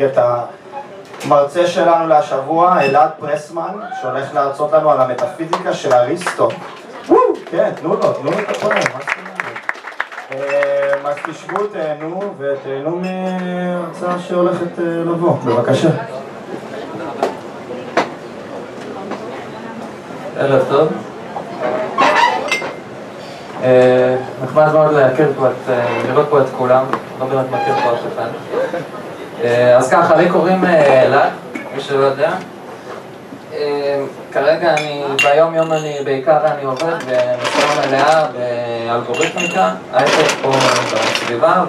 את 0.00 0.18
המרצה 1.24 1.66
שלנו 1.66 2.06
להשבוע, 2.06 2.80
אלעד 2.82 3.10
פרסמן, 3.20 3.74
שהולך 4.00 4.34
להרצות 4.34 4.72
לנו 4.72 4.90
על 4.90 5.00
המטאפיזיקה 5.00 5.72
של 5.72 5.92
אריסטו. 5.92 6.48
כן, 7.50 7.70
תנו 7.74 7.88
לו, 7.88 8.12
תנו 8.12 8.30
לו 8.30 8.38
את 8.38 8.50
הפועל, 8.50 8.74
מה 8.74 8.82
זאת 8.82 9.10
אומרת? 9.18 9.32
אז 11.04 11.16
תשבו, 11.30 11.66
תהנו, 11.66 12.34
ותהנו 12.38 13.00
מהרצאה 13.00 14.18
שהולכת 14.18 14.78
לבוא. 14.78 15.36
בבקשה. 15.44 15.88
ערב 20.38 20.62
טוב. 20.68 20.88
נחמד 24.44 24.72
מאוד 24.72 24.92
להכיר 24.92 25.32
פה 25.36 25.46
את, 25.46 25.74
לראות 26.08 26.26
פה 26.30 26.40
את 26.40 26.46
כולם, 26.58 26.84
לא 27.20 27.26
באמת 27.26 27.46
מכיר 27.50 27.74
פה 27.74 27.92
אף 27.92 28.00
אחד. 28.14 28.28
אז 29.76 29.90
ככה, 29.90 30.16
לי 30.16 30.28
קוראים 30.28 30.64
אלעד, 30.64 31.30
מי 31.74 31.80
שלא 31.80 32.04
יודע. 32.04 32.30
כרגע 34.32 34.74
אני, 34.74 35.02
ביום 35.22 35.54
יום 35.54 35.72
אני, 35.72 35.98
בעיקר 36.04 36.38
אני 36.46 36.64
עובד 36.64 36.94
במשרה 36.94 37.86
מלאה 37.86 38.26
באלגוריתמיקה, 38.88 39.70
הייטק 39.92 40.32
פה 40.42 40.50
בסביבה, 40.94 41.64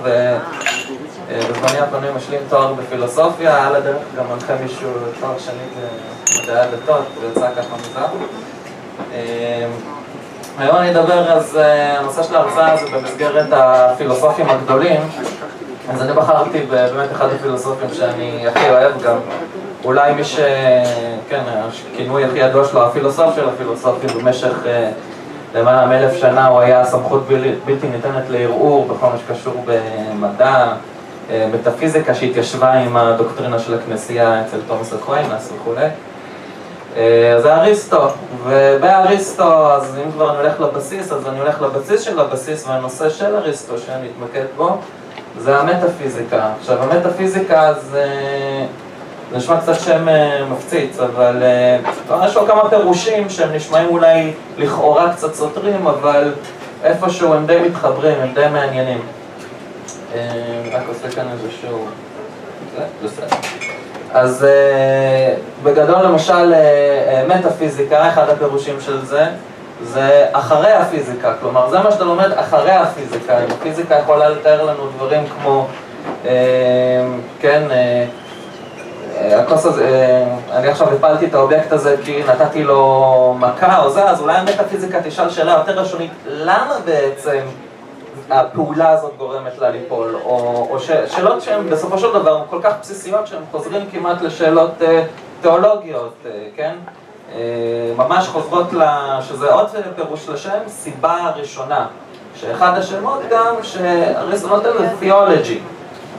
ובזמני 1.27 1.79
הפנוי 1.79 2.09
משלים 2.15 2.39
תואר 2.49 2.73
בפילוסופיה, 2.73 3.67
על 3.67 3.75
הדרך 3.75 4.01
גם 4.17 4.23
מנחה 4.33 4.53
מישהו 4.63 4.89
תואר 5.19 5.39
שני 5.39 5.63
במדעי 5.75 6.59
הדתות, 6.59 7.05
זה 7.21 7.27
יצא 7.27 7.47
ככה 7.57 7.75
מוזר. 7.77 8.07
היום 10.57 10.75
אני 10.75 10.91
אדבר, 10.91 11.31
אז 11.31 11.59
הנושא 11.97 12.23
של 12.23 12.35
ההרצאה 12.35 12.77
זה 12.77 12.85
במסגרת 12.97 13.47
הפילוסופים 13.51 14.49
הגדולים 14.49 15.01
אז 15.89 16.01
אני 16.01 16.13
בחרתי 16.13 16.59
באמת 16.69 17.11
אחד 17.11 17.27
הפילוסופים 17.35 17.89
שאני 17.93 18.47
הכי 18.47 18.69
אוהב 18.69 19.01
גם. 19.01 19.17
אולי 19.83 20.13
מי 20.13 20.23
ש... 20.23 20.39
כן, 21.29 21.41
הכינוי 21.93 22.25
הכי 22.25 22.39
ידוע 22.39 22.65
שלו, 22.65 22.85
הפילוסוף 22.85 23.35
של 23.35 23.49
הפילוסופים 23.49 24.09
במשך 24.19 24.53
למעלה 25.55 25.87
מאלף 25.87 26.17
שנה 26.17 26.47
הוא 26.47 26.59
היה 26.59 26.85
סמכות 26.85 27.27
בלתי 27.65 27.87
ניתנת 27.87 28.23
לערעור 28.29 28.87
בכל 28.87 29.07
מה 29.07 29.17
שקשור 29.17 29.65
במדע, 29.65 30.73
מטאפיזיקה 31.31 32.15
שהתיישבה 32.15 32.73
עם 32.73 32.97
הדוקטרינה 32.97 33.59
של 33.59 33.73
הכנסייה 33.73 34.41
אצל 34.41 34.57
תומס 34.67 34.93
אקוויינס 34.93 35.49
וכולי 35.55 35.87
זה 37.41 37.55
אריסטו, 37.55 38.07
ובאריסטו, 38.43 39.71
אז 39.71 39.97
אם 40.05 40.11
כבר 40.11 40.29
אני 40.29 40.37
הולך 40.37 40.59
לבסיס, 40.59 41.11
אז 41.11 41.27
אני 41.27 41.39
הולך 41.39 41.61
לבסיס 41.61 42.01
של 42.01 42.19
הבסיס 42.19 42.67
והנושא 42.67 43.09
של 43.09 43.35
אריסטו 43.35 43.77
שאני 43.77 44.07
אתמקד 44.07 44.45
בו 44.57 44.77
זה 45.39 45.57
המטאפיזיקה. 45.57 46.49
עכשיו 46.59 46.83
המטאפיזיקה 46.83 47.73
זה... 47.91 48.05
נשמע 49.35 49.59
קצת 49.61 49.79
שם 49.79 50.07
מפציץ, 50.51 50.99
אבל 50.99 51.43
יש 52.25 52.35
לו 52.35 52.47
כמה 52.47 52.69
פירושים 52.69 53.29
שהם 53.29 53.53
נשמעים 53.53 53.89
אולי 53.89 54.33
לכאורה 54.57 55.13
קצת 55.13 55.33
סותרים, 55.33 55.87
אבל 55.87 56.33
איפשהו 56.83 57.33
הם 57.33 57.45
די 57.45 57.59
מתחברים, 57.69 58.15
הם 58.21 58.33
די 58.33 58.45
מעניינים. 58.51 59.01
רק 60.71 60.83
עושה 60.87 61.15
כאן 61.15 61.25
איזשהו... 61.31 61.85
בסדר. 63.03 63.27
אז 64.13 64.47
בגדול 65.63 66.01
למשל 66.03 66.53
מטאפיזיקה, 67.27 68.09
אחד 68.09 68.29
הפירושים 68.29 68.81
של 68.81 69.05
זה, 69.05 69.25
זה 69.83 70.27
אחרי 70.31 70.71
הפיזיקה, 70.71 71.33
כלומר 71.41 71.69
זה 71.69 71.79
מה 71.79 71.91
שאתה 71.91 72.03
לומד 72.03 72.31
אחרי 72.31 72.71
הפיזיקה, 72.71 73.39
אם 73.39 73.51
הפיזיקה 73.51 73.95
יכולה 73.95 74.29
לתאר 74.29 74.63
לנו 74.63 74.87
דברים 74.97 75.23
כמו, 75.27 75.67
כן, 77.39 77.63
הכוס 79.19 79.65
הזה, 79.65 80.23
אני 80.51 80.67
עכשיו 80.67 80.93
הפלתי 80.93 81.25
את 81.25 81.33
האובייקט 81.33 81.71
הזה 81.71 81.95
כי 82.05 82.23
נתתי 82.23 82.63
לו 82.63 83.35
מכה 83.39 83.83
או 83.83 83.89
זה, 83.89 84.03
אז 84.09 84.21
אולי 84.21 84.35
המטאפיזיקה 84.35 85.01
תשאל 85.03 85.29
שאלה 85.29 85.51
יותר 85.51 85.79
ראשונית, 85.79 86.11
למה 86.27 86.75
בעצם 86.85 87.39
הפעולה 88.29 88.89
הזאת 88.89 89.11
גורמת 89.17 89.57
לה 89.59 89.69
ליפול, 89.69 90.15
או, 90.23 90.67
או 90.69 90.79
ש, 90.79 90.91
שאלות 91.07 91.41
שהן 91.41 91.69
בסופו 91.69 91.97
של 91.97 92.13
דבר 92.13 92.43
כל 92.49 92.59
כך 92.63 92.73
בסיסיות 92.81 93.27
שהן 93.27 93.41
חוזרים 93.51 93.81
כמעט 93.91 94.21
לשאלות 94.21 94.71
תיאולוגיות, 95.41 96.13
כן? 96.55 96.75
ממש 97.97 98.27
חוזרות, 98.27 98.67
שזה 99.21 99.53
עוד 99.53 99.67
פירוש 99.95 100.29
לשם, 100.29 100.59
סיבה 100.67 101.31
ראשונה, 101.35 101.87
שאחד 102.35 102.77
השמות 102.77 103.19
גם 103.29 103.55
שאריסטו 103.63 104.47
נותן 104.47 104.69
זה 104.77 104.89
תיאולוגי, 104.99 105.59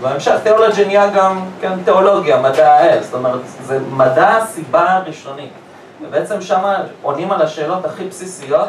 בהמשך 0.02 0.34
תיאולוגי 0.42 0.84
נהיה 0.84 1.10
גם, 1.10 1.41
כן, 1.60 1.72
תיאולוגיה, 1.84 2.41
מדע 2.41 2.72
האל, 2.72 3.02
זאת 3.02 3.14
אומרת, 3.14 3.41
זה 3.62 3.78
מדע 3.91 4.28
הסיבה 4.28 4.92
הראשונית, 4.92 5.52
ובעצם 6.02 6.41
שמה 6.41 6.76
עונים 7.02 7.32
על 7.32 7.42
השאלות 7.42 7.84
הכי 7.84 8.04
בסיסיות 8.04 8.69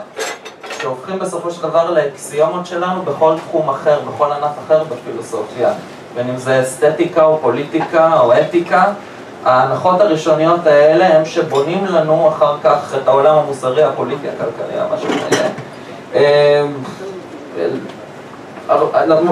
שהופכים 0.81 1.19
בסופו 1.19 1.51
של 1.51 1.61
דבר 1.61 1.91
לאקסיומות 1.91 2.65
שלנו 2.65 3.01
בכל 3.01 3.35
תחום 3.47 3.69
אחר, 3.69 3.99
בכל 3.99 4.31
ענף 4.31 4.51
אחר 4.65 4.83
בפילוסופיה, 4.83 5.69
בין 6.15 6.29
אם 6.29 6.37
זה 6.37 6.61
אסתטיקה 6.61 7.23
או 7.23 7.39
פוליטיקה 7.41 8.19
או 8.19 8.33
אתיקה, 8.33 8.83
ההנחות 9.45 10.01
הראשוניות 10.01 10.67
האלה 10.67 11.17
הם 11.17 11.25
שבונים 11.25 11.85
לנו 11.85 12.29
אחר 12.29 12.55
כך 12.63 12.93
את 13.03 13.07
העולם 13.07 13.35
המוסרי, 13.35 13.83
הפוליטי, 13.83 14.27
הכלכלי, 14.29 14.75
משהו 14.93 15.09
כזה. 15.27 15.49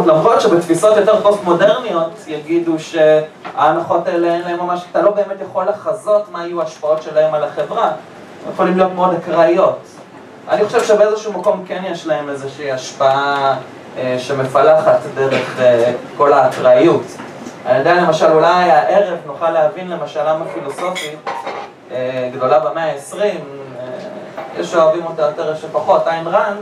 למרות 0.05 0.41
שבתפיסות 0.41 0.97
יותר 0.97 1.21
פוסט-מודרניות 1.21 2.11
יגידו 2.27 2.73
שההנחות 2.79 4.07
האלה 4.07 4.33
אין 4.33 4.41
להם 4.41 4.59
ממש, 4.59 4.85
אתה 4.91 5.01
לא 5.01 5.11
באמת 5.11 5.37
יכול 5.49 5.65
לחזות 5.65 6.23
מה 6.31 6.45
יהיו 6.45 6.61
ההשפעות 6.61 7.01
שלהם 7.01 7.33
על 7.33 7.43
החברה, 7.43 7.85
הם 7.85 8.51
יכולים 8.53 8.77
להיות 8.77 8.91
מאוד 8.95 9.13
אקראיות. 9.13 9.79
אני 10.49 10.65
חושב 10.65 10.83
שבאיזשהו 10.83 11.33
מקום 11.33 11.63
כן 11.67 11.81
יש 11.91 12.07
להם 12.07 12.29
איזושהי 12.29 12.71
השפעה 12.71 13.55
שמפלחת 14.17 14.99
דרך 15.15 15.59
כל 16.17 16.33
האקראיות. 16.33 17.03
אני 17.65 17.77
יודע 17.77 17.93
למשל, 17.93 18.31
אולי 18.31 18.71
הערב 18.71 19.17
נוכל 19.25 19.49
להבין 19.49 19.89
למשל 19.89 20.29
למה 20.29 20.45
פילוסופית 20.53 21.29
גדולה 22.33 22.59
במאה 22.59 22.91
ה-20, 22.91 23.23
יש 24.59 24.71
שאוהבים 24.71 25.05
אותה 25.05 25.21
יותר, 25.21 25.51
יש 25.53 25.61
שפחות, 25.61 26.07
איין 26.07 26.27
רנד, 26.27 26.57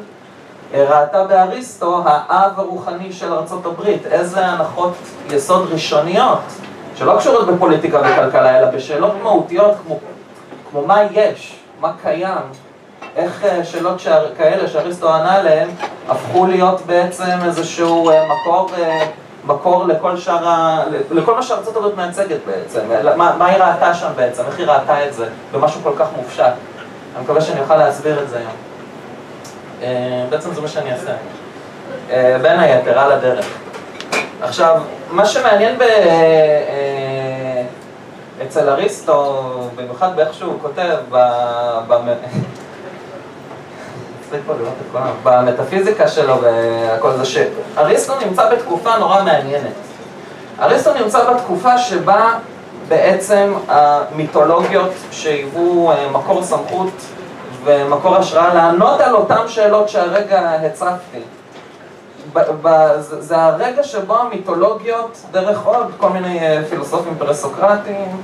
ראתה 0.74 1.24
באריסטו 1.24 2.04
האב 2.06 2.60
הרוחני 2.60 3.14
של 3.14 3.34
ארה"ב, 3.34 3.82
איזה 4.12 4.46
הנחות 4.46 4.94
יסוד 5.30 5.70
ראשוניות, 5.72 6.40
שלא 6.96 7.18
קשורות 7.18 7.48
בפוליטיקה 7.48 7.98
וכלכלה, 7.98 8.60
אלא 8.60 8.72
בשאלות 8.72 9.14
מהותיות 9.24 9.72
כמו, 9.86 10.00
כמו 10.72 10.82
מה 10.82 11.04
יש, 11.12 11.60
מה 11.80 11.94
קיים, 12.02 12.52
איך 13.16 13.46
שאלות 13.64 14.02
כאלה 14.38 14.68
שאריסטו 14.68 15.14
ענה 15.14 15.36
עליהן 15.36 15.70
הפכו 16.10 16.46
להיות 16.46 16.82
בעצם 16.86 17.38
איזשהו 17.46 18.12
מקור 18.30 18.70
מקור 19.46 19.88
לכל 19.88 20.18
שאר 20.18 20.48
ה... 20.48 20.84
לכל 21.12 21.36
מה 21.36 21.44
שארצות 21.44 21.76
הברית 21.76 21.96
מייצגת 21.96 22.40
בעצם, 22.46 22.80
מה, 23.18 23.36
מה 23.38 23.46
היא 23.46 23.58
ראתה 23.58 23.94
שם 23.94 24.10
בעצם, 24.16 24.44
איך 24.48 24.60
היא 24.60 24.68
ראתה 24.68 25.08
את 25.08 25.14
זה, 25.14 25.30
במשהו 25.52 25.82
כל 25.84 25.94
כך 26.00 26.08
מופשט. 26.18 26.44
אני 27.16 27.24
מקווה 27.24 27.42
שאני 27.42 27.62
אוכל 27.62 27.76
להסביר 27.76 28.24
את 28.24 28.30
זה 28.30 28.38
היום. 28.38 28.52
בעצם 30.30 30.54
זה 30.54 30.62
מה 30.62 30.68
שאני 30.68 30.92
אעשה. 30.92 31.12
בין 32.42 32.60
היתר, 32.60 33.00
על 33.00 33.12
הדרך. 33.12 33.46
עכשיו, 34.42 34.82
מה 35.12 35.26
שמעניין 35.26 35.78
ב... 35.78 35.84
אצל 38.48 38.70
אריסטו, 38.70 39.44
במיוחד 39.76 40.16
באיך 40.16 40.34
שהוא 40.34 40.54
כותב, 40.62 40.96
ב... 41.12 41.18
במטאפיזיקה 45.24 46.08
שלו 46.08 46.42
והכל 46.42 47.12
זה 47.12 47.26
שאריסטו 47.26 48.14
נמצא 48.26 48.50
בתקופה 48.50 48.98
נורא 48.98 49.24
מעניינת. 49.24 49.72
אריסטו 50.62 50.94
נמצא 50.94 51.34
בתקופה 51.34 51.78
שבה 51.78 52.34
בעצם 52.88 53.54
המיתולוגיות 53.68 54.92
שהיוו 55.12 55.92
מקור 56.12 56.44
סמכות 56.44 56.92
ומקור 57.64 58.16
השראה 58.16 58.54
לענות 58.54 59.02
על 59.02 59.16
אותן 59.16 59.48
שאלות 59.48 59.90
שהרגע 59.90 60.52
הצפתי. 60.66 61.20
זה 63.00 63.38
הרגע 63.38 63.84
שבו 63.84 64.18
המיתולוגיות, 64.18 65.18
דרך 65.32 65.66
עוד 65.66 65.88
כל 65.98 66.10
מיני 66.10 66.40
פילוסופים 66.70 67.16
פרסוקרטיים, 67.20 68.22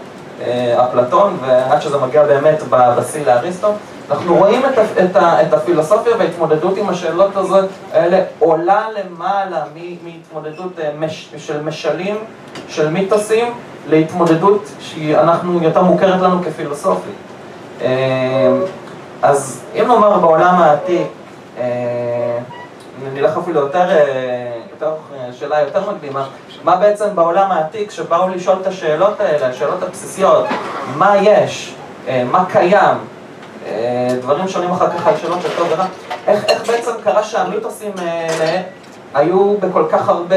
אפלטון, 0.76 1.38
ועד 1.42 1.82
שזה 1.82 1.98
מגיע 1.98 2.24
באמת 2.24 2.64
בשיא 2.70 3.26
לאריסטו, 3.26 3.74
אנחנו 4.12 4.36
רואים 4.36 4.66
את, 4.66 4.80
את, 5.04 5.16
את 5.18 5.54
הפילוסופיה 5.54 6.16
וההתמודדות 6.18 6.78
עם 6.78 6.90
השאלות 6.90 7.38
הזאת, 7.38 7.66
האלה 7.94 8.24
עולה 8.40 8.88
למעלה 8.98 9.64
מהתמודדות 10.04 10.80
מש, 11.00 11.30
של 11.38 11.62
משלים, 11.62 12.16
של 12.68 12.90
מיתוסים, 12.90 13.54
להתמודדות 13.90 14.70
שאנחנו, 14.80 15.64
יותר 15.64 15.84
מוכרת 15.84 16.22
לנו 16.22 16.44
כפילוסופית. 16.44 17.14
אז 19.22 19.64
אם 19.76 19.88
נאמר 19.88 20.20
בעולם 20.20 20.56
העתיק, 20.56 21.08
נלך 23.14 23.38
אפילו 23.38 23.60
יותר 23.60 23.90
אה, 23.90 25.34
שאלה 25.34 25.62
יותר 25.62 25.92
מקדימה, 25.92 26.28
מה 26.64 26.76
בעצם 26.76 27.06
בעולם 27.16 27.52
העתיק 27.52 27.92
שבאו 27.92 28.30
לשאול 28.30 28.58
את 28.62 28.68
השאלות 28.68 29.20
האלה, 29.20 29.48
השאלות 29.48 29.84
הבסיסיות, 29.84 30.46
מה 30.96 31.18
יש, 31.18 31.76
אה, 32.08 32.24
מה 32.32 32.46
קיים, 32.46 32.74
אה, 32.74 32.96
דברים 34.22 34.48
שונים 34.48 34.72
אחר 34.72 34.90
כך 34.90 35.08
על 35.08 35.18
שאלות 35.18 35.42
של 35.42 35.50
טוב 35.58 35.68
ורע, 35.72 35.86
איך, 36.28 36.46
איך 36.46 36.68
בעצם 36.68 36.92
קרה 37.04 37.24
שהמיתוסים 37.24 37.92
האלה 37.98 38.62
היו 39.14 39.58
בכל 39.58 39.84
כך 39.92 40.10
הרבה 40.10 40.36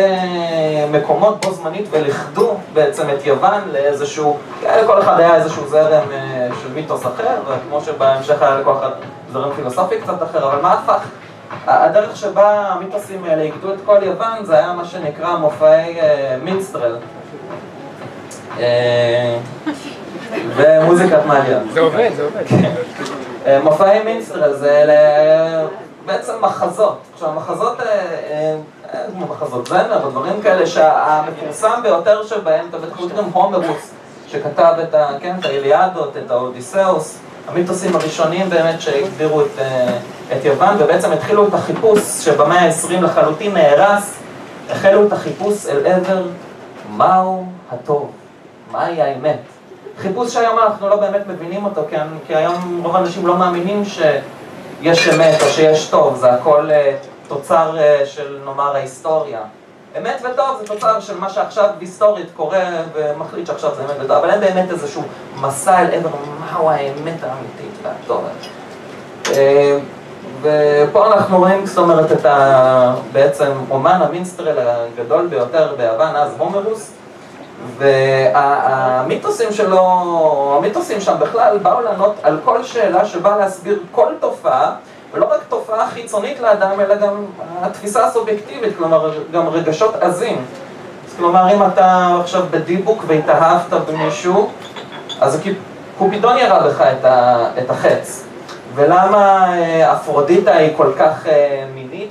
מקומות 0.91 1.45
בו 1.47 1.53
זמנית 1.53 1.87
ולכדו 1.91 2.55
בעצם 2.73 3.03
את 3.11 3.27
יוון 3.27 3.61
לאיזשהו, 3.73 4.37
לכל 4.63 5.03
אחד 5.03 5.21
היה 5.21 5.35
איזשהו 5.35 5.69
זרם 5.69 6.09
של 6.63 6.73
מיתוס 6.75 7.07
אחר, 7.07 7.37
וכמו 7.47 7.81
שבהמשך 7.81 8.43
היה 8.43 8.61
לכל 8.61 8.73
אחד 8.79 8.91
זרם 9.33 9.53
פילוסופי 9.53 10.01
קצת 10.01 10.23
אחר, 10.23 10.49
אבל 10.49 10.63
מה 10.63 10.73
הפך? 10.73 11.05
הדרך 11.67 12.17
שבה 12.17 12.69
המיתוסים 12.69 13.25
האלה 13.25 13.43
איגדו 13.43 13.73
את 13.73 13.79
כל 13.85 13.99
יוון 14.03 14.45
זה 14.45 14.55
היה 14.59 14.73
מה 14.73 14.85
שנקרא 14.85 15.37
מופעי 15.37 15.99
מינסטרל. 16.43 16.97
ומוזיקת 20.57 21.27
מעליה. 21.27 21.59
זה 21.73 21.81
עובד, 21.81 22.11
זה 22.17 22.25
עובד. 22.25 22.47
כן. 22.47 22.73
מופעי 23.65 24.03
מינסטרל 24.03 24.53
זה 24.53 24.85
בעצם 26.07 26.33
מחזות. 26.41 26.99
עכשיו 27.15 27.29
המחזות, 27.29 27.79
כמו 29.13 29.27
מחזות 29.27 29.67
זמר 29.67 30.05
או 30.05 30.11
דברים 30.11 30.43
כאלה 30.43 30.67
שהמפורסם 30.67 31.81
ביותר 31.83 32.27
שבהם, 32.27 32.67
אתם 32.71 32.79
בטח 32.79 33.01
מכירים 33.01 33.25
הומרוס, 33.33 33.91
שכתב 34.29 34.75
את, 34.83 34.95
כן, 35.21 35.35
את 35.41 35.45
האיליאדות, 35.45 36.17
את 36.17 36.31
האודיסאוס, 36.31 37.19
המיתוסים 37.49 37.97
הראשונים 37.97 38.51
באמת 38.51 38.81
שהגדירו 38.81 39.41
את, 39.41 39.59
את 40.33 40.45
יוון 40.45 40.77
ובעצם 40.79 41.13
התחילו 41.13 41.49
את 41.49 41.55
החיפוש 41.55 42.01
שבמאה 42.01 42.59
ה-20 42.59 43.01
לחלוטין 43.01 43.55
נהרס, 43.55 44.15
החלו 44.71 45.07
את 45.07 45.13
החיפוש 45.13 45.67
אל 45.67 45.87
עבר 45.87 46.23
מהו 46.91 47.47
הטוב, 47.73 48.11
מהי 48.73 49.03
האמת. 49.03 49.41
חיפוש 50.01 50.33
שהיום 50.33 50.59
אנחנו 50.59 50.89
לא 50.89 50.97
באמת 50.97 51.27
מבינים 51.27 51.65
אותו, 51.65 51.83
כי, 51.91 51.97
כי 52.27 52.35
היום 52.35 52.81
רוב 52.85 52.97
האנשים 52.97 53.27
לא 53.27 53.37
מאמינים 53.37 53.85
שיש 53.85 55.09
אמת 55.09 55.43
או 55.43 55.47
שיש 55.47 55.89
טוב, 55.89 56.17
זה 56.17 56.33
הכל 56.33 56.69
uh, 56.69 57.29
תוצר 57.29 57.77
uh, 57.77 58.07
של 58.07 58.39
נאמר 58.45 58.77
ההיסטוריה. 58.77 59.41
אמת 59.99 60.23
וטוב 60.23 60.59
זה 60.61 60.67
תוצר 60.67 61.01
של 61.01 61.19
מה 61.19 61.31
שעכשיו 61.31 61.69
היסטורית 61.81 62.27
קורה 62.37 62.65
ומחליט 62.93 63.47
שעכשיו 63.47 63.75
זה 63.75 63.83
אמת 63.83 63.97
וטוב, 63.99 64.11
אבל 64.11 64.31
אין 64.31 64.41
באמת 64.41 64.71
איזשהו 64.71 65.03
מסע 65.41 65.79
אל 65.81 65.95
עבר 65.95 66.09
מהו 66.41 66.71
האמת 66.71 67.19
האמיתית 67.23 67.79
והטוב. 67.83 68.25
ופה 70.43 71.07
אנחנו 71.07 71.39
רואים, 71.39 71.67
זאת 71.67 71.79
אומרת, 71.79 72.13
את 72.13 72.25
ה... 72.25 72.95
בעצם 73.13 73.53
אומן 73.71 74.01
המינסטרל 74.03 74.57
הגדול 74.59 75.27
ביותר 75.27 75.75
ביוון, 75.77 76.17
אז 76.17 76.35
הומרוס, 76.39 76.93
והמיתוסים 77.79 79.53
שלו, 79.53 79.81
המיתוסים 80.59 81.01
שם 81.01 81.15
בכלל 81.19 81.59
באו 81.59 81.81
לענות 81.81 82.15
על 82.23 82.39
כל 82.45 82.65
שאלה 82.65 83.05
שבאה 83.05 83.37
להסביר 83.37 83.79
כל 83.93 84.13
תופעה, 84.21 84.75
ולא 85.13 85.27
רק 85.31 85.41
תופעה 85.49 85.89
חיצונית 85.91 86.41
לאדם, 86.41 86.81
אלא 86.81 86.95
גם 86.95 87.25
התפיסה 87.63 88.07
הסובייקטיבית, 88.07 88.77
כלומר, 88.79 89.13
גם 89.33 89.49
רגשות 89.49 89.95
עזים. 89.95 90.45
אז 91.09 91.15
כלומר, 91.17 91.55
אם 91.55 91.63
אתה 91.63 92.17
עכשיו 92.21 92.43
בדיבוק 92.51 93.05
והתאהבת 93.07 93.73
במישהו, 93.89 94.51
אז 95.21 95.41
קופידון 95.99 96.39
ירה 96.39 96.69
בך 96.69 96.81
את, 96.81 97.05
ה... 97.05 97.47
את 97.59 97.71
החץ. 97.71 98.25
ולמה 98.75 99.55
אפרודיטה 99.93 100.53
היא 100.53 100.77
כל 100.77 100.93
כך 100.99 101.27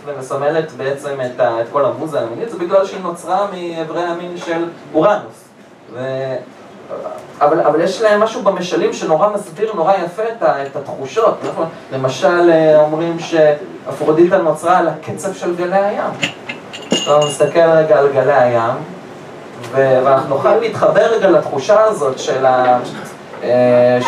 מינית 0.05 0.17
ומסמלת 0.17 0.71
בעצם 0.71 1.21
את, 1.25 1.39
ה, 1.39 1.61
את 1.61 1.65
כל 1.71 1.85
המוזה 1.85 2.21
המינית? 2.21 2.49
זה 2.49 2.57
בגלל 2.57 2.85
שהיא 2.85 3.01
נוצרה 3.01 3.47
מאיברי 3.51 4.03
המין 4.03 4.37
של 4.37 4.65
אורנוס. 4.93 5.49
ו... 5.93 5.99
אבל, 7.41 7.61
אבל 7.61 7.81
יש 7.81 8.01
להם 8.01 8.19
משהו 8.19 8.41
במשלים 8.41 8.93
שנורא 8.93 9.29
מסביר 9.33 9.73
נורא 9.75 9.93
יפה 10.05 10.23
את, 10.23 10.43
ה, 10.43 10.65
את 10.65 10.75
התחושות. 10.75 11.37
נכון? 11.49 11.65
למשל 11.93 12.51
אומרים 12.75 13.17
שאפרודיטה 13.19 14.37
נוצרה 14.37 14.77
על 14.77 14.87
הקצב 14.87 15.33
של 15.33 15.55
גלי 15.55 15.77
הים. 15.77 16.11
אתה 16.87 17.19
מסתכל 17.27 17.59
רגע 17.59 17.99
על 17.99 18.11
גלי 18.13 18.33
הים. 18.33 18.75
ואנחנו 19.71 20.29
נוכל 20.29 20.55
להתחבר 20.55 21.13
רגע 21.13 21.29
לתחושה 21.29 21.81
הזאת 21.81 22.19
של 22.19 22.45
ה... 22.45 22.79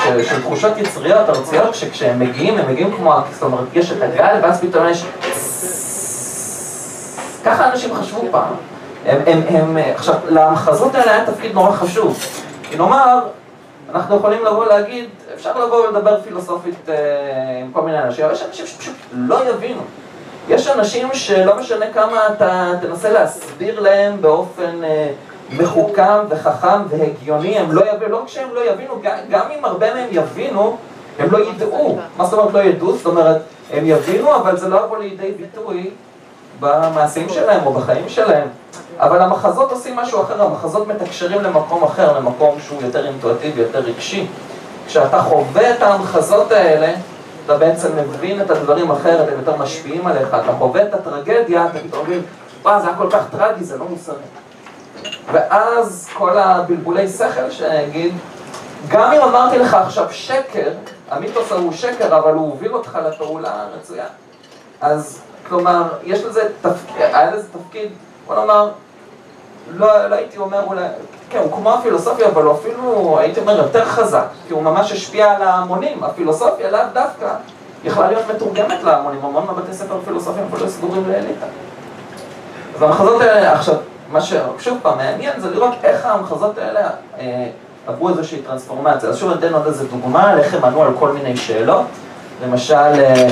של, 0.04 0.24
של 0.24 0.42
תחושות 0.42 0.78
יצריות, 0.78 1.30
ארציות, 1.30 1.76
שכשהם 1.76 2.20
מגיעים, 2.20 2.58
הם 2.58 2.72
מגיעים 2.72 2.98
כמו, 2.98 3.14
זאת 3.34 3.44
אומרת, 3.44 3.66
יש 3.74 3.92
את 3.92 4.02
הגל, 4.02 4.40
ואז 4.42 4.62
פתאום 4.62 4.88
יש... 4.90 5.06
ככה 7.46 7.72
אנשים 7.72 7.96
חשבו 7.96 8.22
פעם. 8.32 8.54
הם, 9.06 9.22
הם, 9.26 9.42
הם, 9.48 9.78
עכשיו, 9.96 10.16
למחזות 10.30 10.96
האלה 10.96 11.12
היה 11.12 11.26
תפקיד 11.26 11.54
נורא 11.54 11.72
חשוב. 11.72 12.20
כי 12.64 12.78
נאמר, 12.78 13.20
אנחנו 13.94 14.16
יכולים 14.16 14.46
לבוא 14.46 14.66
להגיד, 14.66 15.10
אפשר 15.36 15.66
לבוא 15.66 15.88
ולדבר 15.88 16.22
פילוסופית 16.22 16.90
אה, 16.90 16.96
עם 17.62 17.72
כל 17.72 17.82
מיני 17.82 18.00
אנשים, 18.00 18.26
אבל 18.26 18.34
יש 18.34 18.44
אנשים 18.44 18.66
שפשוט 18.66 18.96
לא 19.14 19.50
יבינו. 19.50 19.82
יש 20.50 20.68
אנשים 20.68 21.10
שלא 21.14 21.58
משנה 21.58 21.86
כמה 21.94 22.28
אתה 22.28 22.72
תנסה 22.82 23.10
להסביר 23.10 23.80
להם 23.80 24.22
באופן... 24.22 24.84
אה, 24.84 25.12
מחוכם 25.58 26.20
וחכם 26.30 26.82
והגיוני, 26.90 27.58
הם 27.58 27.72
לא 27.72 27.82
יבינו, 27.94 28.12
לא 28.12 28.22
רק 28.22 28.28
שהם 28.28 28.50
לא 28.54 28.72
יבינו, 28.72 29.02
גם 29.30 29.46
אם 29.60 29.66
הרבה 29.66 29.94
מהם 29.94 30.08
יבינו, 30.12 30.78
הם 31.20 31.32
לא 31.32 31.38
ידעו. 31.50 31.98
מה 32.18 32.26
זאת 32.26 32.40
אומרת 32.40 32.54
לא 32.54 32.60
ידעו? 32.60 32.98
זאת 32.98 33.06
אומרת, 33.06 33.42
הם 33.72 33.86
יבינו, 33.86 34.36
אבל 34.36 34.58
זה 34.58 34.70
לא 34.70 34.86
יבוא 34.86 34.98
לידי 34.98 35.32
ביטוי 35.32 35.90
במעשים 36.62 37.30
שלהם 37.30 37.66
או 37.66 37.74
בחיים 37.74 38.10
שלהם. 38.10 38.48
אבל 39.00 39.22
המחזות 39.22 39.72
עושים 39.72 39.96
משהו 39.96 40.22
אחר, 40.22 40.42
המחזות 40.44 40.88
מתקשרים 40.88 41.42
למקום 41.42 41.84
אחר, 41.84 42.20
למקום 42.20 42.60
שהוא 42.60 42.82
יותר 42.82 43.08
אינטואטיבי, 43.08 43.62
יותר 43.62 43.80
רגשי. 43.80 44.28
כשאתה 44.88 45.22
חווה 45.22 45.72
את 45.72 45.82
המחזות 45.82 46.52
האלה, 46.52 46.94
אתה 47.46 47.58
בעצם 47.58 47.90
מבין 47.98 48.42
את 48.42 48.50
הדברים 48.50 48.92
אחרת, 48.92 49.28
הם 49.28 49.40
יותר 49.40 49.56
משפיעים 49.56 50.08
עליך, 50.08 50.28
אתה 50.28 50.52
חווה 50.58 50.82
את 50.82 50.94
הטרגדיה, 50.94 51.66
אתה 51.66 51.80
פתאום 51.88 52.06
מבין, 52.06 52.22
וואו, 52.62 52.82
זה 52.82 52.88
היה 52.88 52.98
כל 52.98 53.12
כך 53.12 53.24
טרגי, 53.32 53.64
זה 53.64 53.78
לא 53.78 53.86
מוסרי. 53.90 54.16
ואז 55.32 56.10
כל 56.14 56.38
הבלבולי 56.38 57.08
שכל 57.08 57.52
שנגיד, 57.52 58.14
גם 58.88 59.14
אם 59.14 59.22
אמרתי 59.22 59.60
לך 59.60 59.74
עכשיו 59.74 60.08
שקר, 60.12 60.70
המיתוס 61.12 61.52
הוא 61.52 61.74
שקר, 61.74 62.18
אבל 62.18 62.34
הוא 62.34 62.52
הוביל 62.52 62.74
אותך 62.74 63.00
לפעולה 63.08 63.50
הרצויה. 63.62 64.06
אז 64.82 65.22
כלומר, 65.52 65.84
יש 66.04 66.24
לזה 66.24 66.42
תפקיד, 66.62 67.02
היה 67.14 67.32
לזה 67.32 67.48
תפקיד, 67.48 67.90
בוא 68.28 68.36
נאמר, 68.36 68.70
לא, 69.72 70.08
לא 70.08 70.16
הייתי 70.16 70.38
אומר 70.38 70.64
אולי, 70.68 70.84
כן, 71.30 71.40
הוא 71.40 71.52
כמו 71.52 71.74
הפילוסופיה, 71.74 72.28
אבל 72.28 72.44
הוא 72.44 72.54
אפילו, 72.54 73.18
הייתי 73.20 73.40
אומר, 73.40 73.58
יותר 73.58 73.86
חזק, 73.86 74.26
כי 74.48 74.54
הוא 74.54 74.64
ממש 74.64 74.92
השפיע 74.92 75.32
על 75.32 75.42
ההמונים, 75.42 76.04
הפילוסופיה 76.04 76.72
לאו 76.72 76.80
דווקא 76.94 77.34
יכלה 77.84 78.08
להיות 78.08 78.24
מתורגמת 78.36 78.84
להמונים, 78.84 79.20
המון 79.24 79.46
מהבתי 79.46 79.74
ספר 79.74 80.00
פילוסופיים 80.06 80.46
אפילו 80.54 80.70
סגורים 80.70 81.04
לאליטה. 81.08 81.46
אז 82.76 82.82
המחזות 82.82 83.22
האלה, 83.22 83.54
עכשיו, 83.54 83.76
מה 84.12 84.22
ששוב 84.22 84.78
פעם 84.82 84.98
מעניין 84.98 85.40
זה 85.40 85.50
לראות 85.50 85.74
איך 85.84 86.06
המחזות 86.06 86.58
האלה 86.58 86.90
אה, 87.20 87.48
עברו 87.88 88.10
איזושהי 88.10 88.42
טרנספורמציה. 88.42 89.10
אז 89.10 89.18
שוב 89.18 89.32
אני 89.32 89.40
אתן 89.40 89.54
עוד 89.54 89.66
איזה 89.66 89.88
דוגמה 89.88 90.30
על 90.30 90.40
איך 90.40 90.54
הם 90.54 90.66
ענו 90.66 90.84
על 90.84 90.92
כל 91.00 91.12
מיני 91.12 91.38
שאלות. 91.38 91.86
למשל, 92.44 92.76
אה, 92.76 93.28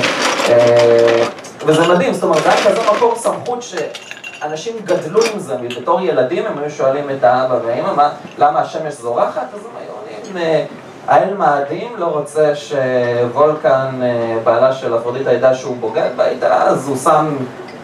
אה, 0.48 1.24
וזה 1.66 1.94
מדהים, 1.94 2.14
זאת 2.14 2.22
אומרת, 2.22 2.42
זה 2.42 2.52
היה 2.52 2.64
כזה 2.64 2.80
מקור 2.96 3.14
סמכות 3.16 3.62
שאנשים 3.62 4.76
גדלו 4.84 5.20
עם 5.32 5.38
זה, 5.38 5.56
בתור 5.80 6.00
ילדים 6.00 6.46
הם 6.46 6.58
היו 6.58 6.70
שואלים 6.70 7.10
את 7.10 7.24
האבא 7.24 7.58
והאמא, 7.64 7.92
מה, 7.92 8.10
למה 8.38 8.60
השמש 8.60 8.94
זורחת? 8.94 9.46
אז 9.54 9.60
הם 9.66 9.72
היו 9.80 9.90
עונים, 10.00 10.36
אה, 10.36 10.64
האל 11.06 11.34
מאדים 11.34 11.96
לא 11.96 12.06
רוצה 12.06 12.52
שוולקן, 12.56 14.02
אה, 14.02 14.38
בעלה 14.44 14.72
של 14.72 14.98
אפרודיטה, 14.98 15.32
ידע 15.32 15.54
שהוא 15.54 15.76
בוגד 15.76 16.10
באיתה, 16.16 16.62
אז 16.62 16.88
הוא 16.88 16.96
שם 16.96 17.36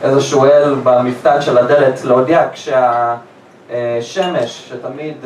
איזשהו 0.03 0.45
אל 0.45 0.75
במפתן 0.83 1.43
של 1.43 1.59
הדלת 1.59 2.05
להודיע 2.05 2.49
כשהשמש, 2.53 4.69
שתמיד, 4.69 5.17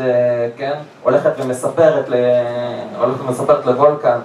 כן, 0.56 0.74
הולכת 1.02 1.30
ומספרת, 1.38 2.04
הולכת 2.98 3.20
ומספרת 3.20 3.66
לוולקן, 3.66 4.18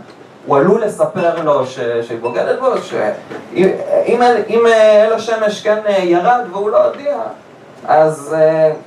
הוא 0.45 0.57
עלול 0.57 0.83
לספר 0.83 1.43
לו 1.43 1.65
שהיא 2.01 2.19
בוגדת 2.21 2.59
בו, 2.59 2.77
שאם 2.77 4.21
אל 4.67 5.13
השמש 5.13 5.61
כן 5.61 5.79
ירד 5.87 6.41
והוא 6.51 6.69
לא 6.69 6.85
הודיע, 6.85 7.15
אז 7.87 8.35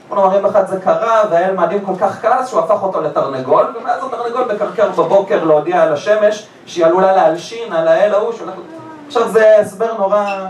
בוא 0.09 0.17
נאמר, 0.17 0.35
יום 0.35 0.47
אחד 0.47 0.67
זה 0.67 0.81
קרה, 0.81 1.23
והאל 1.31 1.55
מאדים 1.55 1.85
כל 1.85 1.93
כך 2.01 2.23
כעס 2.23 2.49
שהוא 2.49 2.61
הפך 2.61 2.83
אותו 2.83 3.01
לתרנגול, 3.01 3.67
ומאז 3.81 4.05
התרנגול 4.05 4.55
מקרקר 4.55 4.91
בבוקר 4.91 5.45
להודיע 5.45 5.83
על 5.83 5.93
השמש 5.93 6.47
שהיא 6.67 6.87
עלולה 6.87 7.13
להלשין 7.13 7.73
על 7.73 7.89
האל 7.89 8.15
ההוא, 8.15 8.33
עכשיו 9.07 9.29
זה 9.29 9.59
הסבר 9.61 9.93
נורא... 9.99 10.47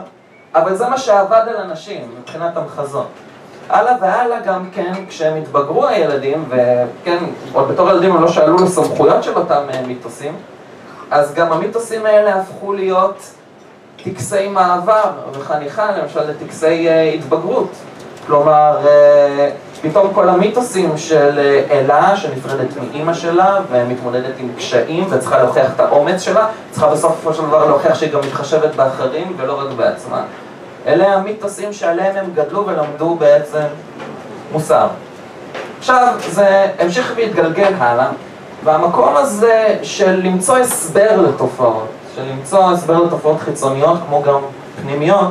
אבל 0.54 0.74
זה 0.74 0.88
מה 0.88 0.98
שעבד 0.98 1.42
על 1.48 1.56
אנשים 1.56 2.10
מבחינת 2.20 2.56
המחזות. 2.56 3.06
הלאה 3.68 3.94
והלאה 4.00 4.40
גם 4.40 4.70
כן, 4.72 4.92
כשהם 5.08 5.36
התבגרו 5.36 5.86
הילדים, 5.86 6.44
וכן, 6.48 7.18
עוד 7.52 7.68
בתור 7.68 7.90
ילדים 7.90 8.16
הם 8.16 8.22
לא 8.22 8.28
שאלו 8.28 8.56
לסמכויות 8.56 9.22
של 9.22 9.36
אותם 9.36 9.62
מיתוסים, 9.86 10.32
אז 11.10 11.34
גם 11.34 11.52
המיתוסים 11.52 12.06
האלה 12.06 12.36
הפכו 12.36 12.72
להיות 12.72 13.30
טקסי 14.04 14.48
מעבר 14.48 15.10
וחניכה, 15.32 15.90
למשל 15.92 16.30
לטקסי 16.30 16.88
התבגרות. 17.14 17.70
כלומר, 18.26 18.78
אה, 18.86 19.50
פתאום 19.82 20.14
כל 20.14 20.28
המיתוסים 20.28 20.98
של 20.98 21.38
אה, 21.38 21.64
אלה 21.70 22.16
שנפרדת 22.16 22.68
מאימא 22.76 23.14
שלה 23.14 23.58
ומתמודדת 23.70 24.34
עם 24.38 24.48
קשיים 24.56 25.06
וצריכה 25.10 25.38
להוכיח 25.38 25.74
את 25.74 25.80
האומץ 25.80 26.22
שלה, 26.22 26.46
צריכה 26.70 26.90
בסופו 26.90 27.34
של 27.34 27.42
דבר 27.42 27.66
להוכיח 27.66 27.94
שהיא 27.94 28.12
גם 28.12 28.20
מתחשבת 28.20 28.74
באחרים 28.74 29.36
ולא 29.36 29.60
רק 29.60 29.72
בעצמה. 29.76 30.22
אלה 30.86 31.14
המיתוסים 31.14 31.72
שעליהם 31.72 32.16
הם 32.16 32.30
גדלו 32.34 32.66
ולמדו 32.66 33.14
בעצם 33.14 33.62
מוסר. 34.52 34.86
עכשיו, 35.78 36.14
זה 36.30 36.66
המשיך 36.78 37.12
והתגלגל 37.16 37.72
הלאה, 37.78 38.08
והמקום 38.64 39.16
הזה 39.16 39.78
של 39.82 40.20
למצוא 40.24 40.56
הסבר 40.56 41.20
לתופעות, 41.20 41.88
של 42.14 42.22
למצוא 42.32 42.70
הסבר 42.70 43.02
לתופעות 43.02 43.40
חיצוניות 43.40 43.98
כמו 44.06 44.22
גם 44.22 44.40
פנימיות, 44.82 45.30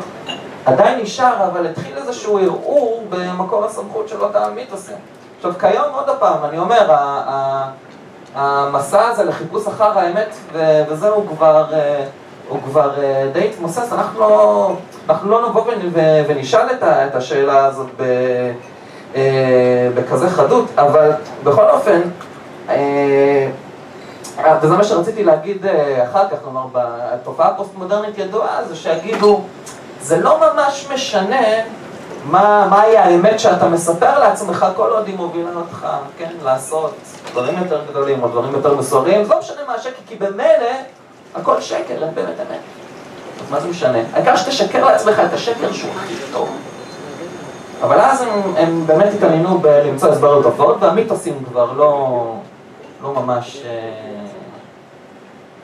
עדיין 0.66 1.00
נשאר, 1.00 1.48
אבל 1.52 1.68
התחיל 1.68 1.98
איזשהו 1.98 2.38
ערעור 2.38 3.04
במקור 3.10 3.66
הסמכות 3.66 4.10
של 4.10 4.22
אותם 4.22 4.50
מיתוסים. 4.56 4.96
עכשיו, 5.38 5.54
כיום, 5.60 5.86
עוד 5.94 6.10
פעם, 6.20 6.44
אני 6.44 6.58
אומר, 6.58 6.96
המסע 8.36 9.08
הזה 9.08 9.24
לחיפוש 9.24 9.68
אחר 9.68 10.00
האמת, 10.00 10.36
וזה 10.90 11.10
הוא 11.10 11.28
כבר, 11.28 11.66
אה, 11.74 12.06
הוא 12.50 12.60
כבר 12.66 12.92
אה, 13.04 13.30
די 13.34 13.50
התמוסס, 13.50 13.94
אנחנו 13.94 14.26
אנחנו 15.10 15.30
לא 15.30 15.50
נבוא 15.50 15.64
ונשאל 16.28 16.68
את 16.84 17.16
השאלה 17.16 17.66
הזאת 17.66 18.02
אה, 19.16 19.90
בכזה 19.96 20.30
חדות, 20.30 20.66
אבל 20.78 21.12
בכל 21.44 21.70
אופן, 21.70 22.02
וזה 24.62 24.76
מה 24.76 24.84
שרציתי 24.84 25.24
להגיד 25.24 25.66
אחר 26.12 26.30
כך, 26.30 26.36
כלומר, 26.44 26.66
בתופעה 26.72 27.48
הפוסט-מודרנית 27.48 28.18
ידועה, 28.18 28.64
זה 28.66 28.76
שיגידו, 28.76 29.42
זה 30.02 30.22
לא 30.22 30.40
ממש 30.40 30.88
משנה 30.94 31.46
מה, 32.26 32.68
מהי 32.70 32.98
האמת 32.98 33.40
שאתה 33.40 33.70
מספר 33.70 34.20
לעצמך 34.20 34.66
כל 34.76 34.90
עוד 34.90 35.08
היא 35.08 35.16
מובילה 35.18 35.50
אותך, 35.56 35.88
כן, 36.18 36.30
לעשות 36.44 36.94
דברים 37.32 37.58
יותר 37.58 37.82
גדולים 37.90 38.24
או 38.24 38.28
דברים 38.28 38.54
יותר 38.54 38.76
מסורים, 38.76 39.24
זה 39.24 39.34
לא 39.34 39.40
משנה 39.40 39.62
מה 39.68 39.74
השקר, 39.74 39.92
כי 40.08 40.16
במילא 40.16 40.72
הכל 41.36 41.62
שקר, 41.62 42.04
אין 42.04 42.16
באמת 42.16 42.40
אמת. 42.40 42.60
אז 43.46 43.52
מה 43.52 43.60
זה 43.60 43.68
משנה? 43.68 43.98
העיקר 44.14 44.36
שתשקר 44.36 44.86
לעצמך 44.86 45.22
את 45.28 45.34
השקר 45.34 45.72
שהוא 45.72 45.92
הכי 45.96 46.14
טוב. 46.34 46.50
אבל 47.84 48.00
אז 48.00 48.22
הם, 48.22 48.56
הם 48.58 48.88
באמת 48.88 49.14
התעניינו 49.14 49.60
בלמצוא 49.60 50.10
הסבר 50.10 50.40
לתופעות, 50.40 50.78
והמיתוסים 50.80 51.44
כבר 51.52 51.72
לא, 51.74 52.34
לא 53.04 53.14
ממש 53.14 53.62
אה, 53.66 54.26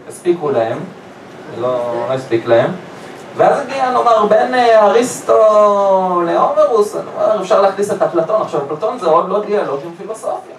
הספיקו 0.08 0.50
להם, 0.50 0.78
לא, 1.60 2.06
הספיק 2.10 2.46
להם. 2.46 2.72
ואז 3.38 3.60
הגיע, 3.60 3.90
נאמר, 3.90 4.26
בין 4.26 4.56
אה, 4.56 4.86
אריסטו 4.86 5.34
להומרוס, 6.26 6.96
נאמר, 6.96 7.42
אפשר 7.42 7.62
להכניס 7.62 7.92
את 7.92 8.02
אפלטון. 8.02 8.42
עכשיו, 8.42 8.62
אפלטון 8.66 9.00
זה 9.00 9.06
עוד 9.06 9.30
לא 9.30 9.44
דיאלוג 9.46 9.80
עם 9.86 9.92
פילוסופיה. 9.98 10.56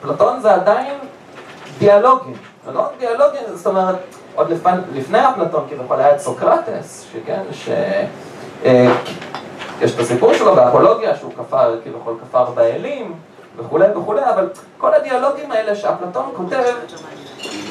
אפלטון 0.00 0.40
זה 0.40 0.54
עדיין 0.54 0.98
דיאלוגים. 1.78 2.34
זה 2.66 2.72
לא 2.72 2.84
דיאלוגים, 2.98 3.42
זאת 3.54 3.66
אומרת, 3.66 3.96
עוד 4.34 4.50
לפני, 4.50 4.72
לפני 4.94 5.28
אפלטון 5.28 5.66
כביכול 5.70 6.00
היה 6.00 6.14
את 6.14 6.20
סוקרטס, 6.20 7.06
שכן, 7.12 7.42
ש... 7.52 7.68
אה, 8.64 8.94
יש 9.80 9.94
את 9.94 10.00
הסיפור 10.00 10.34
שלו 10.34 10.54
באפולוגיה, 10.54 11.16
שהוא 11.16 11.32
כפר, 11.36 11.76
כביכול 11.84 12.14
כפר 12.22 12.44
באלים, 12.44 13.14
וכולי 13.60 13.86
וכולי, 13.96 14.20
אבל 14.34 14.48
כל 14.78 14.94
הדיאלוגים 14.94 15.52
האלה 15.52 15.76
שאפלטון 15.76 16.32
כותב, 16.36 16.62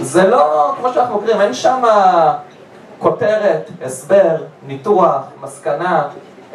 זה 0.01 0.27
לא, 0.27 0.74
כמו 0.77 0.93
שאנחנו 0.93 1.17
מכירים, 1.22 1.41
אין 1.41 1.53
שם... 1.53 1.84
כותרת, 3.00 3.69
הסבר, 3.86 4.36
ניתוח, 4.67 5.22
מסקנה, 5.41 6.03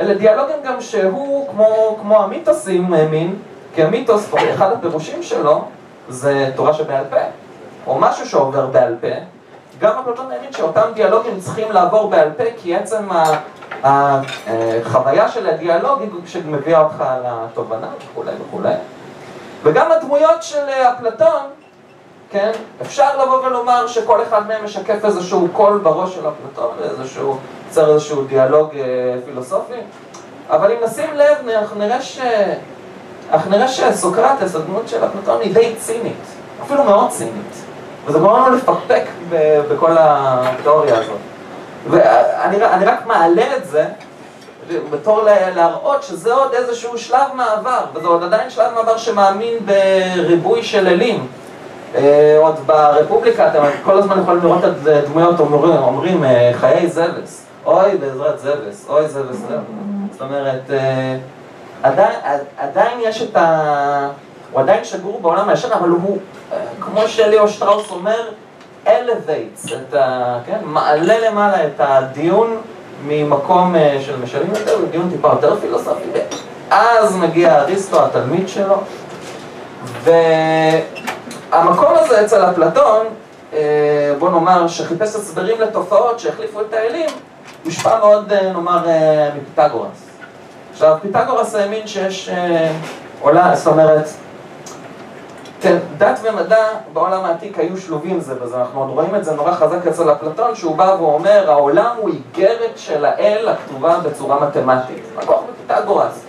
אלה 0.00 0.14
דיאלוגים 0.14 0.56
גם 0.64 0.80
שהוא, 0.80 1.48
כמו, 1.50 1.96
כמו 2.00 2.22
המיתוסים 2.22 2.94
האמין, 2.94 3.38
כי 3.74 3.82
המיתוס, 3.82 4.34
אחד 4.54 4.72
הפירושים 4.72 5.22
שלו, 5.22 5.64
זה 6.08 6.50
תורה 6.56 6.74
שבעל 6.74 7.04
פה, 7.10 7.16
או 7.86 7.98
משהו 7.98 8.26
שעובר 8.26 8.66
בעל 8.66 8.96
פה. 9.00 9.08
גם 9.80 9.98
אפלטון 9.98 10.32
האמין 10.32 10.52
שאותם 10.52 10.90
דיאלוגים 10.94 11.40
צריכים 11.40 11.72
לעבור 11.72 12.10
בעל 12.10 12.30
פה, 12.36 12.44
כי 12.56 12.76
עצם 12.76 13.08
החוויה 13.82 15.28
של 15.28 15.46
הדיאלוג 15.46 16.00
היא 16.00 16.10
שמביאה 16.26 16.80
אותך 16.80 17.04
לתובנה 17.24 17.88
וכולי 17.98 18.32
וכולי. 18.40 18.74
וגם 19.64 19.92
הדמויות 19.92 20.42
של 20.42 20.68
אפלטון, 20.68 21.40
כן? 22.30 22.50
אפשר 22.82 23.22
לבוא 23.22 23.46
ולומר 23.46 23.86
שכל 23.86 24.22
אחד 24.22 24.46
מהם 24.48 24.64
משקף 24.64 25.04
איזשהו 25.04 25.48
קול 25.52 25.78
בראש 25.78 26.14
של 26.14 26.20
אפלטון, 26.20 26.74
איזשהו, 26.90 27.38
יוצר 27.68 27.94
איזשהו 27.94 28.24
דיאלוג 28.24 28.76
אה, 28.76 28.82
פילוסופי, 29.24 29.80
אבל 30.50 30.72
אם 30.72 30.76
נשים 30.84 31.14
לב, 31.14 31.48
אנחנו 31.48 31.78
נראה, 31.78 32.02
ש... 32.02 32.20
אנחנו 33.32 33.50
נראה 33.50 33.68
שסוקרטס, 33.68 34.54
הדמות 34.54 34.88
של 34.88 35.04
אפלטון, 35.04 35.40
היא 35.40 35.54
די 35.54 35.74
צינית, 35.78 36.24
אפילו 36.62 36.84
מאוד 36.84 37.10
צינית, 37.10 37.54
וזה 38.06 38.18
גורם 38.18 38.46
לנו 38.46 38.56
לפקפק. 38.56 39.02
בכל 39.70 39.96
התיאוריה 39.98 40.98
הזאת. 40.98 41.18
ואני 41.90 42.84
רק 42.84 43.06
מעלה 43.06 43.56
את 43.56 43.66
זה 43.66 43.86
בתור 44.90 45.22
להראות 45.54 46.02
שזה 46.02 46.34
עוד 46.34 46.54
איזשהו 46.54 46.98
שלב 46.98 47.26
מעבר, 47.34 47.80
וזה 47.94 48.06
עוד 48.06 48.22
עדיין 48.22 48.50
שלב 48.50 48.74
מעבר 48.74 48.96
שמאמין 48.96 49.54
בריבוי 49.66 50.62
של 50.62 50.86
אלים. 50.86 51.26
אה, 51.94 52.36
עוד 52.38 52.54
ברפובליקה 52.66 53.48
אתם 53.48 53.62
כל 53.84 53.98
הזמן 53.98 54.20
יכולים 54.20 54.42
לראות 54.42 54.64
את 54.64 55.04
דמויות 55.08 55.40
אומרים, 55.40 55.76
אומרים 55.76 56.24
אה, 56.24 56.50
חיי 56.54 56.88
זבס, 56.88 57.46
אוי 57.66 57.96
בעזרת 57.96 58.38
זבס, 58.38 58.86
אוי 58.88 59.08
זבס 59.08 59.36
זבס. 59.36 59.60
זאת 60.12 60.20
אומרת, 60.20 60.70
אה, 60.70 61.16
עדיין, 61.82 62.18
עדיין 62.58 62.98
יש 63.02 63.22
את 63.22 63.36
ה... 63.36 64.08
הוא 64.52 64.60
עדיין 64.60 64.84
שגור 64.84 65.20
בעולם 65.20 65.48
הישן, 65.48 65.72
אבל 65.72 65.88
הוא, 65.88 66.18
כמו 66.80 67.08
שליאו 67.08 67.48
שטראוס 67.48 67.90
אומר, 67.90 68.28
elevates, 68.86 69.96
ה... 69.96 70.38
כן, 70.46 70.58
מעלה 70.64 71.28
למעלה 71.28 71.66
את 71.66 71.74
הדיון 71.78 72.56
ממקום 73.06 73.74
של 74.00 74.16
משלים 74.22 74.50
יותר 74.50 74.78
לדיון 74.78 75.10
טיפה 75.10 75.28
יותר 75.28 75.60
פילוסופי, 75.60 76.04
ואז 76.70 77.16
מגיע 77.16 77.60
אריסטו, 77.60 78.04
התלמיד 78.04 78.48
שלו, 78.48 78.76
ו... 79.84 80.10
המקום 81.54 81.92
הזה 81.94 82.24
אצל 82.24 82.50
אפלטון, 82.50 83.06
אה, 83.52 84.12
בוא 84.18 84.30
נאמר, 84.30 84.68
שחיפש 84.68 85.14
הסברים 85.14 85.60
לתופעות 85.60 86.20
שהחליפו 86.20 86.60
את 86.60 86.72
האלים, 86.72 87.10
מושפע 87.64 87.98
מאוד, 87.98 88.32
אה, 88.32 88.52
נאמר, 88.52 88.88
אה, 88.88 89.30
מפיתגורס. 89.36 89.88
עכשיו, 90.72 90.96
פיתגורס 91.02 91.54
האמין 91.54 91.86
שיש 91.86 92.30
עולה, 93.20 93.56
זאת 93.56 93.66
אומרת, 93.66 94.08
כן, 95.64 95.78
דת 95.98 96.20
ומדע 96.22 96.66
בעולם 96.92 97.24
העתיק 97.24 97.58
היו 97.58 97.76
שלובים 97.76 98.20
זה 98.20 98.34
בזה, 98.34 98.56
אנחנו 98.56 98.80
עוד 98.80 98.90
רואים 98.90 99.14
את 99.14 99.24
זה 99.24 99.34
נורא 99.34 99.52
חזק 99.52 99.86
אצל 99.86 100.12
אפלטון, 100.12 100.54
שהוא 100.54 100.76
בא 100.76 100.96
ואומר, 101.00 101.50
העולם 101.50 101.96
הוא 101.96 102.08
איגרת 102.10 102.72
של 102.76 103.04
האל 103.04 103.48
הכתובה 103.48 103.98
בצורה 103.98 104.48
מתמטית. 104.48 105.04
לקוח 105.22 105.40
בפיתגורס. 105.68 106.24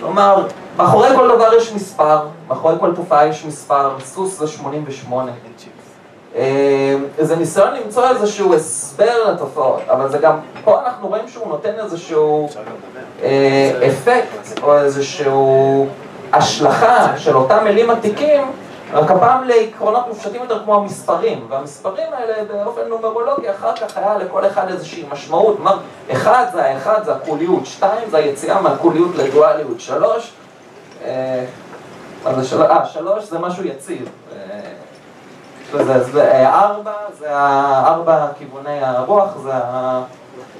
כלומר, 0.00 0.46
מאחורי 0.76 1.08
כל 1.16 1.28
דבר 1.28 1.54
יש 1.54 1.72
מספר, 1.72 2.18
מאחורי 2.48 2.74
כל 2.80 2.94
תופעה 2.94 3.26
יש 3.26 3.44
מספר, 3.44 3.90
סוס 4.04 4.38
זה 4.38 4.46
88. 4.46 5.32
אה, 6.36 6.96
זה 7.18 7.36
ניסיון 7.36 7.74
למצוא 7.74 8.08
איזשהו 8.08 8.54
הסבר 8.54 9.30
לתופעות, 9.30 9.80
אבל 9.88 10.10
זה 10.10 10.18
גם, 10.18 10.36
פה 10.64 10.80
אנחנו 10.84 11.08
רואים 11.08 11.28
שהוא 11.28 11.48
נותן 11.48 11.72
איזשהו 11.78 12.48
אה, 13.22 13.72
אפקט 13.86 14.62
או 14.62 14.78
איזשהו 14.78 15.86
השלכה 16.32 17.18
של 17.18 17.36
אותם 17.36 17.64
מילים 17.64 17.90
עתיקים, 17.90 18.42
רק 18.92 19.10
הפעם 19.10 19.44
לעקרונות 19.44 20.08
מופשטים 20.08 20.42
יותר 20.42 20.64
כמו 20.64 20.76
המספרים, 20.76 21.46
והמספרים 21.48 22.12
האלה 22.12 22.44
באופן 22.44 22.80
נומרולוגי 22.88 23.50
אחר 23.50 23.76
כך 23.76 23.96
היה 23.96 24.18
לכל 24.18 24.46
אחד 24.46 24.68
איזושהי 24.68 25.04
משמעות, 25.12 25.56
כלומר, 25.56 25.78
אחד 26.12 26.46
זה 26.52 26.64
האחד 26.64 27.04
זה 27.04 27.14
הקוליות, 27.14 27.66
שתיים 27.66 28.10
זה 28.10 28.16
היציאה 28.16 28.60
מהקוליות 28.60 29.16
לדואליות, 29.16 29.80
שלוש 29.80 30.32
אה, 31.04 31.44
מה 32.24 32.34
זה 32.34 32.44
שלוש? 32.48 32.66
אה, 32.70 32.86
שלוש 32.86 33.24
זה 33.24 33.38
משהו 33.38 33.64
יציב. 33.64 34.08
אה, 34.32 35.94
זה 36.00 36.48
ארבע, 36.48 36.92
זה 37.18 37.36
ארבע 37.86 38.26
כיווני 38.38 38.78
הרוח, 38.82 39.36
זה 39.42 39.52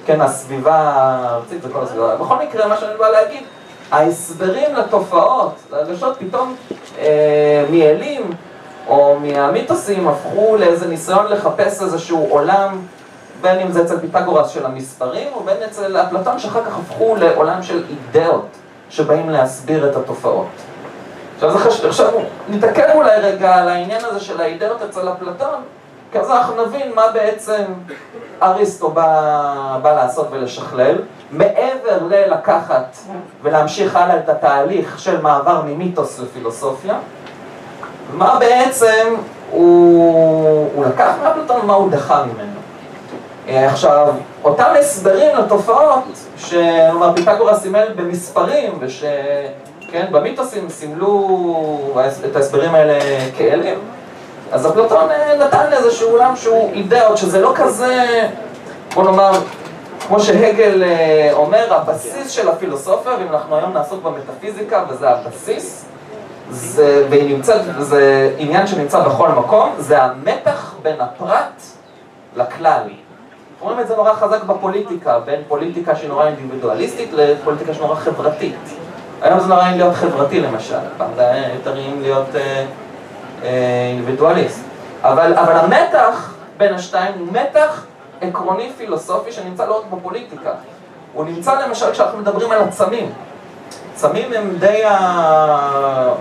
כן, 0.05 0.21
הסביבה 0.21 0.75
הארצית, 0.75 1.61
זה 1.61 1.69
כל 1.73 1.83
הסביבה. 1.83 2.15
בכל 2.15 2.35
מקרה, 2.35 2.67
מה 2.67 2.77
שאני 2.77 2.97
בא 2.97 3.09
להגיד, 3.09 3.43
ההסברים 3.91 4.75
לתופעות, 4.75 5.55
להרגשות 5.71 6.17
פתאום 6.19 6.55
אה, 6.99 7.65
מאלים 7.69 8.31
או 8.87 9.19
מהמיתוסים 9.19 10.07
הפכו 10.07 10.55
לאיזה 10.59 10.87
ניסיון 10.87 11.25
לחפש 11.25 11.81
איזשהו 11.81 12.27
עולם, 12.29 12.79
בין 13.41 13.59
אם 13.59 13.71
זה 13.71 13.81
אצל 13.81 13.99
פיתגורס 13.99 14.49
של 14.49 14.65
המספרים, 14.65 15.27
ובין 15.37 15.57
אצל 15.65 15.97
אפלטון 15.97 16.39
שאחר 16.39 16.65
כך 16.65 16.77
הפכו 16.77 17.15
לעולם 17.15 17.63
של 17.63 17.83
אידאות. 17.89 18.47
שבאים 18.93 19.29
להסביר 19.29 19.89
את 19.89 19.95
התופעות. 19.95 20.47
עכשיו, 21.35 21.57
חשוב, 21.57 21.85
עכשיו 21.85 22.11
נתעכב 22.49 22.89
אולי 22.93 23.19
רגע 23.19 23.55
על 23.55 23.69
העניין 23.69 24.05
הזה 24.05 24.19
של 24.19 24.41
האידאות 24.41 24.81
אצל 24.81 25.09
אפלטון, 25.11 25.61
כי 26.11 26.19
אז 26.19 26.31
אנחנו 26.31 26.65
נבין 26.65 26.91
מה 26.95 27.11
בעצם 27.13 27.63
אריסטו 28.41 28.89
בא, 28.89 29.77
בא 29.81 29.93
לעשות 29.93 30.27
ולשכלל, 30.31 30.95
מעבר 31.33 32.03
ללקחת 32.09 32.97
ולהמשיך 33.43 33.95
הלאה 33.95 34.17
את 34.17 34.29
התהליך 34.29 34.99
של 34.99 35.21
מעבר 35.21 35.61
ממיתוס 35.65 36.19
לפילוסופיה, 36.19 36.95
מה 38.13 38.39
בעצם 38.39 39.15
הוא, 39.51 40.69
הוא 40.75 40.85
לקח 40.85 41.13
מאפלטון 41.23 41.61
ומה 41.61 41.73
הוא 41.73 41.91
דחה 41.91 42.23
ממנו. 42.23 42.59
אה, 43.47 43.69
עכשיו, 43.69 44.07
אותם 44.43 44.73
הסברים 44.79 45.35
לתופעות, 45.35 46.03
כלומר 46.49 47.13
פיתגורה 47.15 47.59
סימל 47.59 47.87
במספרים, 47.95 48.73
ושכן, 48.79 50.05
במיתוסים 50.11 50.69
סימלו 50.69 51.99
את 52.31 52.35
ההסברים 52.35 52.75
האלה 52.75 52.99
כאלים, 53.37 53.79
אז 54.51 54.67
אפלטון 54.67 55.09
אה, 55.11 55.37
נתן 55.45 55.69
לאיזשהו 55.71 56.09
עולם 56.09 56.35
שהוא 56.35 56.71
אידאות, 56.73 57.17
שזה 57.17 57.41
לא 57.41 57.53
כזה, 57.55 58.27
בוא 58.93 59.03
נאמר, 59.03 59.31
כמו 60.07 60.19
שהגל 60.19 60.83
אה, 60.83 61.29
אומר, 61.33 61.73
הבסיס 61.73 62.31
של 62.31 62.49
הפילוסופיה, 62.49 63.11
ואם 63.19 63.27
אנחנו 63.29 63.55
היום 63.55 63.73
נעסוק 63.73 64.03
במטאפיזיקה, 64.03 64.83
וזה 64.89 65.09
הבסיס, 65.09 65.85
זה, 66.49 67.07
נמצאת, 67.11 67.61
זה 67.79 68.33
עניין 68.37 68.67
שנמצא 68.67 68.99
בכל 68.99 69.29
מקום, 69.29 69.73
זה 69.77 70.03
המתח 70.03 70.73
בין 70.81 71.01
הפרט 71.01 71.61
לכלל. 72.35 72.89
רואים 73.59 73.79
את 73.79 73.87
זה 73.87 73.95
נורא 73.95 74.13
חזק 74.13 74.43
בפוליטיקה, 74.43 75.19
בין 75.19 75.41
פוליטיקה 75.47 75.95
שהיא 75.95 76.09
נורא 76.09 76.27
אינדיבידואליסטית 76.27 77.09
לפוליטיקה 77.13 77.73
שהיא 77.73 77.85
נורא 77.85 77.95
חברתית. 77.95 78.55
היום 79.21 79.39
זה 79.39 79.47
נורא 79.47 79.69
להיות 79.69 79.95
חברתי 79.95 80.39
למשל, 80.39 80.75
פעם 80.97 81.09
זה 81.15 81.31
היה 81.31 81.53
יותר 81.53 81.73
נעים 81.73 82.01
להיות 82.01 82.35
אה, 82.35 82.65
אה, 83.43 83.87
אינדיבידואליסט. 83.89 84.63
אבל, 85.03 85.33
אבל 85.33 85.53
המתח 85.53 86.33
בין 86.57 86.73
השתיים 86.73 87.13
הוא 87.19 87.27
מתח 87.31 87.85
עקרוני 88.23 88.71
פילוסופי 88.77 89.31
שנמצא 89.31 89.65
לא 89.65 89.77
רק 89.77 89.99
בפוליטיקה. 89.99 90.51
הוא 91.13 91.25
נמצא 91.25 91.67
למשל 91.67 91.91
כשאנחנו 91.91 92.19
מדברים 92.19 92.51
על 92.51 92.61
עצמים. 92.61 93.11
עצמים 93.95 94.33
הם 94.33 94.55
די 94.59 94.81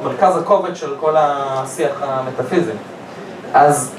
מרכז 0.04 0.36
הכובד 0.36 0.76
של 0.76 0.96
כל 1.00 1.14
השיח 1.16 2.02
המטאפיזי. 2.02 2.72
אז, 3.54 3.94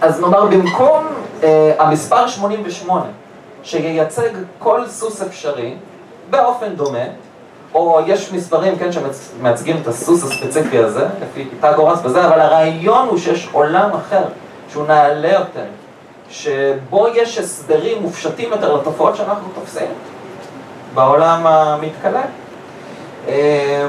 אז 0.00 0.20
נאמר, 0.20 0.46
במקום 0.46 1.06
אה, 1.42 1.74
המספר 1.78 2.26
88, 2.26 3.04
שייצג 3.62 4.28
כל 4.58 4.88
סוס 4.88 5.22
אפשרי 5.22 5.76
באופן 6.30 6.74
דומה, 6.76 7.04
או 7.74 8.00
יש 8.06 8.32
מספרים, 8.32 8.78
כן, 8.78 8.90
שמייצגים 8.92 9.76
את 9.82 9.86
הסוס 9.86 10.24
הספציפי 10.24 10.78
הזה, 10.78 11.06
לפי 11.22 11.48
פיתגורס 11.60 11.98
וזה, 12.04 12.26
אבל 12.26 12.40
הרעיון 12.40 13.08
הוא 13.08 13.18
שיש 13.18 13.48
עולם 13.52 13.90
אחר, 13.90 14.24
שהוא 14.68 14.86
נעלה 14.86 15.32
יותר, 15.32 15.64
שבו 16.32 17.08
יש 17.08 17.38
הסברים 17.38 18.02
מופשטים 18.02 18.50
יותר 18.50 18.76
לתופעות 18.76 19.16
שאנחנו 19.16 19.48
תופסים 19.54 19.90
בעולם 20.94 21.46
המתכלה. 21.46 22.22
אה, 23.28 23.86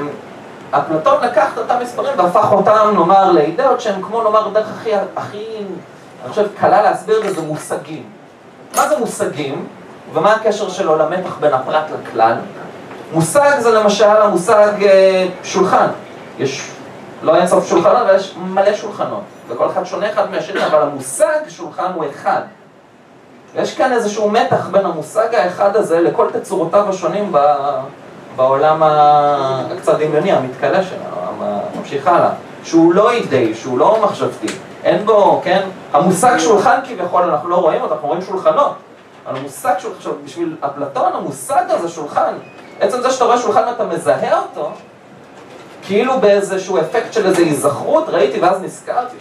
אפלטון 0.70 1.24
לקח 1.24 1.52
את 1.52 1.58
אותם 1.58 1.74
מספרים 1.82 2.18
והפך 2.18 2.52
אותם, 2.52 2.90
נאמר, 2.94 3.32
לאידאות 3.32 3.80
שהם 3.80 4.02
כמו, 4.02 4.22
נאמר, 4.22 4.48
דרך 4.48 4.68
הכי, 4.76 4.90
הכי, 5.16 5.44
אני 6.22 6.30
חושב, 6.30 6.46
קלה 6.60 6.82
להסביר 6.82 7.18
את 7.18 7.22
זה, 7.22 7.34
זה 7.34 7.42
מושגים. 7.42 8.02
מה 8.76 8.88
זה 8.88 8.98
מושגים, 8.98 9.66
ומה 10.12 10.32
הקשר 10.32 10.68
שלו 10.68 10.96
למתח 10.96 11.36
בין 11.40 11.54
הפרט 11.54 11.84
לכלל? 12.02 12.36
מושג 13.12 13.58
זה 13.58 13.70
למשל 13.70 14.16
המושג 14.22 14.72
אה, 14.82 15.26
שולחן. 15.42 15.86
יש 16.38 16.70
לא 17.24 17.36
אין 17.36 17.46
סוף 17.46 17.68
שולחנות, 17.68 17.96
אבל 17.96 18.16
יש 18.16 18.34
מלא 18.36 18.74
שולחנות, 18.74 19.22
וכל 19.48 19.66
אחד 19.66 19.84
שונה 19.84 20.10
אחד 20.10 20.30
מהשני, 20.30 20.66
אבל 20.66 20.82
המושג 20.82 21.48
שולחן 21.48 21.92
הוא 21.94 22.04
אחד. 22.10 22.40
יש 23.54 23.76
כאן 23.76 23.92
איזשהו 23.92 24.30
מתח 24.30 24.68
בין 24.68 24.86
המושג 24.86 25.34
האחד 25.34 25.76
הזה 25.76 26.00
לכל 26.00 26.26
תצורותיו 26.32 26.88
השונים 26.88 27.32
ב... 27.32 27.38
בעולם 28.36 28.82
הקצת 28.82 29.98
דמיוני, 29.98 30.32
המתכלה 30.32 30.82
שלנו, 30.82 31.46
ממשיך 31.78 32.06
הלאה, 32.06 32.30
שהוא 32.64 32.94
לא 32.94 33.10
אידאי, 33.10 33.54
שהוא 33.54 33.78
לא 33.78 33.98
מחשבתי, 34.04 34.46
אין 34.84 35.06
בו, 35.06 35.40
כן, 35.44 35.62
המושג 35.92 36.38
שולחן 36.38 36.80
כביכול, 36.84 37.22
אנחנו 37.22 37.48
לא 37.48 37.56
רואים 37.56 37.82
אותו, 37.82 37.94
אנחנו 37.94 38.08
רואים 38.08 38.22
שולחנות, 38.22 38.72
אבל 39.26 39.36
המושג 39.36 39.74
שולחן, 39.78 39.96
עכשיו 39.96 40.12
בשביל 40.24 40.56
אפלטון 40.60 41.12
המושג 41.14 41.64
הזה 41.68 41.88
שולחן, 41.88 42.34
עצם 42.80 43.02
זה 43.02 43.10
שאתה 43.10 43.24
רואה 43.24 43.38
שולחן 43.38 43.62
ואתה 43.66 43.84
מזהה 43.84 44.38
אותו, 44.40 44.70
כאילו 45.86 46.20
באיזשהו 46.20 46.78
אפקט 46.78 47.12
של 47.12 47.26
איזו 47.26 47.42
היזכרות, 47.42 48.08
ראיתי 48.08 48.40
ואז 48.40 48.62
נזכרתי. 48.62 49.16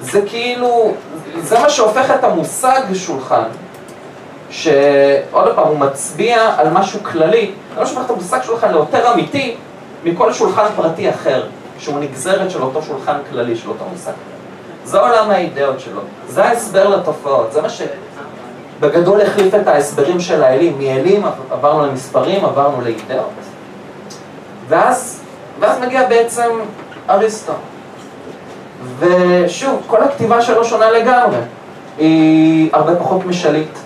זה 0.00 0.22
כאילו, 0.26 0.92
זה 1.42 1.58
מה 1.58 1.70
שהופך 1.70 2.10
את 2.10 2.24
המושג 2.24 2.80
שולחן, 2.94 3.44
שעוד 4.50 5.54
פעם, 5.54 5.66
הוא 5.66 5.78
מצביע 5.78 6.54
על 6.56 6.70
משהו 6.70 7.00
כללי, 7.04 7.50
זה 7.74 7.80
מה 7.80 7.86
שהופך 7.86 8.04
את 8.04 8.10
המושג 8.10 8.38
שולחן 8.42 8.70
ליותר 8.70 9.12
אמיתי 9.12 9.56
מכל 10.04 10.32
שולחן 10.32 10.66
פרטי 10.76 11.10
אחר, 11.10 11.46
שהוא 11.78 12.00
נגזרת 12.00 12.50
של 12.50 12.62
אותו 12.62 12.82
שולחן 12.82 13.16
כללי, 13.30 13.56
של 13.56 13.68
אותו 13.68 13.84
מושג. 13.92 14.12
זה 14.84 15.00
עולם 15.00 15.30
האידאות 15.30 15.80
שלו, 15.80 16.00
זה 16.28 16.44
ההסבר 16.44 16.88
לתופעות, 16.88 17.52
זה 17.52 17.62
מה 17.62 17.68
שבגדול 17.68 19.20
החליף 19.20 19.54
את 19.54 19.68
ההסברים 19.68 20.20
של 20.20 20.42
האלים, 20.42 20.78
מאלים 20.78 21.22
עברנו 21.50 21.86
למספרים, 21.86 22.44
עברנו 22.44 22.80
לאידאות. 22.80 23.30
ואז 24.68 25.17
ואז 25.60 25.80
מגיע 25.80 26.08
בעצם 26.08 26.50
אריסטו. 27.10 27.52
ושוב, 28.98 29.82
כל 29.86 30.02
הכתיבה 30.02 30.42
שלו 30.42 30.64
שונה 30.64 30.90
לגמרי. 30.90 31.38
היא 31.98 32.70
הרבה 32.72 32.96
פחות 32.96 33.24
משלית, 33.24 33.78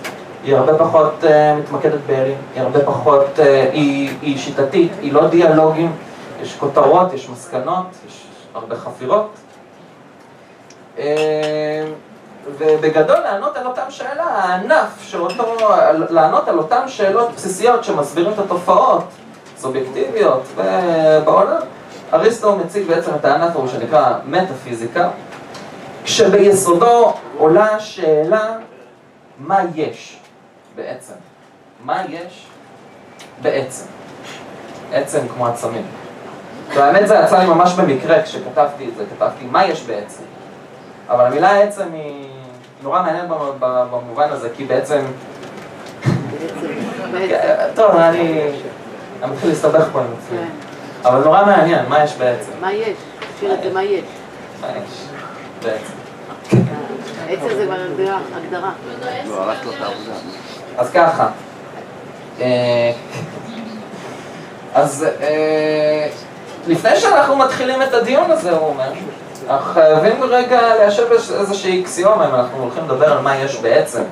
היא 0.43 0.55
הרבה 0.55 0.77
פחות 0.77 1.13
uh, 1.23 1.27
מתמקדת 1.59 1.99
באלים, 2.07 2.37
היא 2.55 2.63
הרבה 2.63 2.85
פחות, 2.85 3.25
uh, 3.35 3.41
היא, 3.73 4.13
היא 4.21 4.37
שיטתית, 4.37 4.91
היא 5.01 5.13
לא 5.13 5.27
דיאלוגים, 5.27 5.95
יש 6.41 6.55
כותרות, 6.55 7.13
יש 7.13 7.29
מסקנות, 7.29 7.85
יש 8.07 8.23
הרבה 8.53 8.75
חפירות. 8.75 9.29
Uh, 10.97 10.99
ובגדול 12.57 13.19
לענות 13.19 13.57
על 13.57 13.67
אותם 13.67 13.85
שאלה, 13.89 14.23
הענף 14.23 15.01
של 15.01 15.21
אותו, 15.21 15.43
לענות 16.09 16.47
על 16.47 16.57
אותן 16.57 16.87
שאלות 16.87 17.31
בסיסיות 17.35 17.83
שמסבירים 17.83 18.33
את 18.33 18.39
התופעות, 18.39 19.03
סובייקטיביות 19.63 20.43
ובעולם, 20.55 21.61
אריסטו 22.13 22.55
מציג 22.55 22.87
בעצם 22.87 23.11
את 23.15 23.25
הענף 23.25 23.55
ההוא 23.55 23.67
שנקרא 23.67 24.13
מטאפיזיקה, 24.25 25.09
כשביסודו 26.03 27.13
עולה 27.37 27.79
שאלה 27.79 28.55
מה 29.39 29.59
יש 29.75 30.19
בעצם. 30.75 31.13
מה 31.85 32.01
יש 32.09 32.45
בעצם. 33.41 33.85
עצם 34.93 35.19
כמו 35.33 35.47
עצמים. 35.47 35.85
והאמת 36.75 37.07
זה 37.07 37.15
יצא 37.15 37.39
לי 37.39 37.45
ממש 37.45 37.73
במקרה 37.73 38.23
כשכתבתי 38.23 38.89
את 38.89 38.95
זה, 38.97 39.03
כתבתי 39.15 39.45
מה 39.51 39.65
יש 39.65 39.83
בעצם. 39.83 40.23
אבל 41.09 41.25
המילה 41.25 41.59
עצם 41.59 41.87
היא 41.93 42.29
נורא 42.83 43.01
מעניינת 43.01 43.29
במובן 43.69 44.29
הזה, 44.29 44.49
כי 44.57 44.65
בעצם... 44.65 45.01
טוב, 47.75 47.95
אני... 47.95 48.49
אני 49.23 49.31
מתחיל 49.31 49.49
להסתבך 49.49 49.85
פה 49.91 49.99
עם 49.99 50.05
עצמי. 50.05 50.37
כן. 50.37 50.47
אבל 51.09 51.23
נורא 51.23 51.45
מעניין, 51.45 51.85
מה 51.89 52.03
יש 52.03 52.15
בעצם? 52.15 52.51
מה 52.61 52.73
יש? 52.73 52.97
תשאיר 53.35 53.53
את 53.53 53.63
זה 53.63 53.73
מה 53.73 53.83
יש. 53.83 54.03
מה 54.61 54.67
יש 54.67 55.07
בעצם? 55.63 55.93
עצם 57.29 57.55
זה 57.55 57.65
כבר 57.65 57.75
הגדרה. 58.35 58.71
לא. 59.25 59.51
אז 60.77 60.91
ככה. 60.91 61.27
אה, 62.41 62.91
אז 64.73 65.05
אה, 65.21 66.07
לפני 66.67 66.95
שאנחנו 66.95 67.35
מתחילים 67.35 67.81
את 67.81 67.93
הדיון 67.93 68.31
הזה, 68.31 68.51
הוא 68.51 68.67
אומר, 68.67 68.91
אנחנו 69.49 69.73
חייבים 69.73 70.23
רגע 70.23 70.75
ליישב 70.75 71.11
איזושהי 71.39 71.81
אקסיומה 71.81 72.29
אם 72.29 72.35
אנחנו 72.35 72.57
הולכים 72.57 72.83
לדבר 72.83 73.11
על 73.13 73.19
מה 73.19 73.37
יש 73.37 73.59
בעצם. 73.59 74.03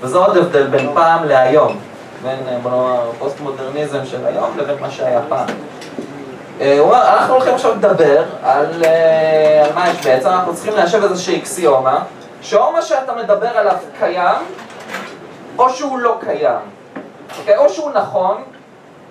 וזה 0.00 0.18
עוד 0.18 0.36
הבדל 0.36 0.66
בין 0.66 0.90
פעם 0.94 1.24
להיום. 1.24 1.78
בין, 2.22 2.38
אה, 2.48 2.58
בוא 2.62 2.70
נאמר, 2.70 3.10
פוסט-מודרניזם 3.18 4.06
של 4.06 4.26
היום 4.26 4.58
לבין 4.58 4.76
מה 4.80 4.90
שהיה 4.90 5.20
פעם. 5.28 5.46
אה, 6.60 7.14
אנחנו 7.18 7.34
הולכים 7.34 7.54
עכשיו 7.54 7.74
לדבר 7.74 8.24
על, 8.42 8.84
אה, 8.84 9.64
על 9.64 9.72
מה 9.74 9.90
יש 9.90 10.06
בעצם, 10.06 10.28
אנחנו 10.28 10.54
צריכים 10.54 10.74
ליישב 10.74 11.02
איזושהי 11.02 11.38
אקסיומה, 11.38 12.04
שאו 12.42 12.72
מה 12.72 12.82
שאתה 12.82 13.14
מדבר 13.14 13.58
עליו 13.58 13.76
קיים, 13.98 14.42
או 15.58 15.70
שהוא 15.70 15.98
לא 15.98 16.16
קיים. 16.20 16.60
אוקיי? 17.38 17.56
או 17.56 17.68
שהוא 17.68 17.90
נכון, 17.90 18.42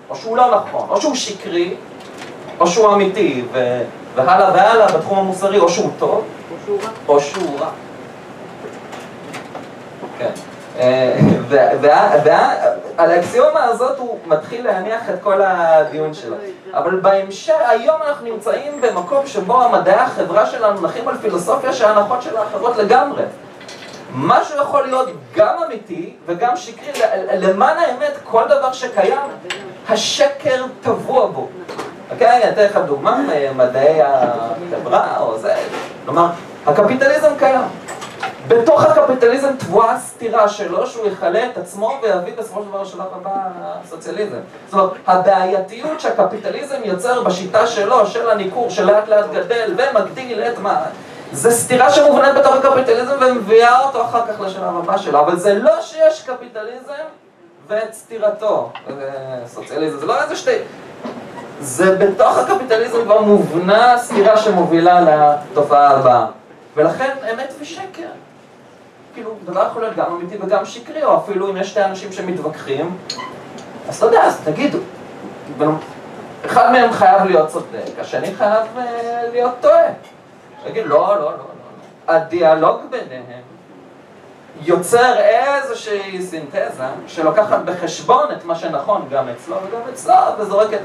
או 0.10 0.16
שהוא 0.16 0.38
לא 0.38 0.56
נכון, 0.56 0.90
או 0.90 1.02
שהוא 1.02 1.16
שקרי, 1.16 1.76
או 2.60 2.68
שהוא 2.68 2.94
אמיתי, 2.94 3.44
ו... 3.52 3.82
והלאה 4.16 4.54
והלאה 4.54 4.88
בתחום 4.88 5.20
המוסרי, 5.20 5.60
או 5.60 5.70
שהוא 5.70 5.92
טוב, 6.00 6.24
או 7.08 7.20
שהוא 7.20 7.60
רע. 7.60 7.70
כן. 10.20 10.32
ועל 11.82 13.12
האקסיומה 13.12 13.64
הזאת 13.64 13.98
הוא 13.98 14.20
מתחיל 14.26 14.66
להניח 14.66 15.10
את 15.10 15.16
כל 15.24 15.42
הדיון 15.42 16.14
שלו. 16.14 16.36
אבל 16.74 17.00
בהמשך, 17.00 17.56
היום 17.68 18.02
אנחנו 18.08 18.26
נמצאים 18.26 18.82
במקום 18.82 19.28
שבו 19.28 19.64
המדעי 19.64 19.96
החברה 19.96 20.46
שלנו 20.46 20.82
נחים 20.82 21.08
על 21.08 21.18
פילוסופיה 21.18 21.74
שההנחות 21.74 22.22
שלה 22.22 22.44
אחרות 22.44 22.78
לגמרי. 22.78 23.24
משהו 24.16 24.62
יכול 24.62 24.84
להיות 24.84 25.10
גם 25.36 25.56
אמיתי 25.66 26.14
וגם 26.26 26.58
שקרי, 26.58 27.02
למען 27.34 27.78
האמת, 27.78 28.12
כל 28.24 28.44
דבר 28.48 28.72
שקיים, 28.74 29.20
השקר 29.90 30.66
טבוע 30.82 31.26
בו. 31.26 31.48
אוקיי, 32.12 32.44
אני 32.44 32.50
אתן 32.50 32.64
לך 32.64 32.78
דוגמה 32.78 33.18
ממדעי 33.54 34.02
החברה 34.02 35.18
או 35.20 35.38
זה, 35.38 35.56
כלומר, 36.06 36.28
הקפיטליזם 36.68 37.32
קיים. 37.40 37.62
בתוך 38.48 38.84
הקפיטליזם 38.84 39.56
טבועה 39.60 39.96
הסתירה 39.96 40.50
שלו 40.50 40.88
שהוא 40.88 41.08
יכלה 41.08 41.46
את 41.46 41.58
עצמו 41.58 41.92
ויביא 42.02 42.34
בסופו 42.38 42.64
של 42.64 42.70
דבר 42.70 42.82
לשלב 42.82 43.06
הבא 43.16 43.32
הסוציאליזם. 43.84 44.38
זאת 44.66 44.74
אומרת, 44.74 44.92
הבעייתיות 45.08 46.00
שהקפיטליזם 46.00 46.76
יוצר 46.84 47.24
בשיטה 47.24 47.68
שלו, 47.68 48.08
של 48.08 48.30
הניכור 48.30 48.70
שלאט 48.70 49.08
לאט 49.08 49.26
גדל 49.34 49.76
ומגדיל 49.78 50.42
את 50.42 50.60
מה... 50.60 50.84
זה 51.32 51.52
סתירה 51.52 51.92
שמובנית 51.92 52.36
בתוך 52.36 52.56
הקפיטליזם 52.56 53.14
ומביאה 53.22 53.80
אותו 53.80 54.02
אחר 54.02 54.22
כך 54.28 54.42
לשלב 54.42 54.78
הבא 54.78 54.98
שלו, 54.98 55.20
אבל 55.20 55.36
זה 55.36 55.54
לא 55.54 55.82
שיש 55.82 56.24
קפיטליזם 56.24 57.04
ואת 57.68 57.94
סתירתו, 57.94 58.72
סוציאליזם, 59.48 60.00
זה 60.00 60.06
לא 60.06 60.22
איזה 60.22 60.36
שתי... 60.36 60.58
זה 61.60 61.96
בתוך 61.96 62.38
הקפיטליזם 62.38 63.04
כבר 63.04 63.22
מובנה 63.22 63.98
סתירה 63.98 64.38
שמובילה 64.38 65.02
לתופעה 65.02 65.90
הבאה. 65.90 66.26
ולכן 66.76 67.16
אמת 67.34 67.54
ושקר. 67.60 68.08
כאילו, 69.16 69.36
דבר 69.46 69.68
יכול 69.68 69.82
להיות 69.82 69.96
גם 69.96 70.06
אמיתי 70.12 70.38
וגם 70.42 70.66
שקרי, 70.66 71.04
או 71.04 71.18
אפילו 71.18 71.52
אם 71.52 71.58
יש 71.58 71.70
שתי 71.70 71.84
אנשים 71.84 72.12
שמתווכחים, 72.12 72.98
אז 73.90 73.98
אתה 73.98 74.06
יודע, 74.06 74.24
אז 74.24 74.42
תגידו. 74.44 74.78
אחד 76.46 76.72
מהם 76.72 76.92
חייב 76.92 77.24
להיות 77.24 77.50
צודק, 77.50 78.00
השני 78.00 78.36
חייב 78.36 78.64
uh, 78.76 78.80
להיות 79.32 79.54
טועה. 79.62 79.88
תגיד, 80.64 80.86
לא, 80.86 80.98
לא, 80.98 81.16
לא, 81.16 81.24
לא. 81.24 81.32
לא. 81.32 82.14
הדיאלוג 82.14 82.82
ביניהם 82.90 83.42
יוצר 84.62 85.18
איזושהי 85.18 86.22
סינתזה 86.22 86.84
שלוקחת 87.08 87.60
בחשבון 87.66 88.32
את 88.32 88.46
מה 88.46 88.56
שנכון 88.56 89.08
גם 89.12 89.26
אצלו 89.30 89.56
וגם 89.56 89.82
אצלו, 89.94 90.14
וזורקת... 90.38 90.80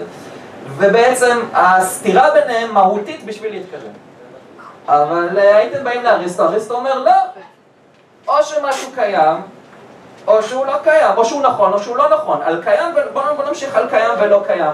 ובעצם 0.77 1.39
הסתירה 1.53 2.31
ביניהם 2.31 2.75
מהותית 2.75 3.25
בשביל 3.25 3.53
להתקדם. 3.53 3.93
אבל 4.89 5.39
אה, 5.39 5.57
הייתם 5.57 5.85
באים 5.85 6.03
לאריסטו, 6.03 6.43
אריסטו 6.43 6.75
אומר 6.75 6.99
לא, 6.99 7.13
או 8.29 8.35
שמשהו 8.43 8.89
קיים, 8.95 9.37
או 10.27 10.43
שהוא 10.43 10.67
לא 10.67 10.75
קיים, 10.83 11.17
או 11.17 11.25
שהוא 11.25 11.43
נכון 11.43 11.73
או 11.73 11.79
שהוא 11.79 11.97
לא 11.97 12.05
נכון. 12.15 12.41
על 12.45 12.63
קיים, 12.63 12.95
בוא, 13.13 13.23
בוא 13.37 13.45
נמשיך 13.49 13.77
על 13.77 13.89
קיים 13.89 14.11
ולא 14.21 14.43
קיים. 14.47 14.73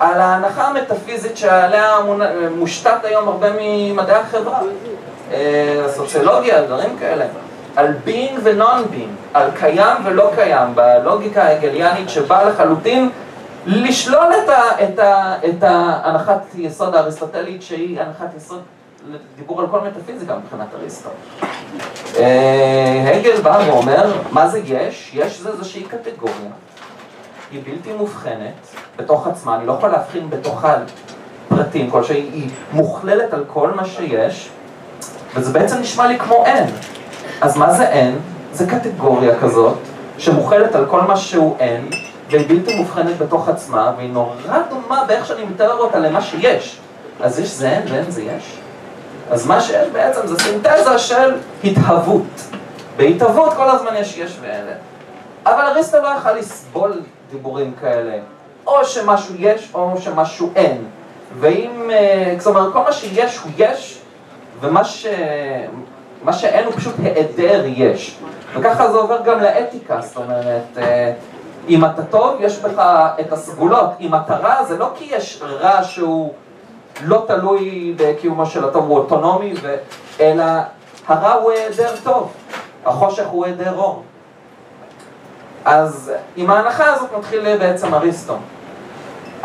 על 0.00 0.20
ההנחה 0.20 0.66
המטאפיזית 0.66 1.36
שעליה 1.36 1.96
מושתת 2.56 3.04
היום 3.04 3.28
הרבה 3.28 3.48
ממדעי 3.60 4.16
החברה, 4.16 4.60
אה, 5.32 5.84
סוציולוגיה, 5.88 6.62
דברים 6.62 6.98
כאלה. 6.98 7.24
על 7.76 7.94
being 8.06 8.38
ו-non-being, 8.42 9.34
על 9.34 9.50
קיים 9.58 9.96
ולא 10.04 10.30
קיים, 10.34 10.74
בלוגיקה 10.74 11.42
ההגליאנית 11.42 12.10
שבאה 12.10 12.44
לחלוטין 12.44 13.10
לשלול 13.66 14.26
את, 14.44 14.48
ה, 14.48 14.84
את, 14.84 14.98
ה, 14.98 15.36
את 15.48 15.62
ההנחת 15.62 16.42
יסוד 16.54 16.94
האריסטוטלית 16.94 17.62
שהיא 17.62 18.00
הנחת 18.00 18.36
יסוד 18.36 18.62
דיבור 19.36 19.60
על 19.60 19.66
כל 19.70 19.80
מטאפיזיקה 19.80 20.36
מבחינת 20.36 20.66
אריסטו. 20.74 21.08
אה, 22.16 23.12
הגל 23.16 23.40
בא 23.40 23.62
ואומר, 23.66 24.12
מה 24.32 24.48
זה 24.48 24.58
יש? 24.58 25.10
יש 25.14 25.40
זה 25.40 25.48
איזושהי 25.48 25.82
קטגוריה, 25.82 26.50
היא 27.50 27.62
בלתי 27.64 27.92
מובחנת 27.92 28.76
בתוך 28.96 29.26
עצמה, 29.26 29.56
אני 29.56 29.66
לא 29.66 29.72
יכול 29.72 29.88
להבחין 29.88 30.30
בתוכה 30.30 30.76
פרטים 31.48 31.90
כלשהי, 31.90 32.20
היא 32.32 32.50
מוכללת 32.72 33.32
על 33.32 33.44
כל 33.46 33.70
מה 33.70 33.84
שיש, 33.84 34.50
וזה 35.34 35.52
בעצם 35.52 35.80
נשמע 35.80 36.06
לי 36.06 36.18
כמו 36.18 36.44
אין. 36.46 36.66
אז 37.40 37.56
מה 37.56 37.72
זה 37.72 37.88
אין? 37.88 38.18
זה 38.52 38.66
קטגוריה 38.66 39.40
כזאת, 39.40 39.76
שמוכלת 40.18 40.74
על 40.74 40.86
כל 40.86 41.00
מה 41.00 41.16
שהוא 41.16 41.56
אין, 41.58 41.88
והיא 42.30 42.48
בלתי 42.48 42.76
מובחנת 42.76 43.18
בתוך 43.18 43.48
עצמה, 43.48 43.92
והיא 43.96 44.10
נורא 44.10 44.58
דומה 44.70 45.04
באיך 45.08 45.26
שאני 45.26 45.44
מתאר 45.44 45.78
אותה 45.78 45.98
למה 45.98 46.22
שיש. 46.22 46.78
אז 47.20 47.38
יש 47.38 47.48
זה 47.48 47.70
אין 47.70 47.82
ואין 47.88 48.10
זה 48.10 48.22
יש. 48.22 48.63
אז 49.30 49.46
מה 49.46 49.60
שיש 49.60 49.88
בעצם 49.88 50.26
זה 50.26 50.38
סינתזה 50.38 50.98
של 50.98 51.34
התהוות. 51.64 52.40
בהתהוות 52.96 53.54
כל 53.54 53.70
הזמן 53.70 53.90
יש 53.96 54.18
יש 54.18 54.38
ואלה. 54.40 54.72
אבל 55.46 55.60
אריסטו 55.60 55.98
לא 56.02 56.08
יכל 56.18 56.32
לסבול 56.32 57.00
דיבורים 57.30 57.74
כאלה. 57.80 58.18
או 58.66 58.84
שמשהו 58.84 59.34
יש 59.38 59.70
או 59.74 59.94
שמשהו 60.00 60.50
אין. 60.56 60.84
ואם, 61.40 61.90
אה, 61.90 62.34
זאת 62.38 62.46
אומרת, 62.46 62.72
כל 62.72 62.82
מה 62.82 62.92
שיש 62.92 63.38
הוא 63.38 63.52
יש, 63.56 64.00
ומה 64.60 64.84
ש... 64.84 65.06
מה 66.22 66.32
שאין 66.32 66.64
הוא 66.64 66.72
פשוט 66.72 66.94
היעדר 67.02 67.64
יש. 67.66 68.18
וככה 68.54 68.92
זה 68.92 68.98
עובר 68.98 69.22
גם 69.24 69.40
לאתיקה, 69.40 70.00
זאת 70.00 70.16
אומרת, 70.16 70.78
אה, 70.78 71.12
אם 71.68 71.84
אתה 71.84 72.02
טוב, 72.02 72.36
יש 72.40 72.58
בך 72.58 72.82
את 73.20 73.32
הסגולות. 73.32 73.90
אם 74.00 74.14
אתה 74.14 74.36
רע, 74.36 74.64
זה 74.64 74.78
לא 74.78 74.90
כי 74.94 75.04
יש 75.10 75.42
רע 75.42 75.84
שהוא 75.84 76.32
לא 77.02 77.24
תלוי 77.26 77.94
בקיומו 77.96 78.46
של 78.46 78.64
הטוב, 78.64 78.84
הוא 78.84 78.98
אוטונומי, 78.98 79.54
אלא 80.20 80.44
הרע 81.08 81.32
הוא 81.32 81.50
היעדר 81.50 81.90
טוב, 82.04 82.32
החושך 82.86 83.26
הוא 83.26 83.44
היעדר 83.44 83.76
אור. 83.76 84.02
אז 85.64 86.12
עם 86.36 86.50
ההנחה 86.50 86.92
הזאת 86.92 87.08
מתחיל 87.18 87.56
בעצם 87.58 87.94
אריסטו. 87.94 88.36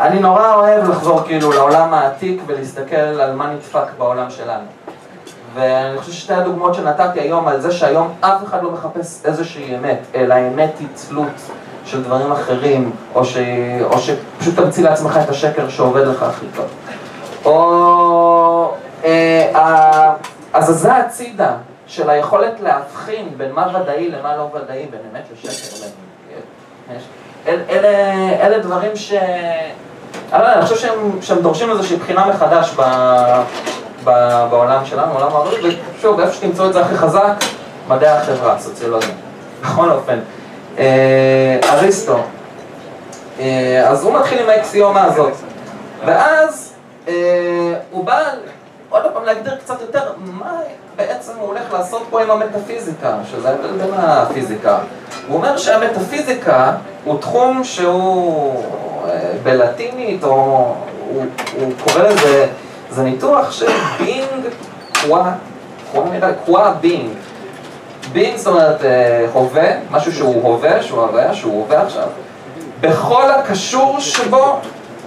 אני 0.00 0.20
נורא 0.20 0.54
אוהב 0.54 0.90
לחזור 0.90 1.22
כאילו 1.22 1.52
לעולם 1.52 1.94
העתיק 1.94 2.42
ולהסתכל 2.46 2.96
על 2.96 3.36
מה 3.36 3.52
נדפק 3.52 3.86
בעולם 3.98 4.30
שלנו. 4.30 4.64
ואני 5.54 5.98
חושב 5.98 6.12
ששתי 6.12 6.34
הדוגמאות 6.34 6.74
שנתתי 6.74 7.20
היום 7.20 7.48
על 7.48 7.60
זה 7.60 7.72
שהיום 7.72 8.14
אף 8.20 8.44
אחד 8.44 8.62
לא 8.62 8.70
מחפש 8.72 9.20
איזושהי 9.24 9.76
אמת, 9.76 9.98
אלא 10.14 10.34
אמת 10.34 10.78
היא 10.78 10.88
תלות 11.08 11.26
של 11.84 12.02
דברים 12.02 12.32
אחרים, 12.32 12.90
או, 13.14 13.24
ש... 13.24 13.36
או 13.84 13.98
שפשוט 13.98 14.56
תמציא 14.56 14.84
לעצמך 14.84 15.18
את 15.24 15.28
השקר 15.28 15.68
שעובד 15.68 16.06
לך 16.06 16.22
הכי 16.22 16.46
טוב. 16.56 16.66
או 17.44 18.72
אה, 19.04 20.14
הזזה 20.54 20.96
הצידה 20.96 21.52
של 21.86 22.10
היכולת 22.10 22.60
להבחין 22.60 23.28
בין 23.36 23.52
מה 23.52 23.80
ודאי 23.82 24.10
למה 24.10 24.36
לא 24.36 24.50
ודאי, 24.54 24.86
בין 24.90 25.00
אמת 25.12 25.22
לשקר. 25.44 25.86
אלה, 27.46 27.88
אלה 28.40 28.58
דברים 28.58 28.96
ש... 28.96 29.12
יודע, 30.32 30.52
אני 30.52 30.62
חושב 30.66 30.88
שהם, 31.22 31.40
דורשים 31.42 31.70
איזושהי 31.70 31.96
בחינה 31.96 32.26
מחדש 32.26 32.74
בעולם 34.04 34.84
שלנו, 34.84 35.12
בעולם 35.12 35.32
הערבי, 35.32 35.76
ושוב, 35.98 36.20
איפה 36.20 36.32
שתמצאו 36.32 36.66
את 36.66 36.72
זה 36.72 36.80
הכי 36.80 36.96
חזק, 36.96 37.32
מדעי 37.88 38.08
החברה, 38.08 38.58
סוציולוגיה. 38.58 39.14
בכל 39.62 39.90
אופן, 39.90 40.18
אה, 40.78 41.58
אריסטו. 41.72 42.18
אה, 43.40 43.88
אז 43.88 44.04
הוא 44.04 44.18
מתחיל 44.18 44.38
עם 44.38 44.48
האקסיומה 44.48 45.04
הזאת. 45.04 45.32
ואז 46.04 46.69
אה, 46.69 46.69
הוא 47.90 48.04
בא 48.04 48.22
עוד 48.90 49.02
פעם 49.14 49.24
להגדיר 49.24 49.56
קצת 49.56 49.80
יותר 49.80 50.12
מה 50.18 50.58
בעצם 50.96 51.32
הוא 51.38 51.48
הולך 51.48 51.72
לעשות 51.72 52.02
פה 52.10 52.22
עם 52.22 52.30
המטאפיזיקה, 52.30 53.16
שזה 53.30 53.48
ההבדל 53.48 53.68
בין 53.68 53.94
הפיזיקה. 53.94 54.78
הוא 55.28 55.36
אומר 55.36 55.56
שהמטאפיזיקה 55.56 56.72
הוא 57.04 57.20
תחום 57.20 57.64
שהוא 57.64 58.64
אה, 59.08 59.32
בלטינית, 59.42 60.24
או 60.24 60.74
הוא, 61.08 61.24
הוא 61.60 61.72
קורא 61.84 62.02
לזה, 62.02 62.46
זה 62.90 63.02
ניתוח 63.02 63.52
של 63.52 63.70
בינג 63.98 64.46
קווה, 65.00 65.32
קווה 66.44 66.74
בינג. 66.80 67.10
בינג 68.12 68.36
זאת 68.36 68.46
אומרת 68.46 68.84
אה, 68.84 69.26
הווה, 69.32 69.70
משהו 69.90 70.12
שהוא 70.12 70.52
הווה, 70.52 70.82
שהוא 70.82 71.00
הווה, 71.00 71.34
שהוא 71.34 71.62
הווה 71.62 71.82
עכשיו, 71.82 72.08
בכל 72.80 73.30
הקשור 73.30 74.00
שבו, 74.00 74.58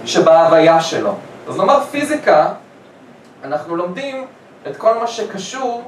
שבהוויה 0.04 0.80
שלו. 0.80 1.14
אז 1.48 1.56
נאמר 1.56 1.84
פיזיקה, 1.84 2.48
אנחנו 3.44 3.76
לומדים 3.76 4.26
את 4.66 4.76
כל 4.76 4.98
מה 4.98 5.06
שקשור 5.06 5.82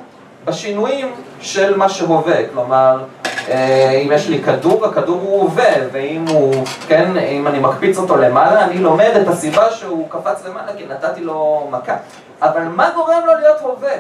בשינויים 0.45 1.14
של 1.40 1.77
מה 1.77 1.88
שהווה, 1.88 2.49
כלומר, 2.53 3.05
אה, 3.49 3.90
אם 3.90 4.12
יש 4.12 4.29
לי 4.29 4.42
כדור, 4.42 4.87
הכדור 4.87 5.21
הוא 5.21 5.42
הווה, 5.42 5.73
ואם 5.92 6.25
הוא, 6.29 6.64
כן, 6.88 7.16
אם 7.16 7.47
אני 7.47 7.59
מקפיץ 7.59 7.99
אותו 7.99 8.16
למעלה, 8.16 8.64
אני 8.64 8.79
לומד 8.79 9.11
את 9.23 9.29
הסיבה 9.29 9.71
שהוא 9.71 10.11
קפץ 10.11 10.45
למעלה 10.45 10.73
כי 10.77 10.87
נתתי 10.87 11.21
לו 11.21 11.69
מכה. 11.71 11.97
אבל 12.42 12.62
מה 12.62 12.90
גורם 12.95 13.23
לו 13.27 13.35
להיות 13.35 13.61
הווה? 13.61 13.97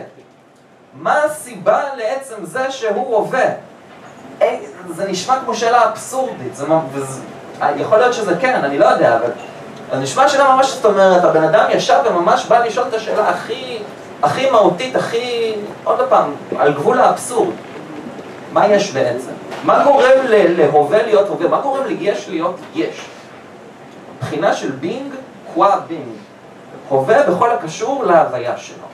מה 0.94 1.22
הסיבה 1.24 1.82
לעצם 1.96 2.34
זה 2.42 2.70
שהוא 2.70 3.16
הווה? 3.16 3.46
זה 4.88 5.08
נשמע 5.08 5.40
כמו 5.44 5.54
שאלה 5.54 5.88
אבסורדית, 5.88 6.56
זה, 6.56 6.66
וזה, 6.92 7.20
יכול 7.76 7.98
להיות 7.98 8.14
שזה 8.14 8.34
כן, 8.40 8.64
אני 8.64 8.78
לא 8.78 8.84
יודע, 8.84 9.16
אבל 9.16 9.30
אז 9.90 10.00
נשמע 10.00 10.28
שאלה 10.28 10.54
ממש, 10.54 10.66
זאת 10.74 10.84
אומרת, 10.84 11.24
הבן 11.24 11.44
אדם 11.44 11.64
ישב 11.70 11.98
וממש 12.06 12.46
בא 12.46 12.64
לשאול 12.64 12.86
את 12.88 12.94
השאלה 12.94 13.28
הכי, 13.28 13.78
הכי 14.22 14.50
מהותית, 14.50 14.96
הכי, 14.96 15.54
עוד 15.84 16.00
פעם, 16.08 16.30
על 16.58 16.72
גבול 16.72 17.00
האבסורד. 17.00 17.54
מה 18.52 18.66
יש 18.66 18.92
בעצם? 18.92 19.30
מה 19.64 19.84
גורם 19.84 20.26
להווה 20.28 21.02
להיות 21.02 21.28
הווה? 21.28 21.48
מה 21.48 21.60
גורם 21.60 21.84
ליש 21.86 22.28
להיות 22.28 22.56
יש? 22.74 23.06
בחינה 24.20 24.54
של 24.54 24.70
בינג, 24.70 25.14
קווה 25.54 25.80
בינג. 25.88 26.08
הווה 26.88 27.22
בכל 27.22 27.50
הקשור 27.50 28.04
להוויה 28.04 28.56
שלו. 28.56 28.86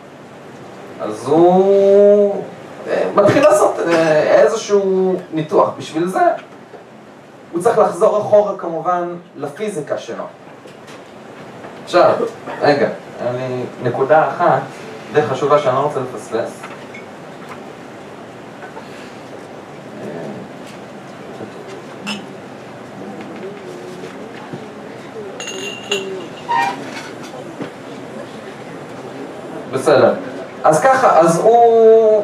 אז 1.00 1.28
הוא... 1.28 2.42
אה, 2.90 3.04
מתחיל 3.14 3.42
לעשות 3.42 3.74
אה, 3.78 4.42
איזשהו 4.42 5.14
ניתוח. 5.32 5.70
בשביל 5.78 6.06
זה 6.06 6.20
הוא 7.52 7.62
צריך 7.62 7.78
לחזור 7.78 8.18
אחורה 8.20 8.58
כמובן 8.58 9.16
לפיזיקה 9.36 9.98
שלו. 9.98 10.24
עכשיו, 11.94 12.14
רגע, 12.60 12.88
אני 13.20 13.64
נקודה 13.82 14.28
אחת 14.28 14.60
די 15.12 15.22
חשובה 15.22 15.58
שאני 15.58 15.74
לא 15.74 15.80
רוצה 15.80 16.00
לפספס. 16.00 16.60
בסדר. 29.72 30.14
אז 30.64 30.80
ככה, 30.80 31.18
אז 31.20 31.40
הוא... 31.40 32.22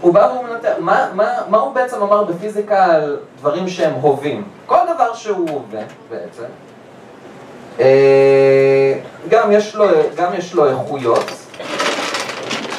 הוא 0.00 0.14
בא 0.14 0.28
והוא 0.32 0.44
מנתח, 0.44 0.72
מה, 0.78 1.08
מה, 1.14 1.26
מה 1.48 1.58
הוא 1.58 1.74
בעצם 1.74 2.02
אמר 2.02 2.24
בפיזיקה 2.24 2.84
על 2.84 3.16
דברים 3.38 3.68
שהם 3.68 3.94
הווים? 3.94 4.48
כל 4.66 4.80
דבר 4.94 5.14
שהוא 5.14 5.50
הווה 5.50 5.82
בעצם, 6.10 6.44
גם 9.28 9.52
יש 9.52 9.74
לו, 9.74 9.84
גם 10.16 10.34
יש 10.34 10.54
לו 10.54 10.66
איכויות, 10.70 11.30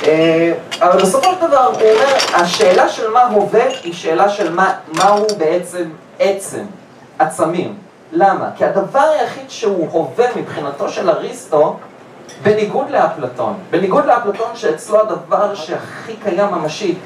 אה, 0.08 0.54
אבל 0.82 1.02
בסופו 1.02 1.30
של 1.32 1.48
דבר 1.48 1.66
הוא 1.66 1.76
אומר, 1.76 2.16
השאלה 2.34 2.90
של 2.90 3.12
מה 3.12 3.24
הווה 3.24 3.66
היא 3.84 3.94
שאלה 3.94 4.30
של 4.30 4.54
מה, 4.54 4.74
מהו 4.94 5.28
בעצם 5.38 5.90
עצם, 6.20 6.64
עצמים. 7.20 7.76
למה? 8.12 8.50
כי 8.56 8.66
הדבר 8.66 9.00
היחיד 9.20 9.50
שהוא 9.50 9.88
הווה 9.92 10.26
מבחינתו 10.36 10.90
של 10.90 11.10
אריסטו 11.10 11.78
בניגוד 12.44 12.90
לאפלטון, 12.90 13.54
בניגוד 13.70 14.06
לאפלטון 14.06 14.56
שאצלו 14.56 15.00
הדבר 15.02 15.56
שהכי 15.56 16.16
קיים 16.24 16.48
ממשי 16.52 16.98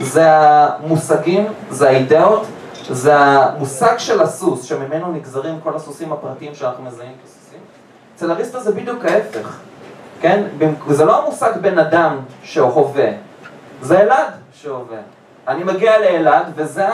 זה 0.00 0.24
המושגים, 0.28 1.46
זה 1.70 1.88
האידאות, 1.88 2.46
זה 2.90 3.18
המושג 3.18 3.98
של 3.98 4.22
הסוס 4.22 4.64
שממנו 4.64 5.12
נגזרים 5.12 5.60
כל 5.62 5.76
הסוסים 5.76 6.12
הפרטיים 6.12 6.54
שאנחנו 6.54 6.84
מזהים 6.84 7.12
כסוסים. 7.24 7.41
אצל 8.22 8.30
אריסטו 8.30 8.60
זה 8.60 8.72
בדיוק 8.72 9.04
ההפך, 9.04 9.58
כן? 10.20 10.42
זה 10.88 11.04
לא 11.04 11.22
המושג 11.22 11.52
בן 11.60 11.78
אדם 11.78 12.18
שהווה, 12.42 13.08
זה 13.80 14.00
אלעד 14.00 14.30
שהווה. 14.54 14.98
אני 15.48 15.64
מגיע 15.64 15.98
לאלעד 15.98 16.46
וזה 16.54 16.86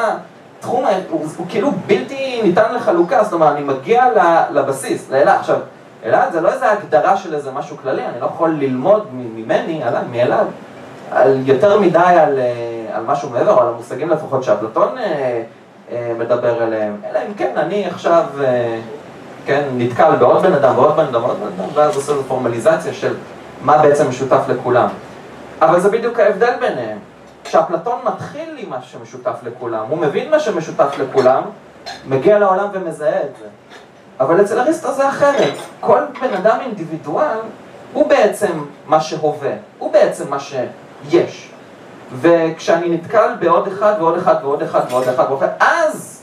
התחום, 0.58 0.84
הוא, 1.10 1.26
הוא 1.36 1.46
כאילו 1.48 1.70
בלתי 1.86 2.40
ניתן 2.42 2.74
לחלוקה, 2.74 3.24
זאת 3.24 3.32
אומרת 3.32 3.56
אני 3.56 3.64
מגיע 3.64 4.04
לבסיס, 4.50 5.10
לאלעד. 5.10 5.38
עכשיו 5.38 5.56
אלעד 6.04 6.32
זה 6.32 6.40
לא 6.40 6.52
איזה 6.52 6.72
הגדרה 6.72 7.16
של 7.16 7.34
איזה 7.34 7.50
משהו 7.50 7.76
כללי, 7.76 8.06
אני 8.06 8.20
לא 8.20 8.26
יכול 8.26 8.50
ללמוד 8.50 9.06
ממני, 9.12 9.82
עליי, 9.84 10.02
מאלעד, 10.10 10.46
על 11.10 11.42
יותר 11.44 11.80
מדי 11.80 11.98
על, 11.98 12.38
אה, 12.38 12.96
על 12.96 13.04
משהו 13.06 13.30
מעבר, 13.30 13.52
או 13.52 13.60
על 13.60 13.68
המושגים 13.68 14.10
לפחות 14.10 14.44
שאפלטון 14.44 14.98
אה, 14.98 15.42
אה, 15.92 16.12
מדבר 16.18 16.62
עליהם, 16.62 16.96
אלא 17.10 17.18
אם 17.28 17.34
כן 17.34 17.52
אני 17.56 17.86
עכשיו, 17.86 18.24
כן, 19.48 19.68
נתקל 19.72 20.16
בעוד 20.16 20.42
בן 20.42 20.52
אדם, 20.52 20.76
בעוד 20.76 20.96
בן 20.96 21.04
אדם, 21.04 21.20
בעוד 21.22 21.36
בן 21.40 21.46
אדם, 21.46 21.68
ואז 21.74 21.96
עושה 21.96 22.12
לו 22.12 22.22
פורמליזציה 22.22 22.92
של 22.92 23.14
מה 23.62 23.78
בעצם 23.78 24.08
משותף 24.08 24.40
לכולם. 24.48 24.88
אבל 25.62 25.80
זה 25.80 25.90
בדיוק 25.90 26.20
ההבדל 26.20 26.52
ביניהם. 26.60 26.98
כשאפלטון 27.44 27.98
מתחיל 28.04 28.54
עם 28.58 28.70
מה 28.70 28.82
שמשותף 28.82 29.36
לכולם, 29.42 29.84
הוא 29.88 29.98
מבין 29.98 30.30
מה 30.30 30.40
שמשותף 30.40 30.94
לכולם, 30.98 31.42
מגיע 32.06 32.38
לעולם 32.38 32.68
ומזהה 32.72 33.20
את 33.20 33.36
זה. 33.38 33.46
אבל 34.20 34.40
אצל 34.40 34.60
אריסטו 34.60 34.92
זה 34.92 35.08
אחרת. 35.08 35.54
כל 35.80 36.00
בן 36.20 36.34
אדם 36.34 36.58
אינדיבידואל 36.60 37.38
הוא 37.92 38.08
בעצם 38.08 38.64
מה 38.86 39.00
שהווה, 39.00 39.52
הוא 39.78 39.92
בעצם 39.92 40.30
מה 40.30 40.38
שיש. 40.40 41.50
וכשאני 42.20 42.88
נתקל 42.88 43.34
בעוד 43.40 43.68
אחד 43.68 43.94
ועוד 43.98 44.18
אחד 44.18 44.34
ועוד 44.42 44.62
אחד 44.62 44.80
ועוד 44.90 45.08
אחד 45.08 45.24
ועוד 45.28 45.42
אחד, 45.42 45.52
אז 45.60 46.17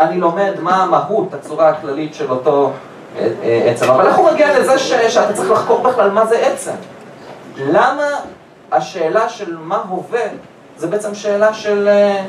אני 0.00 0.20
לומד 0.20 0.52
מה 0.60 0.82
המהות, 0.82 1.34
הצורה 1.34 1.68
הכללית 1.68 2.14
של 2.14 2.30
אותו 2.30 2.70
אה, 3.18 3.28
אה, 3.42 3.70
עצם. 3.70 3.90
אבל 3.90 4.06
איך 4.06 4.16
הוא 4.16 4.30
מגיע 4.30 4.58
לזה 4.58 4.78
ש... 4.78 4.92
שאתה 4.92 5.32
צריך 5.32 5.50
לחקור 5.50 5.82
בכלל 5.82 6.10
מה 6.10 6.26
זה 6.26 6.46
עצם? 6.46 6.72
למה 7.56 8.06
השאלה 8.72 9.28
של 9.28 9.56
מה 9.56 9.82
הווה 9.88 10.24
זה 10.76 10.86
בעצם 10.86 11.14
שאלה 11.14 11.54
של 11.54 11.88
אה, 11.88 12.24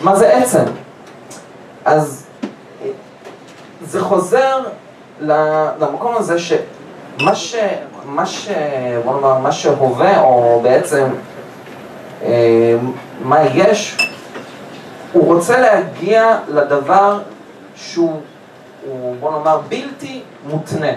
מה 0.00 0.16
זה 0.16 0.36
עצם? 0.36 0.64
אז 1.84 2.26
זה 3.82 4.00
חוזר 4.00 4.58
למקום 5.80 6.16
הזה 6.16 6.38
שמה 6.38 7.34
ש... 7.34 7.56
מה 8.04 8.26
ש... 8.26 8.48
בוא 9.04 9.14
נאמר, 9.14 9.38
מה 9.38 9.52
שהווה, 9.52 10.20
או 10.20 10.60
בעצם 10.62 11.06
מה 13.22 13.42
יש, 13.54 13.96
הוא 15.12 15.34
רוצה 15.34 15.60
להגיע 15.60 16.38
לדבר 16.48 17.18
שהוא, 17.74 18.20
הוא, 18.86 19.16
בוא 19.20 19.30
נאמר, 19.30 19.60
בלתי 19.68 20.22
מותנה. 20.46 20.92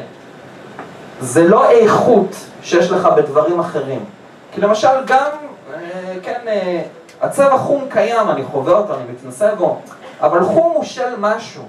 זה 1.22 1.48
לא 1.48 1.70
איכות 1.70 2.36
שיש 2.64 2.92
לך 2.92 3.06
בדברים 3.18 3.60
אחרים. 3.60 4.06
כי 4.52 4.62
למשל 4.62 5.06
גם, 5.06 5.30
אה, 5.74 6.14
כן, 6.24 6.40
אה, 6.48 6.82
הצבע 7.22 7.58
חום 7.58 7.86
קיים, 7.90 8.30
אני 8.30 8.44
חווה 8.44 8.74
אותו, 8.74 8.94
אני 8.94 9.04
מתנסה 9.12 9.56
בו, 9.56 9.80
אבל 10.22 10.44
חום 10.44 10.72
הוא 10.76 10.84
של 10.84 11.16
משהו. 11.18 11.64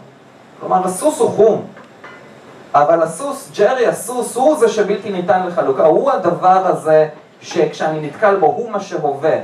כלומר, 0.60 0.86
הסוס 0.86 1.18
הוא 1.18 1.30
חום. 1.30 1.66
אבל 2.74 3.02
הסוס, 3.02 3.50
ג'רי 3.58 3.86
הסוס, 3.86 4.36
הוא 4.36 4.56
זה 4.56 4.68
שבלתי 4.68 5.10
ניתן 5.10 5.46
לחלוקה, 5.46 5.84
הוא 5.84 6.10
הדבר 6.10 6.66
הזה 6.66 7.08
שכשאני 7.40 8.06
נתקל 8.06 8.36
בו, 8.36 8.46
הוא 8.46 8.70
מה 8.70 8.80
שהווה. 8.80 9.36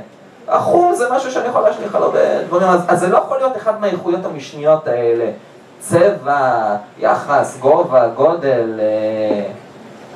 החום 0.47 0.95
זה 0.95 1.05
משהו 1.11 1.31
שאני 1.31 1.47
יכול 1.47 1.61
להשליך 1.61 1.95
עליו 1.95 2.11
בדברים, 2.11 2.67
אז, 2.67 2.81
אז 2.87 2.99
זה 2.99 3.07
לא 3.07 3.17
יכול 3.17 3.37
להיות 3.37 3.57
אחד 3.57 3.81
מהאיכויות 3.81 4.25
המשניות 4.25 4.87
האלה. 4.87 5.31
צבע, 5.79 6.75
יחס, 6.99 7.57
גובה, 7.59 8.07
גודל, 8.07 8.79
אה, 8.79 9.51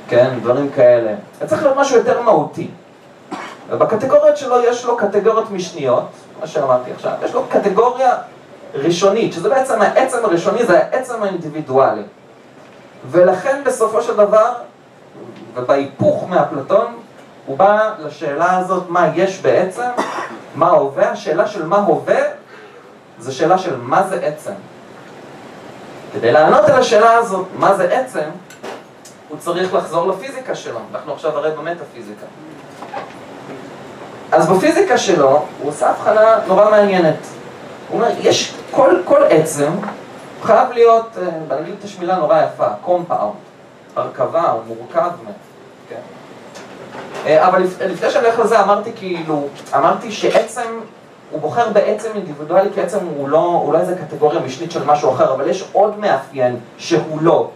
כן, 0.07 0.29
דברים 0.41 0.69
כאלה. 0.69 1.13
זה 1.39 1.47
צריך 1.47 1.63
להיות 1.63 1.77
משהו 1.77 1.97
יותר 1.97 2.21
מהותי. 2.21 2.69
ובקטגוריות 3.69 4.37
שלו 4.37 4.63
יש 4.63 4.85
לו 4.85 4.97
קטגוריות 4.97 5.51
משניות, 5.51 6.07
מה 6.41 6.47
שאמרתי 6.47 6.91
עכשיו, 6.91 7.11
יש 7.25 7.33
לו 7.33 7.43
קטגוריה 7.49 8.11
ראשונית, 8.73 9.33
שזה 9.33 9.49
בעצם 9.49 9.81
העצם 9.81 10.17
הראשוני, 10.25 10.65
זה 10.65 10.79
העצם 10.79 11.23
האינדיבידואלי. 11.23 12.03
ולכן 13.11 13.61
בסופו 13.65 14.01
של 14.01 14.13
דבר, 14.13 14.53
ובהיפוך 15.55 16.29
מאפלטון, 16.29 16.85
הוא 17.45 17.57
בא 17.57 17.89
לשאלה 17.99 18.57
הזאת 18.57 18.83
מה 18.89 19.07
יש 19.15 19.41
בעצם, 19.41 19.89
מה 20.55 20.69
הווה, 20.69 21.11
השאלה 21.11 21.47
של 21.47 21.65
מה 21.65 21.77
הווה, 21.77 22.19
זה 23.19 23.31
שאלה 23.31 23.57
של 23.57 23.77
מה 23.77 24.03
זה 24.03 24.25
עצם. 24.25 24.53
כדי 26.13 26.31
לענות 26.31 26.69
על 26.69 26.79
השאלה 26.79 27.13
הזאת, 27.13 27.45
מה 27.55 27.73
זה 27.73 27.99
עצם, 27.99 28.29
הוא 29.29 29.37
צריך 29.37 29.73
לחזור 29.73 30.07
לפיזיקה 30.07 30.55
שלו. 30.55 30.79
אנחנו 30.93 31.13
עכשיו 31.13 31.37
הרי 31.37 31.51
במטאפיזיקה. 31.51 32.25
אז 34.31 34.49
בפיזיקה 34.49 34.97
שלו 34.97 35.45
הוא 35.59 35.69
עושה 35.69 35.89
הבחנה 35.89 36.35
נורא 36.47 36.69
מעניינת. 36.69 37.15
הוא 37.89 38.01
אומר, 38.01 38.11
יש 38.19 38.53
כל, 38.71 38.95
כל 39.05 39.23
עצם 39.23 39.71
חייב 40.43 40.71
להיות, 40.71 41.17
אה, 41.21 41.29
באנגלית 41.47 41.83
יש 41.83 41.99
מילה 41.99 42.15
נורא 42.15 42.41
יפה, 42.43 42.67
compound, 42.85 43.35
הרכבה, 43.95 44.51
הוא 44.51 44.61
מורכב 44.67 45.09
מ... 45.23 45.31
כן. 45.89 45.95
אה, 47.25 47.47
אבל 47.47 47.63
לפני 47.63 48.11
שאני 48.11 48.25
הולך 48.25 48.39
לזה 48.39 48.61
אמרתי 48.61 48.91
כאילו, 48.95 49.47
אמרתי 49.75 50.11
שעצם, 50.11 50.79
הוא 51.31 51.41
בוחר 51.41 51.69
בעצם 51.69 52.09
אינדיבידואלי 52.15 52.69
כי 52.73 52.81
עצם 52.81 52.97
הוא 53.15 53.29
לא, 53.29 53.61
הוא 53.63 53.73
לא 53.73 53.79
איזה 53.79 53.95
קטגוריה 53.95 54.39
משנית 54.39 54.71
של 54.71 54.83
משהו 54.85 55.11
אחר, 55.11 55.33
אבל 55.33 55.49
יש 55.49 55.63
עוד 55.71 55.99
מאפיין 55.99 56.59
שהוא 56.77 57.21
לא, 57.21 57.49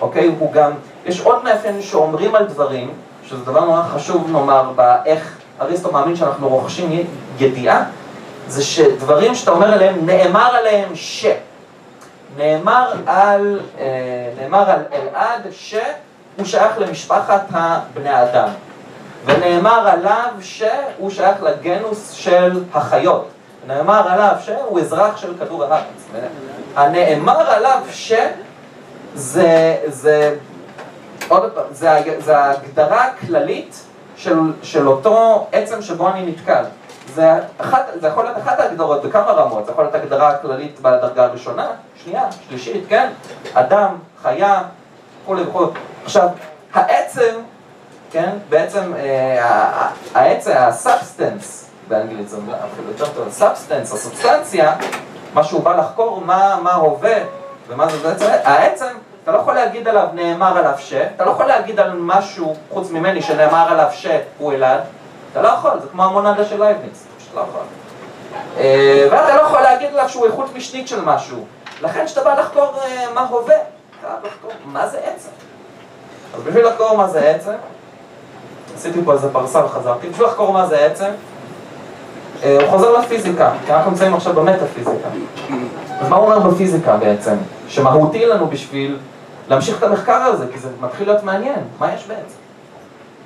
אוקיי? 0.00 0.30
הוא 0.38 0.52
גם, 0.52 0.70
יש 1.06 1.20
עוד 1.20 1.44
מאפיין 1.44 1.82
שאומרים 1.82 2.34
על 2.34 2.44
דברים, 2.44 2.90
שזה 3.28 3.44
דבר 3.44 3.64
נורא 3.64 3.82
חשוב 3.82 4.30
נאמר 4.32 4.72
באיך 4.76 5.38
אריסטו 5.60 5.92
מאמין 5.92 6.16
שאנחנו 6.16 6.48
רוכשים 6.48 7.06
ידיעה, 7.38 7.84
זה 8.48 8.64
שדברים 8.64 9.34
שאתה 9.34 9.50
אומר 9.50 9.72
עליהם, 9.72 10.06
נאמר 10.06 10.56
עליהם 10.56 10.88
ש. 10.94 11.26
נאמר 12.36 12.92
על, 13.06 13.60
אה, 13.78 14.30
נאמר 14.40 14.70
על 14.70 14.80
אלעד 14.92 15.46
שהוא 16.36 16.46
שייך 16.46 16.78
למשפחת 16.78 17.42
הבני 17.50 18.22
אדם. 18.22 18.48
ונאמר 19.24 19.88
עליו 19.88 20.30
שהוא 20.40 21.10
שייך 21.10 21.42
לגנוס 21.42 22.10
של 22.10 22.62
החיות. 22.74 23.28
נאמר 23.66 24.08
עליו 24.08 24.36
שהוא 24.40 24.80
אזרח 24.80 25.16
של 25.16 25.34
כדור 25.38 25.64
הארץ. 25.64 26.08
הנאמר 26.76 27.50
עליו 27.50 27.78
ש... 27.90 28.12
זה, 29.14 29.76
זה, 29.86 30.36
עוד 31.28 31.52
פעם, 31.54 31.64
זה, 31.70 32.02
זה 32.18 32.38
ההגדרה 32.38 33.04
הכללית 33.04 33.84
של, 34.16 34.38
של 34.62 34.88
אותו 34.88 35.46
עצם 35.52 35.82
שבו 35.82 36.08
אני 36.08 36.26
נתקל. 36.26 36.64
זה, 37.14 37.32
אחת, 37.58 37.86
זה 38.00 38.08
יכול 38.08 38.24
להיות 38.24 38.38
אחת 38.38 38.60
ההגדרות 38.60 39.02
בכמה 39.02 39.32
רמות, 39.32 39.66
זה 39.66 39.72
יכול 39.72 39.84
להיות 39.84 39.94
הגדרה 39.94 40.38
כללית 40.38 40.80
בדרגה 40.80 41.24
הראשונה, 41.24 41.66
שנייה, 42.04 42.22
שלישית, 42.48 42.84
כן? 42.88 43.10
אדם, 43.54 43.94
חיה, 44.22 44.62
וכולי 45.22 45.42
וכולי. 45.42 45.66
עכשיו, 46.04 46.28
העצם, 46.74 47.34
כן, 48.10 48.30
בעצם 48.48 48.94
אה, 48.96 49.88
העצם, 50.14 50.52
ה 50.56 50.66
substance, 50.66 51.70
באנגלית 51.88 52.28
זה 52.28 52.36
אפילו 52.36 52.88
יותר 52.88 53.06
טוב, 53.06 53.30
substance, 53.30 53.92
הסובסטנציה, 53.92 54.72
מה 55.34 55.44
שהוא 55.44 55.62
בא 55.62 55.76
לחקור, 55.76 56.20
מה, 56.20 56.58
מה 56.62 56.74
הווה 56.74 57.16
ומה 57.68 57.88
זה 57.88 58.08
בעצם, 58.08 58.26
העצם, 58.44 58.86
אתה 59.22 59.32
לא 59.32 59.38
יכול 59.38 59.54
להגיד 59.54 59.88
עליו 59.88 60.06
נאמר 60.14 60.58
עליו 60.58 60.74
ש, 60.78 60.92
אתה 60.92 61.24
לא 61.24 61.30
יכול 61.30 61.46
להגיד 61.46 61.80
על 61.80 61.92
משהו 61.98 62.56
חוץ 62.70 62.90
ממני 62.90 63.22
שנאמר 63.22 63.66
עליו 63.70 63.88
שהוא 63.92 64.52
אלעד, 64.52 64.80
אתה 65.32 65.42
לא 65.42 65.48
יכול, 65.48 65.70
זה 65.82 65.88
כמו 65.88 66.04
המונאדה 66.04 66.44
של 66.44 66.62
לייבניץ, 66.64 67.06
פשוט 67.18 67.34
לא 67.34 67.40
יכול. 67.40 67.60
אה, 68.58 69.08
ואתה 69.10 69.36
לא 69.36 69.42
יכול 69.42 69.60
להגיד 69.60 69.88
עליו 69.88 70.08
שהוא 70.08 70.26
איכות 70.26 70.54
משנית 70.54 70.88
של 70.88 71.00
משהו, 71.00 71.44
לכן 71.82 72.06
כשאתה 72.06 72.24
בא 72.24 72.40
לחקור 72.40 72.74
אה, 72.82 73.06
מה 73.14 73.20
הווה, 73.20 73.56
אתה 74.00 74.08
בא 74.08 74.28
לחקור 74.28 74.50
מה 74.64 74.88
זה 74.88 74.98
עצם. 74.98 75.30
אז 76.36 76.42
בשביל 76.42 76.66
לחקור 76.66 76.96
מה 76.96 77.08
זה 77.08 77.20
עצם, 77.20 77.52
עשיתי 78.76 78.98
פה 79.04 79.12
איזה 79.12 79.32
פרסה 79.32 79.64
וחזרתי, 79.64 80.08
בשביל 80.08 80.26
לחקור 80.26 80.52
מה 80.52 80.66
זה 80.66 80.86
עצם, 80.86 81.10
אה, 82.42 82.58
הוא 82.60 82.70
חוזר 82.70 82.92
לפיזיקה, 82.98 83.50
כי 83.66 83.72
אנחנו 83.72 83.90
נמצאים 83.90 84.14
עכשיו 84.14 84.34
במטאפיזיקה. 84.34 85.08
אז 86.00 86.08
מה 86.08 86.16
הוא 86.16 86.32
אומר 86.32 86.50
בפיזיקה 86.50 86.96
בעצם? 86.96 87.36
שמהותי 87.68 88.26
לנו 88.26 88.46
בשביל 88.46 88.98
להמשיך 89.48 89.78
את 89.78 89.82
המחקר 89.82 90.12
הזה, 90.12 90.46
כי 90.52 90.58
זה 90.58 90.68
מתחיל 90.80 91.06
להיות 91.06 91.24
מעניין, 91.24 91.60
מה 91.78 91.94
יש 91.94 92.06
בעצם? 92.06 92.44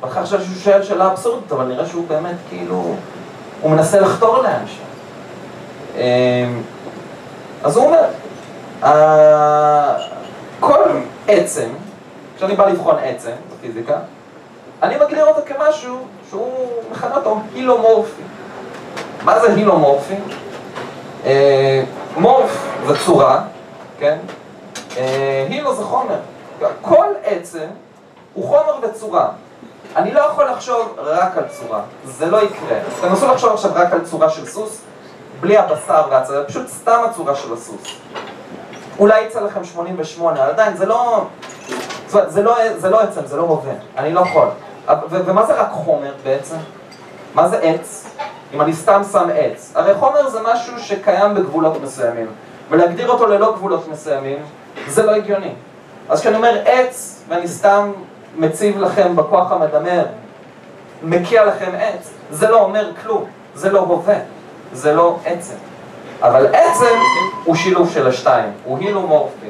בהתחלה 0.00 0.22
חשבתי 0.22 0.44
שהוא 0.44 0.56
שואל 0.56 0.82
שאלה 0.82 1.12
אבסורדית, 1.12 1.52
אבל 1.52 1.64
נראה 1.64 1.86
שהוא 1.86 2.06
באמת 2.08 2.36
כאילו, 2.48 2.94
הוא 3.62 3.70
מנסה 3.70 4.00
לחתור 4.00 4.42
לאנשהו. 4.42 4.84
אז 7.64 7.76
הוא 7.76 7.84
אומר, 7.86 8.04
כל 10.60 10.82
עצם, 11.28 11.68
כשאני 12.38 12.56
בא 12.56 12.66
לבחון 12.66 12.96
עצם 13.02 13.30
בפיזיקה, 13.52 13.98
אני 14.82 14.96
מגדיר 14.96 15.26
אותו 15.26 15.40
כמשהו 15.46 16.06
שהוא 16.30 16.68
מכנה 16.90 17.16
אותו 17.16 17.40
הילומורפי. 17.54 18.22
מה 19.24 19.40
זה 19.40 19.52
הילומורפי? 19.52 20.14
אה, 21.24 21.84
מורף 22.16 22.66
זה 22.86 22.94
צורה, 23.06 23.42
כן? 23.98 24.18
אה, 24.96 25.46
הילו 25.48 25.74
זה 25.74 25.84
חומר. 25.84 26.18
כל 26.82 27.06
עצם 27.24 27.66
הוא 28.34 28.48
חומר 28.48 28.74
וצורה. 28.82 29.28
אני 29.96 30.12
לא 30.12 30.20
יכול 30.20 30.44
לחשוב 30.44 30.94
רק 30.98 31.36
על 31.36 31.44
צורה, 31.48 31.80
זה 32.04 32.26
לא 32.26 32.42
יקרה. 32.42 32.78
תנסו 33.00 33.26
לחשוב 33.26 33.52
עכשיו 33.52 33.70
רק 33.74 33.92
על 33.92 34.04
צורה 34.04 34.30
של 34.30 34.46
סוס, 34.46 34.80
בלי 35.40 35.58
הבשר 35.58 36.02
והצורה, 36.10 36.44
פשוט 36.44 36.68
סתם 36.68 37.00
הצורה 37.10 37.34
של 37.34 37.52
הסוס. 37.52 37.82
אולי 38.98 39.20
יצא 39.20 39.40
לכם 39.40 39.64
88, 39.64 40.40
אבל 40.40 40.50
עדיין 40.50 40.76
זה 40.76 40.86
לא... 40.86 41.26
זאת 42.08 42.14
אומרת, 42.14 42.32
זה 42.32 42.42
לא, 42.42 42.56
זה 42.76 42.90
לא 42.90 43.00
עצם, 43.00 43.20
זה 43.26 43.36
לא 43.36 43.42
הווה, 43.42 43.72
אני 43.98 44.12
לא 44.12 44.20
יכול. 44.20 44.48
ומה 45.10 45.46
זה 45.46 45.54
רק 45.54 45.68
חומר 45.72 46.12
בעצם? 46.24 46.56
מה 47.34 47.48
זה 47.48 47.58
עץ? 47.58 48.06
אם 48.54 48.60
אני 48.60 48.72
סתם 48.72 49.02
שם 49.12 49.28
עץ. 49.34 49.72
הרי 49.74 49.94
חומר 49.94 50.28
זה 50.28 50.38
משהו 50.52 50.78
שקיים 50.78 51.34
בגבולות 51.34 51.82
מסוימים, 51.82 52.26
ולהגדיר 52.70 53.10
אותו 53.10 53.26
ללא 53.26 53.52
גבולות 53.52 53.88
מסוימים, 53.88 54.38
זה 54.86 55.06
לא 55.06 55.10
הגיוני. 55.10 55.52
אז 56.08 56.20
כשאני 56.20 56.36
אומר 56.36 56.62
עץ, 56.64 57.22
ואני 57.28 57.48
סתם 57.48 57.92
מציב 58.36 58.78
לכם 58.78 59.16
בכוח 59.16 59.52
המדמר, 59.52 60.04
מקיע 61.02 61.44
לכם 61.44 61.70
עץ, 61.80 62.10
זה 62.30 62.48
לא 62.48 62.60
אומר 62.60 62.90
כלום, 63.02 63.24
זה 63.54 63.70
לא 63.70 63.78
הווה, 63.78 64.18
זה 64.72 64.94
לא 64.94 65.18
עצם. 65.24 65.54
אבל 66.22 66.46
עצם 66.46 66.96
הוא 67.44 67.54
שילוב 67.54 67.90
של 67.90 68.06
השתיים, 68.06 68.52
הוא 68.64 68.78
הילומורפי. 68.78 69.46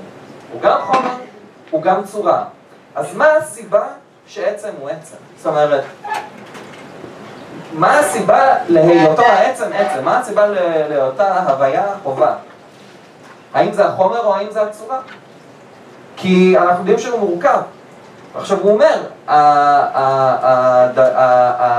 הוא 0.52 0.60
גם 0.60 0.78
חומר, 0.86 1.14
הוא 1.70 1.82
גם 1.82 2.04
צורה. 2.04 2.44
אז 2.94 3.14
מה 3.14 3.26
הסיבה 3.32 3.86
שעצם 4.26 4.68
הוא 4.80 4.88
עצם? 4.88 5.16
זאת 5.36 5.46
אומרת, 5.46 5.84
מה 7.72 7.98
הסיבה 7.98 8.54
להיותו 8.68 9.22
העצם 9.22 9.70
עצם? 9.74 10.04
מה 10.04 10.18
הסיבה 10.18 10.46
להיותה 10.88 11.42
הוויה 11.42 11.86
חובה? 12.02 12.34
האם 13.54 13.72
זה 13.72 13.86
החומר 13.86 14.24
או 14.24 14.34
האם 14.34 14.50
זה 14.50 14.62
הצורה? 14.62 15.00
כי 16.16 16.58
אנחנו 16.58 16.78
יודעים 16.78 16.98
שהוא 16.98 17.20
מורכב. 17.20 17.60
עכשיו 18.34 18.58
הוא 18.60 18.72
אומר, 18.72 19.02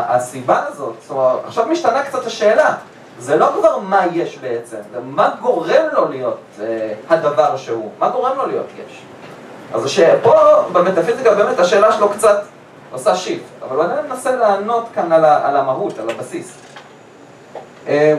הסיבה 0.09 0.63
הזאת, 0.67 0.95
זאת 1.01 1.11
אומרת, 1.11 1.45
עכשיו 1.45 1.67
משתנה 1.67 2.03
קצת 2.03 2.25
השאלה, 2.25 2.75
זה 3.19 3.37
לא 3.37 3.51
כבר 3.59 3.79
מה 3.79 4.01
יש 4.13 4.37
בעצם, 4.37 4.77
מה 5.03 5.29
גורם 5.41 5.85
לו 5.91 6.09
להיות 6.09 6.39
אה, 6.61 6.93
הדבר 7.09 7.57
שהוא, 7.57 7.91
מה 7.99 8.09
גורם 8.09 8.37
לו 8.37 8.45
להיות 8.45 8.65
יש. 8.87 9.01
אז 9.73 9.99
פה 10.23 10.33
במטאפיזיקה 10.71 11.35
באמת 11.35 11.59
השאלה 11.59 11.91
שלו 11.91 12.09
קצת 12.09 12.41
עושה 12.91 13.15
שיפט, 13.15 13.43
אבל 13.63 13.75
הוא 13.75 13.83
עדיין 13.83 14.07
מנסה 14.07 14.35
לענות 14.35 14.85
כאן 14.93 15.11
על, 15.11 15.25
על 15.25 15.57
המהות, 15.57 15.99
על 15.99 16.09
הבסיס. 16.09 16.53
אה, 17.87 18.15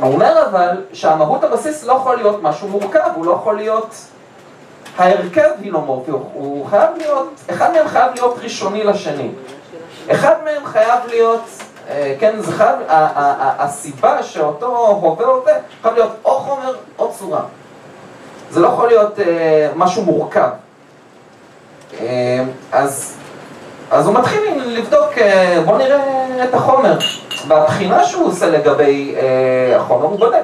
הוא 0.00 0.12
אומר 0.12 0.46
אבל 0.50 0.84
שהמהות 0.92 1.44
הבסיס 1.44 1.84
לא 1.84 1.92
יכול 1.92 2.16
להיות 2.16 2.42
משהו 2.42 2.68
מורכב, 2.68 3.10
הוא 3.14 3.26
לא 3.26 3.32
יכול 3.32 3.56
להיות 3.56 3.94
ההרכב 4.98 5.50
הילומורפי, 5.62 6.10
הוא 6.10 6.66
חייב 6.66 6.90
להיות, 6.96 7.28
אחד 7.50 7.72
מהם 7.72 7.88
חייב 7.88 8.12
להיות 8.14 8.38
ראשוני 8.42 8.84
לשני. 8.84 9.30
אחד 10.12 10.34
מהם 10.44 10.66
חייב 10.66 11.00
להיות, 11.08 11.42
אה, 11.88 12.14
כן, 12.20 12.40
זה 12.40 12.52
חייב, 12.52 12.76
הסיבה 13.58 14.22
שאותו 14.22 14.66
הווה 14.76 15.26
הווה 15.26 15.52
חייב 15.82 15.94
להיות 15.94 16.12
או 16.24 16.38
חומר 16.38 16.74
או 16.98 17.12
צורה. 17.18 17.42
זה 18.50 18.60
לא 18.60 18.68
יכול 18.68 18.88
להיות 18.88 19.20
אה, 19.20 19.70
משהו 19.76 20.02
מורכב. 20.02 20.48
אז 22.72 23.16
אז 23.90 24.06
הוא 24.06 24.14
מתחיל 24.14 24.40
לבדוק, 24.66 25.18
אה, 25.18 25.62
בוא 25.66 25.78
נראה 25.78 26.44
את 26.44 26.54
החומר. 26.54 26.98
והבחינה 27.48 28.04
שהוא 28.04 28.26
עושה 28.26 28.46
לגבי 28.50 29.14
אה, 29.16 29.76
החומר, 29.76 30.06
הוא 30.06 30.18
בודק. 30.18 30.42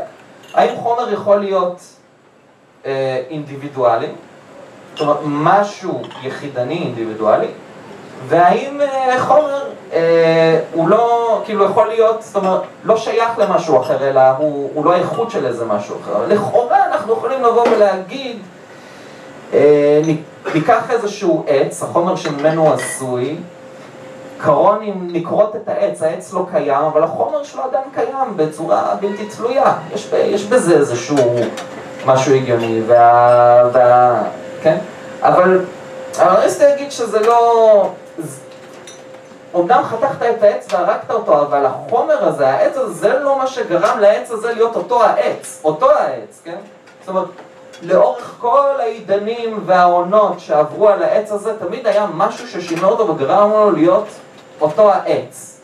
האם 0.55 0.77
חומר 0.77 1.12
יכול 1.12 1.37
להיות 1.37 1.81
אה, 2.87 3.23
אינדיבידואלי, 3.31 4.07
זאת 4.92 5.01
אומרת, 5.01 5.19
משהו 5.25 6.03
יחידני 6.23 6.79
אינדיבידואלי, 6.79 7.47
והאם 8.29 8.81
אה, 8.81 9.21
חומר 9.21 9.64
אה, 9.92 10.61
הוא 10.73 10.88
לא, 10.88 11.40
כאילו 11.45 11.64
יכול 11.64 11.88
להיות, 11.88 12.23
זאת 12.23 12.37
אומרת, 12.37 12.61
לא 12.85 12.97
שייך 12.97 13.38
למשהו 13.38 13.81
אחר, 13.81 14.09
אלא 14.09 14.21
הוא, 14.21 14.71
הוא 14.75 14.85
לא 14.85 14.95
איכות 14.95 15.31
של 15.31 15.47
איזה 15.47 15.64
משהו 15.64 15.97
אחר. 16.01 16.27
לכאורה 16.29 16.87
אנחנו 16.87 17.12
יכולים 17.12 17.42
לבוא 17.42 17.64
ולהגיד, 17.69 18.37
אה, 18.37 18.56
ניקח 20.54 20.90
איזשהו 20.90 21.44
עץ, 21.46 21.82
החומר 21.82 22.16
שממנו 22.16 22.72
עשוי, 22.72 23.37
קרון 24.38 24.82
אם 24.82 25.09
נכרות 25.12 25.56
את 25.56 25.68
העץ, 25.68 26.02
העץ 26.02 26.32
לא 26.32 26.46
קיים, 26.50 26.85
אבל 26.85 27.02
החומר 27.02 27.44
שלו 27.44 27.62
עדיין 27.62 27.85
קיים 27.94 28.37
בצורה 28.37 28.94
בלתי 29.00 29.26
תלויה. 29.26 29.74
יש, 29.94 30.12
יש 30.12 30.44
בזה 30.44 30.76
איזשהו 30.76 31.16
משהו 32.06 32.35
הגיוני, 32.35 32.82
וה... 32.87 33.68
וה 33.72 34.22
כן? 34.62 34.78
אבל 35.22 35.64
אריסטו 36.18 36.64
יגיד 36.64 36.92
שזה 36.92 37.20
לא... 37.20 37.90
אומנם 39.54 39.82
חתכת 39.85 40.22
את 40.22 40.42
העץ 40.42 40.66
והרגת 40.72 41.11
אותו, 41.11 41.42
אבל 41.42 41.66
החומר 41.66 42.24
הזה, 42.24 42.48
העץ 42.48 42.76
הזה, 42.76 42.94
זה 42.94 43.18
לא 43.18 43.38
מה 43.38 43.46
שגרם 43.46 43.98
לעץ 43.98 44.30
הזה 44.30 44.52
להיות 44.52 44.76
אותו 44.76 45.04
העץ, 45.04 45.61
אותו 45.64 45.90
העץ, 45.90 46.40
כן? 46.44 46.59
זאת 47.00 47.09
אומרת, 47.09 47.26
לאורך 47.83 48.37
כל 48.41 48.71
העידנים 48.79 49.62
והעונות 49.67 50.41
שעברו 50.41 50.89
על 50.89 51.03
העץ 51.03 51.33
הזה, 51.33 51.53
תמיד 51.59 51.87
היה 51.87 52.07
משהו 52.15 52.49
ששינה 52.49 52.87
אותו 52.87 53.09
וגרם 53.09 53.51
לו 53.51 53.71
להיות 53.71 54.07
אותו 54.61 54.93
העץ. 54.93 55.61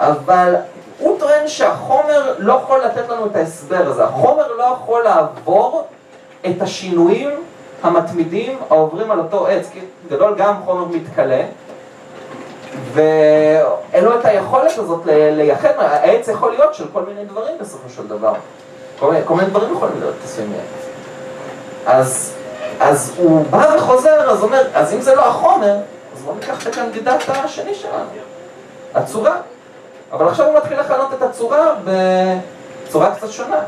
אבל 0.00 0.54
הוא 0.98 1.18
טוען 1.18 1.48
שהחומר 1.48 2.34
לא 2.38 2.52
יכול 2.52 2.80
לתת 2.80 3.08
לנו 3.08 3.26
את 3.26 3.36
ההסבר 3.36 3.86
הזה. 3.86 4.04
החומר 4.04 4.52
לא 4.52 4.64
יכול 4.64 5.02
לעבור 5.02 5.86
את 6.46 6.62
השינויים 6.62 7.30
המתמידים 7.82 8.58
העוברים 8.70 9.10
על 9.10 9.18
אותו 9.18 9.46
עץ. 9.46 9.68
כי 9.72 9.80
גדול 10.10 10.34
גם 10.38 10.54
חומר 10.64 10.84
מתכלה, 10.84 11.42
ואין 12.92 14.04
לו 14.04 14.20
את 14.20 14.24
היכולת 14.24 14.78
הזאת 14.78 15.00
לייחד, 15.06 15.72
העץ 15.78 16.28
יכול 16.28 16.50
להיות 16.50 16.74
של 16.74 16.84
כל 16.92 17.02
מיני 17.02 17.24
דברים 17.24 17.58
בסופו 17.60 17.88
של 17.88 18.08
דבר. 18.08 18.32
כל 18.98 19.10
מיני, 19.10 19.24
כל 19.24 19.34
מיני 19.34 19.50
דברים 19.50 19.72
יכולים 19.72 20.00
להיות 20.00 20.14
עשויים 20.24 20.50
מעץ. 20.50 20.87
אז, 21.88 22.34
אז 22.80 23.14
הוא 23.16 23.44
בא 23.50 23.66
וחוזר, 23.76 24.30
אז 24.30 24.42
אומר, 24.42 24.62
אז 24.74 24.92
אם 24.92 25.00
זה 25.00 25.14
לא 25.14 25.28
החומר, 25.28 25.76
אז 26.16 26.22
בואו 26.22 26.34
ניקח 26.34 26.62
את 26.62 26.66
הקנדידט 26.66 27.22
השני 27.28 27.74
שלנו, 27.74 28.04
הצורה. 28.94 29.36
אבל 30.12 30.28
עכשיו 30.28 30.46
הוא 30.46 30.56
מתחיל 30.56 30.80
לכנות 30.80 31.12
את 31.12 31.22
הצורה 31.22 31.66
בצורה 31.84 33.14
קצת 33.14 33.30
שונה. 33.30 33.60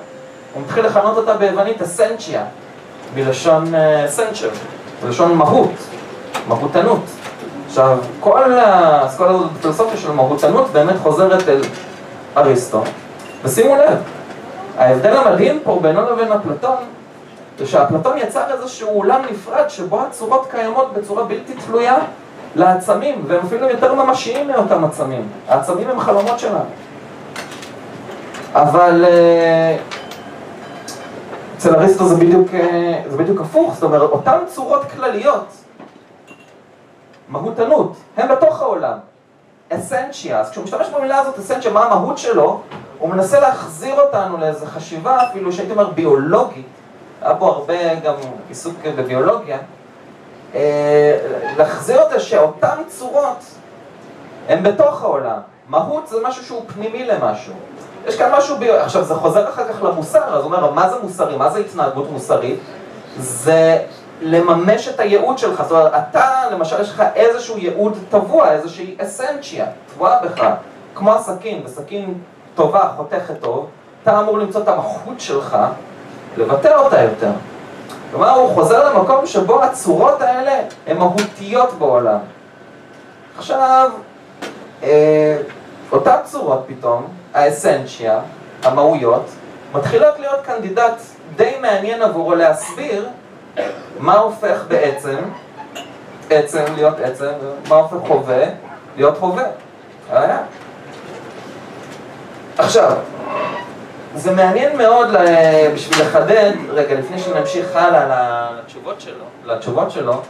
הוא 0.54 0.62
מתחיל 0.62 0.86
לכנות 0.86 1.16
אותה 1.16 1.36
ביוונית 1.36 1.82
אסנצ'יה, 1.82 2.44
מלשון 3.14 3.72
סנצ'ר, 4.08 4.50
uh, 4.50 5.06
מלשון 5.06 5.34
מהות, 5.34 5.70
מהותנות. 6.48 7.00
עכשיו, 7.66 7.98
כל 8.20 8.52
האסכולה 8.52 9.30
הזאת 9.30 9.52
בפילוסופיה 9.52 9.96
של 9.96 10.10
מהותנות 10.10 10.70
באמת 10.72 10.96
חוזרת 11.02 11.48
אל 11.48 11.60
אריסטו. 12.36 12.82
ושימו 13.44 13.76
לב, 13.76 14.02
ההבדל 14.78 15.16
המדהים 15.16 15.60
פה 15.64 15.78
בינו 15.82 16.10
לבין 16.10 16.32
אפלטון 16.32 16.76
זה 17.60 17.66
שאפלטון 17.66 18.18
יצר 18.18 18.42
איזשהו 18.52 18.88
עולם 18.88 19.20
נפרד 19.30 19.68
שבו 19.68 20.00
הצורות 20.00 20.46
קיימות 20.50 20.92
בצורה 20.92 21.24
בלתי 21.24 21.54
תלויה 21.66 21.98
לעצמים, 22.56 23.24
והם 23.26 23.40
אפילו 23.46 23.68
יותר 23.68 23.94
ממשיים 23.94 24.48
מאותם 24.48 24.84
עצמים. 24.84 25.28
העצמים 25.48 25.90
הם 25.90 26.00
חלומות 26.00 26.38
שלנו. 26.38 26.64
אבל 28.54 29.04
אה, 29.08 29.76
אצל 31.56 31.74
אריסטו 31.74 32.08
זה 32.08 32.14
בדיוק, 32.14 32.54
אה, 32.54 33.02
זה 33.08 33.16
בדיוק 33.16 33.40
הפוך, 33.40 33.74
זאת 33.74 33.82
אומרת, 33.82 34.10
אותן 34.10 34.38
צורות 34.46 34.82
כלליות, 34.96 35.46
מהותנות, 37.28 37.96
הם 38.16 38.28
בתוך 38.28 38.62
העולם. 38.62 38.98
אסנצ'יה, 39.72 40.40
אז 40.40 40.50
כשהוא 40.50 40.64
משתמש 40.64 40.88
במילה 40.88 41.18
הזאת, 41.18 41.38
אסנצ'יה, 41.38 41.72
מה 41.72 41.84
המהות 41.84 42.18
שלו? 42.18 42.60
הוא 42.98 43.08
מנסה 43.08 43.40
להחזיר 43.40 44.00
אותנו 44.00 44.36
לאיזו 44.36 44.66
חשיבה, 44.66 45.18
אפילו 45.30 45.52
שהייתי 45.52 45.72
אומר 45.72 45.90
ביולוגית, 45.90 46.66
היה 47.22 47.34
פה 47.34 47.46
הרבה 47.46 47.94
גם 47.94 48.14
עיסוק 48.48 48.74
בביולוגיה, 48.96 49.58
אה, 50.54 51.18
להחזיר 51.56 52.02
אותה 52.02 52.20
שאותן 52.20 52.76
צורות 52.88 53.44
הן 54.48 54.62
בתוך 54.62 55.02
העולם. 55.02 55.38
מהות 55.68 56.08
זה 56.08 56.16
משהו 56.24 56.44
שהוא 56.44 56.62
פנימי 56.74 57.04
למשהו. 57.04 57.52
יש 58.06 58.18
כאן 58.18 58.32
משהו, 58.32 58.56
ב... 58.58 58.62
עכשיו 58.62 59.04
זה 59.04 59.14
חוזר 59.14 59.48
אחר 59.48 59.68
כך 59.68 59.82
למוסר, 59.82 60.24
אז 60.24 60.44
הוא 60.44 60.44
אומר, 60.44 60.70
מה 60.70 60.88
זה 60.88 60.96
מוסרי, 61.02 61.36
מה 61.36 61.50
זה 61.50 61.58
התנהגות 61.58 62.10
מוסרית? 62.10 62.60
זה 63.18 63.78
לממש 64.20 64.88
את 64.88 65.00
הייעוד 65.00 65.38
שלך, 65.38 65.62
זאת 65.62 65.70
אומרת, 65.70 65.92
אתה 65.94 66.42
למשל 66.52 66.80
יש 66.80 66.90
לך 66.90 67.02
איזשהו 67.14 67.58
ייעוד 67.58 67.98
טבוע, 68.10 68.52
איזושהי 68.52 68.96
אסנצ'יה, 68.98 69.66
טבועה 69.94 70.22
בך, 70.22 70.44
כמו 70.94 71.14
הסכין, 71.14 71.62
וסכין 71.64 72.14
טובה, 72.54 72.88
חותכת 72.96 73.40
טוב, 73.40 73.66
אתה 74.02 74.20
אמור 74.20 74.38
למצוא 74.38 74.62
את 74.62 74.68
המחות 74.68 75.20
שלך, 75.20 75.56
לבטא 76.40 76.68
אותה 76.68 77.02
יותר. 77.02 77.30
כלומר, 78.10 78.30
הוא 78.30 78.54
חוזר 78.54 78.92
למקום 78.92 79.26
שבו 79.26 79.62
הצורות 79.62 80.22
האלה 80.22 80.60
הן 80.86 80.98
מהותיות 80.98 81.72
בעולם. 81.72 82.18
עכשיו, 83.38 83.90
אה, 84.82 85.36
אותן 85.92 86.16
צורות 86.24 86.64
פתאום, 86.66 87.06
האסנצ'יה, 87.34 88.20
המהויות, 88.62 89.24
מתחילות 89.74 90.18
להיות 90.18 90.40
קנדידט 90.42 91.00
די 91.36 91.52
מעניין 91.60 92.02
עבורו 92.02 92.34
להסביר 92.34 93.08
מה 93.98 94.14
הופך 94.14 94.64
בעצם 94.68 95.16
עצם 96.30 96.64
להיות 96.76 97.00
עצם, 97.00 97.30
מה 97.68 97.76
הופך 97.76 98.06
חווה 98.06 98.44
להיות 98.96 99.18
הווה. 99.18 99.44
היה. 100.12 100.38
עכשיו, 102.58 102.96
זה 104.14 104.30
מעניין 104.32 104.78
מאוד 104.78 105.08
בשביל 105.74 106.00
לחדד, 106.06 106.52
רגע, 106.70 106.94
לפני 106.94 107.18
שנמשיך 107.18 107.76
הלאה 107.76 108.50
לתשובות 108.58 109.00
שלו, 109.00 109.24
לתשובות 109.44 109.90
שלו, 109.90 110.22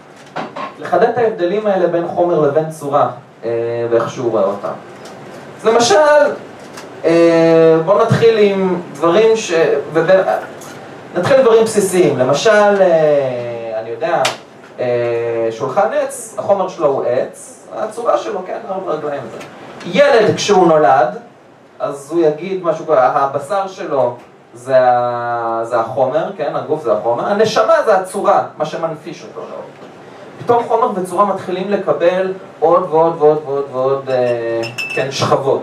לחדד 0.78 1.08
את 1.08 1.18
ההבדלים 1.18 1.66
האלה 1.66 1.86
בין 1.86 2.08
חומר 2.08 2.40
לבין 2.40 2.70
צורה, 2.70 3.10
אה, 3.44 3.50
ואיך 3.90 4.10
שהוא 4.10 4.30
רואה 4.30 4.44
אותם. 4.44 4.72
אז 5.60 5.66
למשל, 5.66 5.96
אה, 7.04 7.76
בואו 7.84 8.02
נתחיל 8.02 8.38
עם 8.38 8.80
דברים 8.92 9.36
ש... 9.36 9.52
נתחיל 11.14 11.36
עם 11.36 11.42
דברים 11.42 11.64
בסיסיים, 11.64 12.18
למשל, 12.18 12.50
אה, 12.80 13.80
אני 13.80 13.90
יודע, 13.90 14.22
שולחן 15.50 15.92
עץ, 15.92 16.34
החומר 16.38 16.68
שלו 16.68 16.86
הוא 16.86 17.04
עץ, 17.04 17.66
הצורה 17.76 18.18
שלו, 18.18 18.40
כן, 18.46 18.58
ארבע 18.70 18.92
רגליים. 18.92 19.22
ילד 19.86 20.36
כשהוא 20.36 20.66
נולד, 20.66 21.18
אז 21.80 22.12
הוא 22.12 22.20
יגיד 22.20 22.64
משהו 22.64 22.86
כזה, 22.86 23.02
הבשר 23.02 23.68
שלו 23.68 24.16
זה, 24.54 24.78
זה 25.62 25.80
החומר, 25.80 26.30
כן, 26.36 26.56
הגוף 26.56 26.82
זה 26.82 26.92
החומר, 26.92 27.26
הנשמה 27.26 27.82
זה 27.84 27.98
הצורה, 27.98 28.46
מה 28.58 28.64
שמנפיש 28.64 29.22
אותו. 29.22 29.40
לא. 29.40 29.56
פתאום 30.38 30.64
חומר 30.68 30.90
וצורה 30.94 31.24
מתחילים 31.24 31.70
לקבל 31.70 32.32
עוד 32.60 32.86
ועוד 32.90 33.16
ועוד 33.18 33.42
ועוד 33.44 33.64
ועוד, 33.72 34.10
אה, 34.10 34.60
כן, 34.94 35.10
שכבות. 35.10 35.62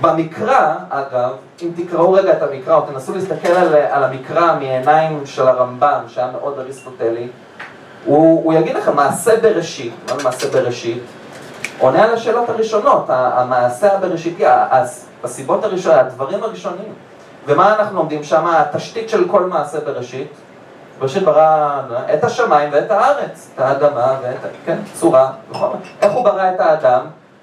במקרא, 0.00 0.74
אגב, 0.90 1.30
אם 1.62 1.68
תקראו 1.76 2.12
רגע 2.12 2.32
את 2.32 2.42
המקרא, 2.42 2.74
או 2.74 2.80
תנסו 2.80 3.14
להסתכל 3.14 3.48
על, 3.48 3.74
על 3.74 4.04
המקרא 4.04 4.56
מעיניים 4.58 5.26
של 5.26 5.48
הרמב"ם, 5.48 6.00
שהיה 6.08 6.30
מאוד 6.32 6.58
אריסטוטלי, 6.58 7.28
הוא, 8.04 8.44
הוא 8.44 8.52
יגיד 8.52 8.76
לכם, 8.76 8.96
מעשה 8.96 9.40
בראשית, 9.40 9.92
מה 10.10 10.18
זה 10.18 10.24
מעשה 10.24 10.48
בראשית? 10.50 11.02
עונה 11.78 12.04
על 12.04 12.14
השאלות 12.14 12.48
הראשונות, 12.48 13.04
המעשה 13.08 13.94
הבראשיתי, 13.94 14.44
הסיבות 15.24 15.64
הראשונות, 15.64 15.98
הדברים 15.98 16.42
הראשונים. 16.42 16.94
ומה 17.46 17.74
אנחנו 17.74 17.96
לומדים 17.96 18.24
שם? 18.24 18.46
התשתית 18.46 19.08
של 19.08 19.28
כל 19.28 19.44
מעשה 19.44 19.80
בראשית. 19.80 20.32
בראשית 20.98 21.22
ברא 21.22 21.80
את 22.14 22.24
השמיים 22.24 22.68
ואת 22.72 22.90
הארץ, 22.90 23.50
את 23.54 23.60
האדמה 23.60 24.16
ואת, 24.22 24.50
כן, 24.64 24.78
צורה 24.94 25.30
וחומר. 25.50 25.76
איך 26.02 26.12
הוא 26.12 26.24
ברא 26.24 26.50
את 26.54 26.60
האדם? 26.60 27.00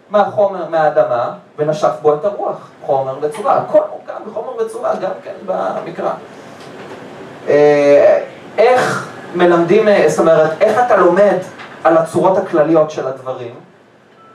מהחומר, 0.10 0.70
מהאדמה, 0.70 1.34
ונשף 1.58 1.92
בו 2.02 2.14
את 2.14 2.26
הרוח, 2.26 2.70
חומר 2.86 3.16
וצורה. 3.22 3.58
הכל 3.58 3.82
מורכב 3.92 4.30
בחומר 4.30 4.56
וצורה, 4.62 4.96
גם 4.96 5.12
כן 5.24 5.34
במקרא. 5.46 6.12
אה, 7.48 8.24
איך 8.58 9.10
מלמדים, 9.36 9.88
אה, 9.88 10.06
זאת 10.08 10.20
אומרת, 10.20 10.52
איך 10.62 10.80
אתה 10.86 10.96
לומד 10.98 11.38
על 11.84 11.98
הצורות 11.98 12.38
הכלליות 12.38 12.92
של 12.92 13.08
הדברים? 13.08 13.65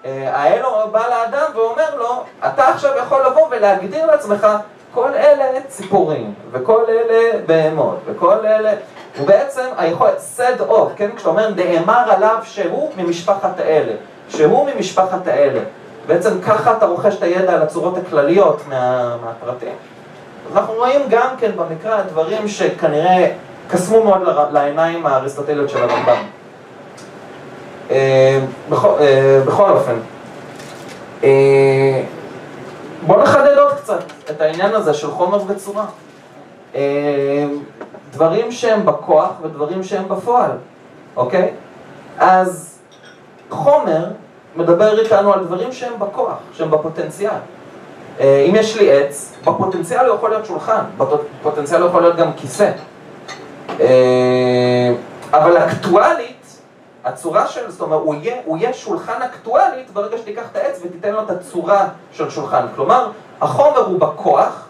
אה, 0.05 0.31
האלו 0.37 0.69
בא 0.93 1.07
לאדם 1.09 1.53
ואומר 1.55 1.97
לו, 1.97 2.25
אתה 2.47 2.69
עכשיו 2.69 2.91
יכול 2.99 3.27
לבוא 3.27 3.49
ולהגדיר 3.51 4.07
לעצמך 4.07 4.47
כל 4.95 5.09
אלה 5.15 5.61
ציפורים, 5.69 6.35
וכל 6.53 6.85
אלה 6.89 7.39
בהמות, 7.47 7.97
וכל 8.07 8.47
אלה... 8.47 8.73
ובעצם 9.21 9.67
היכולת, 9.77 10.19
סד 10.19 10.61
אוף, 10.61 10.93
כן? 10.97 11.11
כשאתה 11.17 11.31
אומר 11.31 11.51
נאמר 11.55 12.13
עליו 12.13 12.39
שהוא 12.43 12.93
ממשפחת 12.97 13.61
האלה, 13.61 13.93
שהוא 14.29 14.69
ממשפחת 14.75 15.27
האלה. 15.27 15.61
בעצם 16.07 16.41
ככה 16.41 16.77
אתה 16.77 16.87
רוכש 16.87 17.15
את 17.15 17.23
הידע 17.23 17.53
על 17.53 17.63
הצורות 17.63 17.99
הכלליות 17.99 18.63
מה, 18.69 19.17
מהפרטים. 19.25 19.75
אז 20.51 20.57
אנחנו 20.57 20.75
רואים 20.75 21.01
גם 21.09 21.29
כן 21.39 21.51
במקרא 21.57 22.03
דברים 22.03 22.49
שכנראה 22.49 23.33
קסמו 23.69 24.05
מאוד 24.05 24.53
לעיניים 24.53 25.07
האריסטוטליות 25.07 25.71
של 25.71 25.79
הרמב"ם. 25.79 26.40
אה, 27.91 28.41
אה, 28.73 29.41
בכל 29.47 29.71
אופן, 29.71 29.95
אה, 31.25 32.03
בואו 33.07 33.23
נחדד 33.23 33.59
עוד 33.59 33.73
קצת 33.73 34.03
את 34.31 34.41
העניין 34.41 34.75
הזה 34.75 34.95
של 34.95 35.11
חומר 35.11 35.39
וצורה. 35.47 35.85
דברים 38.13 38.53
שהם 38.53 38.87
בכוח 38.87 39.31
ודברים 39.43 39.85
שהם 39.85 40.09
בפועל, 40.09 40.51
אוקיי? 41.17 41.51
אז 42.19 42.79
חומר 43.51 44.05
מדבר 44.57 45.01
איתנו 45.01 45.33
על 45.33 45.45
דברים 45.45 45.73
שהם 45.73 45.93
בכוח, 45.99 46.37
שהם 46.53 46.71
בפוטנציאל. 46.71 47.33
אם 48.21 48.53
יש 48.55 48.77
לי 48.77 48.93
עץ, 48.93 49.33
בפוטנציאל 49.45 50.07
הוא 50.07 50.15
יכול 50.15 50.31
להיות 50.31 50.47
שולחן, 50.47 50.83
בפוטנציאל 50.97 51.81
הוא 51.81 51.89
יכול 51.89 52.03
להיות 52.03 52.17
גם 52.17 52.33
כיסא. 52.33 52.71
אבל 55.33 55.59
אקטואלית, 55.59 56.30
הצורה 57.05 57.47
של, 57.47 57.71
זאת 57.71 57.81
אומרת, 57.81 58.01
הוא 58.05 58.15
יהיה, 58.15 58.37
הוא 58.45 58.59
יהיה 58.59 58.73
שולחן 58.73 59.23
אקטואלית 59.23 59.91
ברגע 59.91 60.19
שתיקח 60.19 60.43
את 60.53 60.57
העץ 60.57 60.81
ותיתן 60.85 61.13
לו 61.13 61.23
את 61.23 61.31
הצורה 61.31 61.89
של 62.13 62.31
שולחן. 62.31 62.67
כלומר, 62.75 63.11
החומר 63.41 63.79
הוא 63.79 64.01
בכוח, 64.01 64.69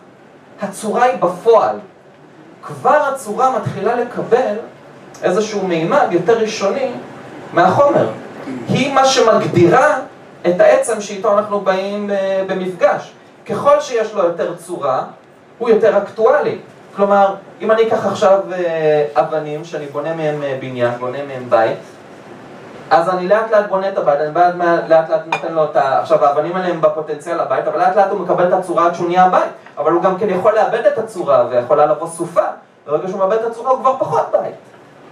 הצורה 0.63 1.05
היא 1.05 1.17
בפועל. 1.21 1.77
כבר 2.63 3.11
הצורה 3.15 3.59
מתחילה 3.59 3.95
לקבל 3.95 4.57
איזשהו 5.23 5.67
מימד 5.67 6.07
יותר 6.11 6.39
ראשוני 6.39 6.93
מהחומר. 7.53 8.09
היא 8.69 8.95
מה 8.95 9.05
שמגדירה 9.05 9.99
את 10.47 10.61
העצם 10.61 11.01
שאיתו 11.01 11.39
אנחנו 11.39 11.61
באים 11.61 12.11
אה, 12.11 12.43
במפגש. 12.47 13.13
ככל 13.47 13.81
שיש 13.81 14.15
לו 14.15 14.23
יותר 14.23 14.55
צורה, 14.57 15.05
הוא 15.59 15.71
יותר 15.71 15.99
אקטואלי. 15.99 16.59
כלומר, 16.97 17.35
אם 17.61 17.71
אני 17.71 17.89
אקח 17.89 18.07
עכשיו 18.07 18.41
אה, 18.53 19.05
אבנים 19.15 19.65
שאני 19.65 19.87
בונה 19.87 20.15
מהם 20.15 20.43
אה, 20.43 20.59
בניין, 20.61 20.91
בונה 20.99 21.19
מהם 21.29 21.51
בית, 21.51 21.79
אז 22.91 23.09
אני 23.09 23.29
לאט 23.29 23.51
לאט 23.51 23.69
בונה 23.69 23.89
את 23.89 23.99
הבית, 23.99 24.21
אני 24.21 24.35
לאט 24.35 24.55
לאט 24.89 25.11
לאט 25.11 25.21
נותן 25.27 25.53
לו 25.53 25.65
את 25.65 25.77
ה... 25.77 26.01
עכשיו 26.01 26.25
האבנים 26.25 26.57
האלה 26.57 26.69
הם 26.69 26.81
בפוטנציאל 26.81 27.41
הבית, 27.41 27.69
אבל 27.69 27.79
לאט 27.79 27.97
לאט 27.97 28.11
הוא 28.11 28.21
מקבל 28.21 28.49
את 28.49 28.53
הצורה 28.53 28.87
עד 28.87 28.95
שהוא 28.95 29.09
נהיה 29.09 29.25
הבית, 29.25 29.51
אבל 29.79 29.93
הוא 29.93 30.03
גם 30.03 30.19
כן 30.19 30.31
יכול 30.31 30.55
לאבד 30.55 30.87
את 30.87 30.99
הצורה 30.99 31.45
ויכולה 31.51 31.87
לבוא 31.87 32.07
סופה, 32.09 32.45
ברגע 32.87 33.09
שהוא 33.09 33.19
מאבד 33.19 33.37
את 33.39 33.51
הצורה 33.51 33.71
הוא 33.71 33.79
כבר 33.81 33.97
פחות 33.99 34.29
בית. 34.33 34.55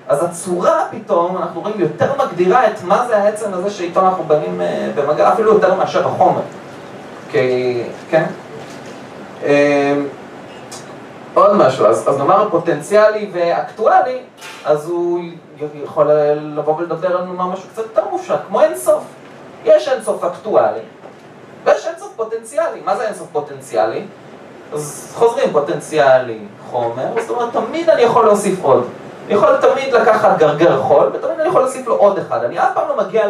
אז 0.08 0.24
הצורה 0.24 0.86
פתאום, 0.90 1.36
אנחנו 1.36 1.60
רואים, 1.60 1.80
יותר 1.80 2.12
מגדירה 2.18 2.66
את 2.66 2.84
מה 2.84 3.06
זה 3.08 3.16
העצם 3.16 3.54
הזה 3.54 3.70
שאיתו 3.70 4.00
אנחנו 4.00 4.24
באים 4.24 4.60
אה, 4.60 4.90
במגע, 4.94 5.32
אפילו 5.32 5.52
יותר 5.52 5.74
מאשר 5.74 6.08
החומר. 6.08 6.40
כי, 7.30 7.82
כן? 8.10 8.24
אה, 9.44 9.94
עוד 11.38 11.56
משהו, 11.56 11.86
אז, 11.86 12.08
אז 12.08 12.18
נאמר 12.18 12.48
פוטנציאלי 12.50 13.30
ואקטואלי, 13.32 14.18
אז 14.64 14.88
הוא 14.88 15.20
יכול 15.84 16.10
לבוא 16.56 16.76
ולדבר 16.76 17.16
על 17.16 17.24
נאמר 17.24 17.46
משהו 17.46 17.68
קצת 17.72 17.82
יותר 17.82 18.04
מופשט, 18.10 18.38
כמו 18.48 18.60
אינסוף. 18.60 19.02
יש 19.64 19.88
אינסוף 19.88 20.24
אקטואלי, 20.24 20.80
ויש 21.64 21.86
אינסוף 21.86 22.12
פוטנציאלי. 22.16 22.80
מה 22.84 22.96
זה 22.96 23.06
אינסוף 23.06 23.28
פוטנציאלי? 23.32 24.04
אז 24.72 25.12
חוזרים, 25.14 25.52
פוטנציאלי, 25.52 26.38
חומר, 26.70 27.06
זאת 27.20 27.30
אומרת, 27.30 27.52
תמיד 27.52 27.90
אני 27.90 28.02
יכול 28.02 28.24
להוסיף 28.24 28.62
עוד. 28.62 28.84
אני 29.26 29.34
יכול 29.34 29.56
תמיד 29.56 29.92
לקחת 29.92 30.38
גרגר 30.38 30.82
חול, 30.82 31.06
ותמיד 31.06 31.40
אני 31.40 31.48
יכול 31.48 31.60
להוסיף 31.60 31.86
לו 31.86 31.94
עוד 31.94 32.18
אחד. 32.18 32.44
אני 32.44 32.58
אף 32.58 32.68
פעם 32.74 32.88
לא 32.88 32.96
מגיע 32.96 33.28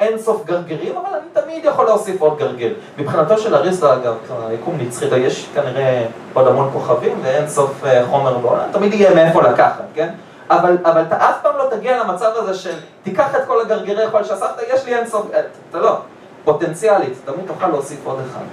אין 0.00 0.18
סוף 0.18 0.44
גרגירים, 0.44 0.96
אבל 0.96 1.18
אני 1.18 1.42
תמיד 1.44 1.64
יכול 1.64 1.84
להוסיף 1.84 2.20
עוד 2.20 2.38
גרגיר. 2.38 2.74
מבחינתו 2.98 3.38
של 3.38 3.54
אריסטו, 3.54 3.92
אגב, 3.92 4.14
היקום 4.48 4.78
נצחי, 4.78 5.18
יש 5.18 5.48
כנראה 5.54 6.06
עוד 6.32 6.46
המון 6.46 6.70
כוכבים 6.72 7.18
ואין 7.22 7.48
סוף 7.48 7.84
אה, 7.84 8.06
חומר 8.10 8.38
בעולם, 8.38 8.68
תמיד 8.72 8.94
יהיה 8.94 9.14
מאיפה 9.14 9.42
לקחת, 9.42 9.84
כן? 9.94 10.08
אבל, 10.50 10.78
אבל 10.84 11.02
אתה 11.02 11.16
אף 11.16 11.36
פעם 11.42 11.56
לא 11.56 11.64
תגיע 11.70 12.02
למצב 12.02 12.30
הזה 12.36 12.54
של 12.54 12.74
תיקח 13.02 13.34
את 13.34 13.40
כל 13.46 13.60
הגרגירי 13.60 14.10
חול 14.10 14.24
שאספת, 14.24 14.62
יש 14.74 14.84
לי 14.84 14.94
אין 14.94 15.06
סוף, 15.06 15.26
אה, 15.34 15.40
אתה 15.70 15.78
לא, 15.78 15.96
פוטנציאלית, 16.44 17.14
תמיד 17.24 17.46
תוכל 17.46 17.68
להוסיף 17.68 18.00
עוד 18.04 18.18
אחד. 18.30 18.44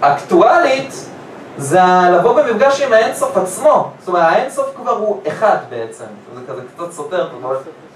אקטואלית, 0.00 0.94
זה 1.58 1.80
לבוא 2.12 2.42
במפגש 2.42 2.80
עם 2.80 2.92
האינסוף 2.92 3.36
עצמו, 3.36 3.90
זאת 3.98 4.08
אומרת 4.08 4.32
האינסוף 4.32 4.66
כבר 4.76 4.92
הוא 4.92 5.20
אחד 5.28 5.56
בעצם, 5.70 6.04
זה 6.34 6.40
כזה 6.48 6.62
קצת 6.74 6.92
סותר, 6.92 7.28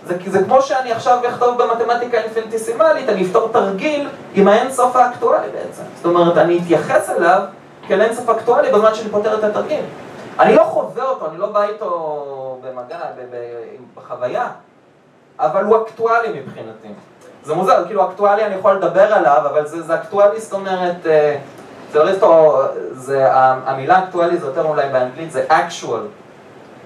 זה, 0.07 0.17
זה 0.27 0.45
כמו 0.45 0.63
שאני 0.63 0.93
עכשיו 0.93 1.19
אכתוב 1.29 1.63
במתמטיקה 1.63 2.19
אינפינטיסימלית, 2.19 3.09
אני 3.09 3.27
אפתור 3.27 3.49
תרגיל 3.53 4.09
עם 4.35 4.49
האינסוף 4.49 4.97
האקטואלי 4.97 5.49
בעצם, 5.53 5.83
זאת 5.97 6.05
אומרת 6.05 6.37
אני 6.37 6.59
אתייחס 6.59 7.11
אליו 7.11 7.43
כאל 7.89 8.03
אינסוף 8.03 8.29
אקטואלי 8.29 8.73
בזמן 8.73 8.95
שאני 8.95 9.11
פותר 9.11 9.39
את 9.39 9.45
התרגיל. 9.45 9.85
אני 10.41 10.55
לא 10.55 10.63
חווה 10.63 11.05
אותו, 11.05 11.27
אני 11.31 11.39
לא 11.39 11.47
בא 11.47 11.63
איתו 11.63 12.61
במגע, 12.63 12.99
בחוויה, 13.97 14.49
אבל 15.39 15.65
הוא 15.65 15.77
אקטואלי 15.77 16.41
מבחינתי. 16.41 16.89
זה 17.45 17.55
מוזר, 17.55 17.85
כאילו 17.87 18.11
אקטואלי 18.11 18.47
אני 18.47 18.55
יכול 18.55 18.73
לדבר 18.73 19.15
עליו, 19.15 19.43
אבל 19.51 19.67
זה, 19.67 19.83
זה 19.83 19.95
אקטואלי, 19.95 20.41
זאת 20.41 20.53
אומרת... 20.53 21.07
אה, 21.07 21.39
זה 21.93 22.01
אריסטו, 22.01 22.63
זה, 22.93 23.27
המילה 23.33 24.05
אקטואלי 24.05 24.39
זה 24.39 24.47
יותר 24.47 24.65
אולי 24.65 24.89
באנגלית, 24.89 25.33
זה 25.33 25.47
actual. 25.51 26.07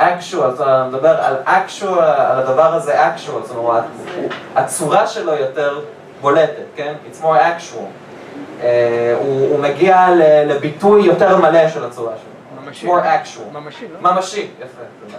Actual, 0.01 0.51
זאת 0.51 0.61
אומרת, 0.61 0.87
מדבר 0.87 1.17
על 1.21 1.37
actual, 1.47 2.03
על 2.03 2.41
הדבר 2.41 2.75
הזה 2.75 3.09
actual, 3.09 3.47
זאת 3.47 3.57
אומרת, 3.57 3.85
הצורה 4.57 5.07
שלו 5.07 5.33
יותר 5.33 5.81
בולטת, 6.21 6.65
כן? 6.77 6.95
It's 7.11 7.23
more 7.23 7.39
actual. 7.39 7.87
Uh, 8.61 8.65
הוא, 9.19 9.51
הוא 9.51 9.59
מגיע 9.59 10.07
לביטוי 10.47 11.07
יותר 11.07 11.37
מלא 11.37 11.69
של 11.69 11.85
הצורה 11.85 12.13
שלו. 12.17 12.35
ממשי. 12.67 12.87
more 12.87 13.03
actual. 13.05 13.59
ממשי, 13.59 13.87
לא? 14.03 14.13
ממשי, 14.13 14.49
יפה, 14.61 14.83
תודה. 15.07 15.19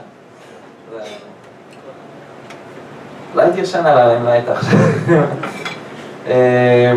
אולי 3.34 3.46
הייתי 3.46 3.62
ישן 3.62 3.86
עליי 3.86 4.18
אם 4.18 4.26
לא 4.26 4.30
היית 4.30 4.50
עכשיו. 4.50 4.80
אה, 6.28 6.94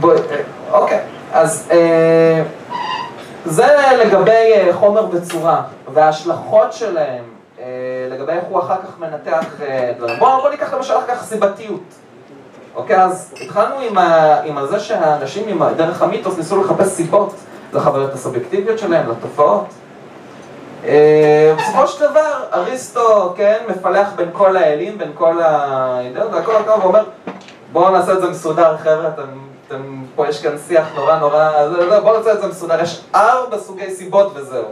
בואי, 0.00 0.18
אה, 0.30 0.36
אוקיי, 0.72 1.00
אז 1.32 1.68
אה, 1.70 2.42
זה 3.44 3.66
לגבי 4.04 4.52
אה, 4.54 4.68
חומר 4.72 5.06
וצורה, 5.10 5.62
וההשלכות 5.94 6.72
שלהם, 6.72 7.24
אה, 7.60 7.64
לגבי 8.10 8.32
איך 8.32 8.44
הוא 8.48 8.58
אחר 8.58 8.76
כך 8.82 8.98
מנתח 8.98 9.44
אה, 9.62 9.92
דברים. 9.98 10.18
בואו 10.18 10.40
בוא 10.42 10.50
ניקח 10.50 10.74
למשל 10.74 10.94
אחר 10.94 11.06
כך 11.14 11.22
סיבתיות. 11.22 11.80
אוקיי, 12.74 13.02
אז 13.02 13.34
התחלנו 13.40 13.80
עם, 13.80 13.98
ה, 13.98 14.40
עם 14.40 14.66
זה 14.66 14.80
שהאנשים 14.80 15.48
עם, 15.48 15.74
דרך 15.76 16.02
המיתוס 16.02 16.36
ניסו 16.36 16.62
לחפש 16.62 16.86
סיבות 16.86 17.34
לחוויות 17.72 18.12
הסובייקטיביות 18.14 18.78
שלהם, 18.78 19.10
לתופעות. 19.10 19.66
בסופו 21.58 21.86
של 21.86 22.10
דבר, 22.10 22.42
אריסטו, 22.52 23.34
כן, 23.36 23.58
מפלח 23.68 24.08
בין 24.16 24.28
כל 24.32 24.56
האלים, 24.56 24.98
בין 24.98 25.10
כל 25.14 25.42
האידאות, 25.42 26.32
והכל 26.32 26.56
הכל, 26.56 26.80
ואומר, 26.82 27.04
בואו 27.72 27.90
נעשה 27.90 28.12
את 28.12 28.20
זה 28.20 28.30
מסודר, 28.30 28.76
חבר'ה, 28.76 29.08
אתם, 29.08 29.47
אתם, 29.68 30.04
פה 30.14 30.28
יש 30.28 30.42
כאן 30.42 30.56
שיח 30.68 30.86
נורא 30.94 31.18
נורא, 31.18 31.50
בואו 32.00 32.18
נעשה 32.18 32.32
את 32.32 32.40
זה 32.40 32.46
מסודר, 32.46 32.82
יש 32.82 33.04
ארבע 33.14 33.58
סוגי 33.58 33.90
סיבות 33.90 34.32
וזהו. 34.34 34.64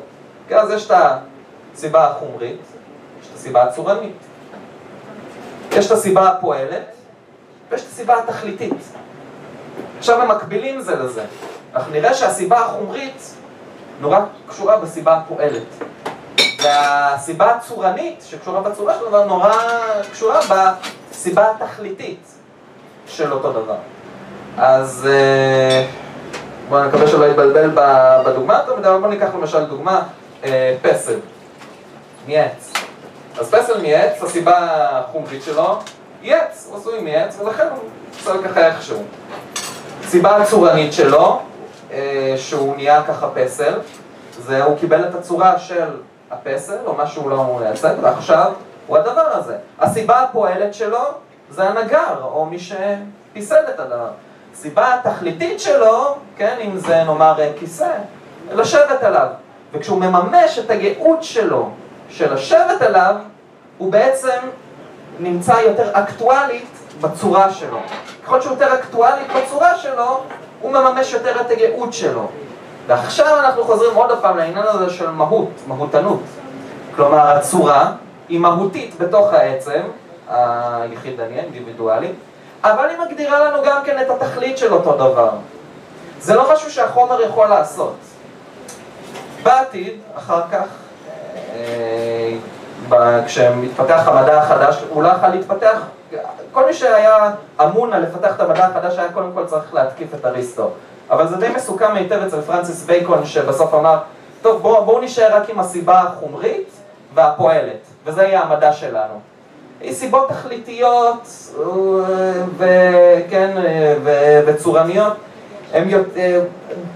כן, 0.48 0.56
אז 0.58 0.70
יש 0.70 0.90
את 0.90 0.96
הסיבה 1.74 2.10
החומרית, 2.10 2.60
יש 3.20 3.28
את 3.28 3.34
הסיבה 3.34 3.62
הצורנית, 3.62 4.16
יש 5.72 5.86
את 5.86 5.92
הסיבה 5.92 6.28
הפועלת, 6.28 6.84
ויש 7.70 7.82
את 7.82 7.86
הסיבה 7.86 8.18
התכליתית. 8.18 8.74
עכשיו 9.98 10.22
הם 10.22 10.28
מקבילים 10.28 10.80
זה 10.80 10.96
לזה. 10.96 11.24
אנחנו 11.74 11.92
נראה 11.92 12.14
שהסיבה 12.14 12.58
החומרית 12.60 13.34
נורא 14.00 14.20
קשורה 14.48 14.76
בסיבה 14.76 15.16
הפועלת. 15.16 15.62
והסיבה 16.62 17.54
הצורנית, 17.54 18.24
שקשורה 18.26 18.60
בצורה 18.60 18.94
של 18.94 19.04
דבר, 19.08 19.24
נורא 19.24 19.54
קשורה 20.12 20.40
בסיבה 21.10 21.50
התכליתית 21.50 22.26
של 23.06 23.32
אותו 23.32 23.52
דבר. 23.52 23.76
אז 24.58 25.08
אה, 25.10 25.86
בואו 26.68 26.84
נקווה 26.84 27.06
שלא 27.06 27.24
יתבלבל 27.24 27.70
בדוגמה, 28.24 28.54
יותר 28.54 28.76
מדי, 28.76 28.88
אבל 28.88 28.98
בואו 28.98 29.10
ניקח 29.10 29.28
למשל 29.34 29.64
דוגמה, 29.64 30.02
אה, 30.44 30.76
פסל, 30.82 31.18
מעץ. 32.28 32.72
אז 33.38 33.54
פסל 33.54 33.82
מעץ, 33.82 34.22
הסיבה 34.22 34.56
החומרית 34.90 35.42
שלו 35.42 35.78
היא 36.22 36.34
עץ, 36.34 36.66
הוא 36.70 36.78
עשוי 36.78 37.00
מעץ, 37.00 37.40
ולכן 37.40 37.66
הוא 37.70 37.88
פסל 38.18 38.42
ככה 38.42 38.66
איכשהו. 38.66 39.02
סיבה 40.02 40.36
הצורנית 40.36 40.92
שלו, 40.92 41.40
אה, 41.92 42.34
שהוא 42.36 42.76
נהיה 42.76 43.02
ככה 43.02 43.28
פסל, 43.34 43.74
זה 44.38 44.64
הוא 44.64 44.78
קיבל 44.78 45.08
את 45.08 45.14
הצורה 45.14 45.58
של 45.58 45.88
הפסל, 46.30 46.78
או 46.86 46.94
מה 46.94 47.06
שהוא 47.06 47.30
לא 47.30 47.58
מייצג, 47.60 47.94
ועכשיו 48.00 48.52
הוא 48.86 48.96
הדבר 48.96 49.26
הזה. 49.32 49.56
הסיבה 49.78 50.20
הפועלת 50.22 50.74
שלו 50.74 51.04
זה 51.50 51.68
הנגר, 51.68 52.22
או 52.22 52.46
מי 52.46 52.58
שפיסל 52.58 53.64
את 53.74 53.80
הדבר. 53.80 54.08
הסיבה 54.58 54.94
התכליתית 54.94 55.60
שלו, 55.60 56.14
כן, 56.36 56.56
אם 56.64 56.78
זה 56.78 57.04
נאמר 57.04 57.40
אה, 57.40 57.52
כיסא, 57.58 57.92
לשבת 58.52 59.02
עליו. 59.02 59.26
וכשהוא 59.72 60.00
מממש 60.00 60.58
את 60.58 60.70
הגאות 60.70 61.22
שלו, 61.22 61.70
של 62.08 62.34
לשבת 62.34 62.82
עליו, 62.82 63.14
הוא 63.78 63.92
בעצם 63.92 64.38
נמצא 65.20 65.52
יותר 65.52 65.90
אקטואלית 65.92 66.68
בצורה 67.00 67.52
שלו. 67.52 67.78
ככל 68.24 68.40
שהוא 68.40 68.52
יותר 68.52 68.74
אקטואלית 68.74 69.26
בצורה 69.36 69.78
שלו, 69.78 70.20
הוא 70.60 70.72
מממש 70.72 71.12
יותר 71.12 71.40
את 71.40 71.50
הגאות 71.50 71.92
שלו. 71.92 72.28
ועכשיו 72.86 73.38
אנחנו 73.38 73.64
חוזרים 73.64 73.94
עוד 73.94 74.18
פעם 74.20 74.36
לעניין 74.36 74.66
הזה 74.66 74.90
של 74.90 75.10
מהות, 75.10 75.50
מהותנות. 75.66 76.22
כלומר, 76.96 77.36
הצורה 77.36 77.92
היא 78.28 78.40
מהותית 78.40 78.98
בתוך 78.98 79.32
העצם, 79.32 79.80
היחידני, 80.28 81.40
האינדיבידואלי, 81.40 82.12
אבל 82.72 82.88
היא 82.88 82.98
מגדירה 82.98 83.44
לנו 83.44 83.62
גם 83.64 83.84
כן 83.84 84.02
את 84.02 84.10
התכלית 84.10 84.58
של 84.58 84.72
אותו 84.72 84.92
דבר. 84.92 85.30
זה 86.20 86.34
לא 86.34 86.52
משהו 86.52 86.70
שהחומר 86.70 87.22
יכול 87.22 87.46
לעשות. 87.46 87.94
בעתיד, 89.42 89.92
אחר 90.16 90.42
כך, 90.52 90.66
אה, 91.54 92.36
כשמתפתח 93.26 94.08
המדע 94.08 94.38
החדש, 94.38 94.76
הוא 94.90 95.02
לא 95.02 95.08
יכול 95.08 95.28
להתפתח, 95.28 95.78
כל 96.52 96.66
מי 96.66 96.74
שהיה 96.74 97.30
אמון 97.62 97.92
על 97.92 98.02
לפתח 98.02 98.34
את 98.36 98.40
המדע 98.40 98.66
החדש 98.66 98.98
היה 98.98 99.12
קודם 99.12 99.30
כל 99.34 99.46
צריך 99.46 99.74
להתקיף 99.74 100.14
את 100.14 100.24
אריסטו. 100.24 100.70
אבל 101.10 101.28
זה 101.28 101.36
די 101.36 101.48
מסוכם 101.56 101.94
היטב 101.94 102.22
אצל 102.26 102.40
פרנסיס 102.40 102.84
בייקון 102.84 103.26
שבסוף 103.26 103.74
אמר, 103.74 103.98
טוב 104.42 104.62
בואו 104.62 104.84
בוא 104.84 105.00
נישאר 105.00 105.36
רק 105.36 105.50
עם 105.50 105.60
הסיבה 105.60 106.00
החומרית 106.00 106.68
והפועלת, 107.14 107.80
וזה 108.04 108.22
יהיה 108.22 108.40
המדע 108.40 108.72
שלנו. 108.72 109.20
סיבות 109.92 110.28
תכליתיות 110.28 111.28
וכן, 112.58 113.50
ו- 114.04 114.40
וצורניות 114.46 115.12
הם, 115.72 115.90
יות- 115.90 116.06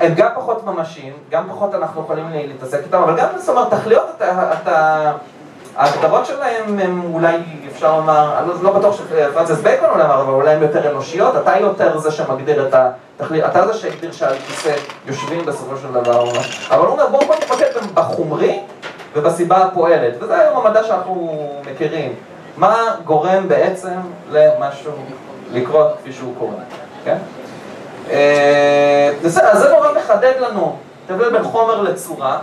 הם 0.01 0.14
גם 0.14 0.28
פחות 0.37 0.66
ממשיים, 0.66 1.12
גם 1.31 1.45
פחות 1.49 1.74
אנחנו 1.74 2.03
יכולים 2.03 2.26
להתעסק 2.33 2.78
איתם, 2.85 3.03
אבל 3.03 3.16
גם 3.16 3.26
זאת 3.37 3.49
אומרת, 3.49 3.70
תכליות, 3.74 4.20
ההגדרות 5.76 6.26
שלהם 6.26 6.78
הם 6.78 7.03
אולי, 7.14 7.37
אפשר 7.72 7.97
לומר, 7.97 8.39
אני 8.39 8.49
לא, 8.49 8.55
לא 8.62 8.72
בטוח 8.78 8.97
שפרנסיס 8.97 9.59
בייקון 9.61 9.89
אולי 9.91 10.05
אמר, 10.05 10.22
אבל 10.22 10.33
אולי 10.33 10.51
הם 10.51 10.62
יותר 10.62 10.91
אנושיות, 10.91 11.37
אתה 11.37 11.53
יותר 11.61 11.99
זה 11.99 12.11
שמגדיר 12.11 12.68
את 12.68 12.74
התכלית, 13.20 13.45
אתה 13.45 13.66
זה 13.66 13.74
שהגדיר 13.74 14.12
שעל 14.12 14.35
כיסא 14.35 14.72
יושבים 15.07 15.47
בסופו 15.47 15.76
של 15.76 15.93
דבר, 15.93 16.24
אבל 16.70 16.78
הוא 16.87 16.89
אומר 16.89 17.07
בואו 17.07 17.26
בוא 17.26 17.35
נתמקד 17.35 17.66
בחומרי 17.95 18.61
ובסיבה 19.16 19.57
הפועלת, 19.57 20.14
וזה 20.20 20.39
היום 20.39 20.66
המדע 20.66 20.85
שאנחנו 20.85 21.39
מכירים. 21.72 22.14
מה 22.61 22.95
גורם 23.05 23.49
בעצם 23.49 24.01
למשהו 24.31 24.93
לקרות 25.53 25.97
כפי 25.99 26.13
שהוא 26.13 26.35
קורה, 26.39 26.63
כן? 27.05 27.17
אה, 28.11 29.11
אז 29.23 29.59
זה 29.59 29.69
נורא 29.69 29.89
מחדד 29.99 30.33
לנו 30.41 30.77
את 31.07 31.11
ההבדל 31.11 31.31
בין 31.31 31.43
חומר 31.43 31.83
לצורה, 31.83 32.39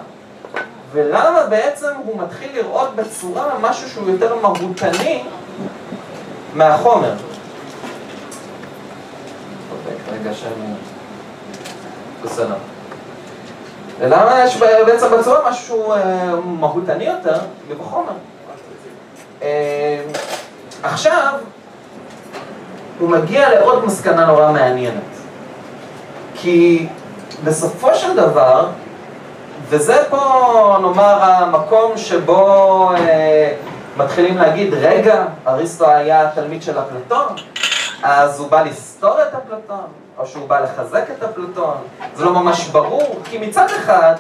ולמה 0.92 1.46
בעצם 1.50 1.88
הוא 2.06 2.22
מתחיל 2.22 2.50
לראות 2.56 2.96
בצורה 2.96 3.46
משהו 3.62 3.90
שהוא 3.90 4.10
יותר 4.10 4.36
מהותני 4.36 5.24
מהחומר. 6.54 7.14
אוקיי, 9.72 10.20
רגע. 10.20 10.32
בסדר. 12.24 12.56
ולמה 14.00 14.44
יש 14.44 14.58
בעצם 14.58 15.08
בצורה 15.20 15.50
משהו 15.50 15.92
אה, 15.94 16.36
מהותני 16.46 17.04
יותר 17.04 17.40
מבחומר? 17.70 18.14
אה, 19.42 20.02
עכשיו, 20.84 21.34
הוא 23.00 23.10
מגיע 23.10 23.50
לעוד 23.50 23.86
מסקנה 23.86 24.26
נורא 24.26 24.52
מעניינת. 24.52 25.02
כי 26.36 26.88
בסופו 27.44 27.96
של 27.96 28.16
דבר, 28.16 28.68
וזה 29.70 30.04
פה 30.10 30.78
נאמר 30.82 31.24
המקום 31.24 31.98
שבו 31.98 32.92
אה, 32.98 33.54
מתחילים 33.98 34.38
להגיד, 34.38 34.74
רגע, 34.74 35.26
אריסטו 35.48 35.90
היה 35.90 36.32
תלמיד 36.36 36.64
של 36.64 36.80
אפלטון? 36.80 37.36
אז 38.04 38.40
הוא 38.40 38.50
בא 38.50 38.64
לסתור 38.64 39.22
את 39.22 39.28
אפלטון, 39.28 39.86
או 40.18 40.28
שהוא 40.28 40.48
בא 40.50 40.60
לחזק 40.60 41.04
את 41.18 41.24
אפלטון, 41.24 41.76
זה 42.16 42.26
לא 42.26 42.32
ממש 42.32 42.68
ברור, 42.68 43.20
כי 43.24 43.38
מצד 43.38 43.66
אחד 43.66 44.16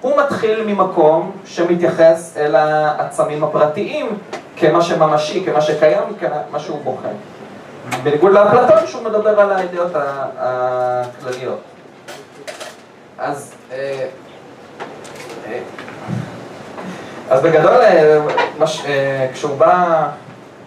הוא 0.00 0.16
מתחיל 0.16 0.64
ממקום 0.66 1.32
שמתייחס 1.44 2.36
אל 2.36 2.54
העצמים 2.54 3.44
הפרטיים 3.44 4.18
כמה 4.56 4.82
שממשי, 4.82 5.44
כמה 5.44 5.60
שקיים, 5.60 6.02
כמה 6.20 6.58
שהוא 6.58 6.80
בוחן. 6.84 7.14
בניגוד 8.02 8.32
לאפלטון 8.32 8.86
שהוא 8.86 9.02
מדבר 9.02 9.40
על 9.40 9.52
הידיעות 9.52 9.92
הכלליות. 10.38 11.60
אז, 13.18 13.54
אה, 13.72 14.06
אה, 15.46 15.60
אז 17.30 17.42
בגדול, 17.42 17.80
אה, 17.82 18.18
מש, 18.58 18.82
כשהוא 19.32 19.56
בא... 19.56 20.08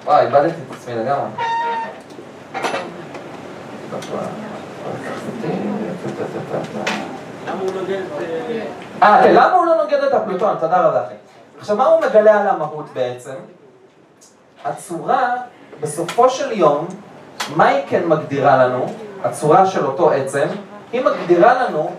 וואי, 0.05 0.25
איבדתי 0.25 0.47
את 0.47 0.75
עצמי 0.75 0.95
לגמרי. 0.95 1.27
אה, 9.03 9.23
כן, 9.23 9.33
למה 9.33 9.53
הוא 9.53 9.65
לא 9.65 9.83
נוגד 9.83 10.03
את 10.03 10.13
הפלוטון? 10.13 10.55
תודה 10.59 10.81
רבה 10.81 11.05
אחי. 11.05 11.13
עכשיו, 11.59 11.75
מה 11.75 11.85
הוא 11.85 12.01
מגלה 12.01 12.41
על 12.41 12.47
המהות 12.47 12.85
בעצם? 12.93 13.33
הצורה, 14.65 15.35
בסופו 15.81 16.29
של 16.29 16.51
יום, 16.51 16.87
מה 17.55 17.67
היא 17.67 17.83
כן 17.89 18.07
מגדירה 18.07 18.57
לנו, 18.57 18.85
הצורה 19.23 19.65
של 19.65 19.85
אותו 19.85 20.11
עצם? 20.11 20.47
היא 20.93 21.01
מגדירה 21.05 21.63
לנו 21.63 21.91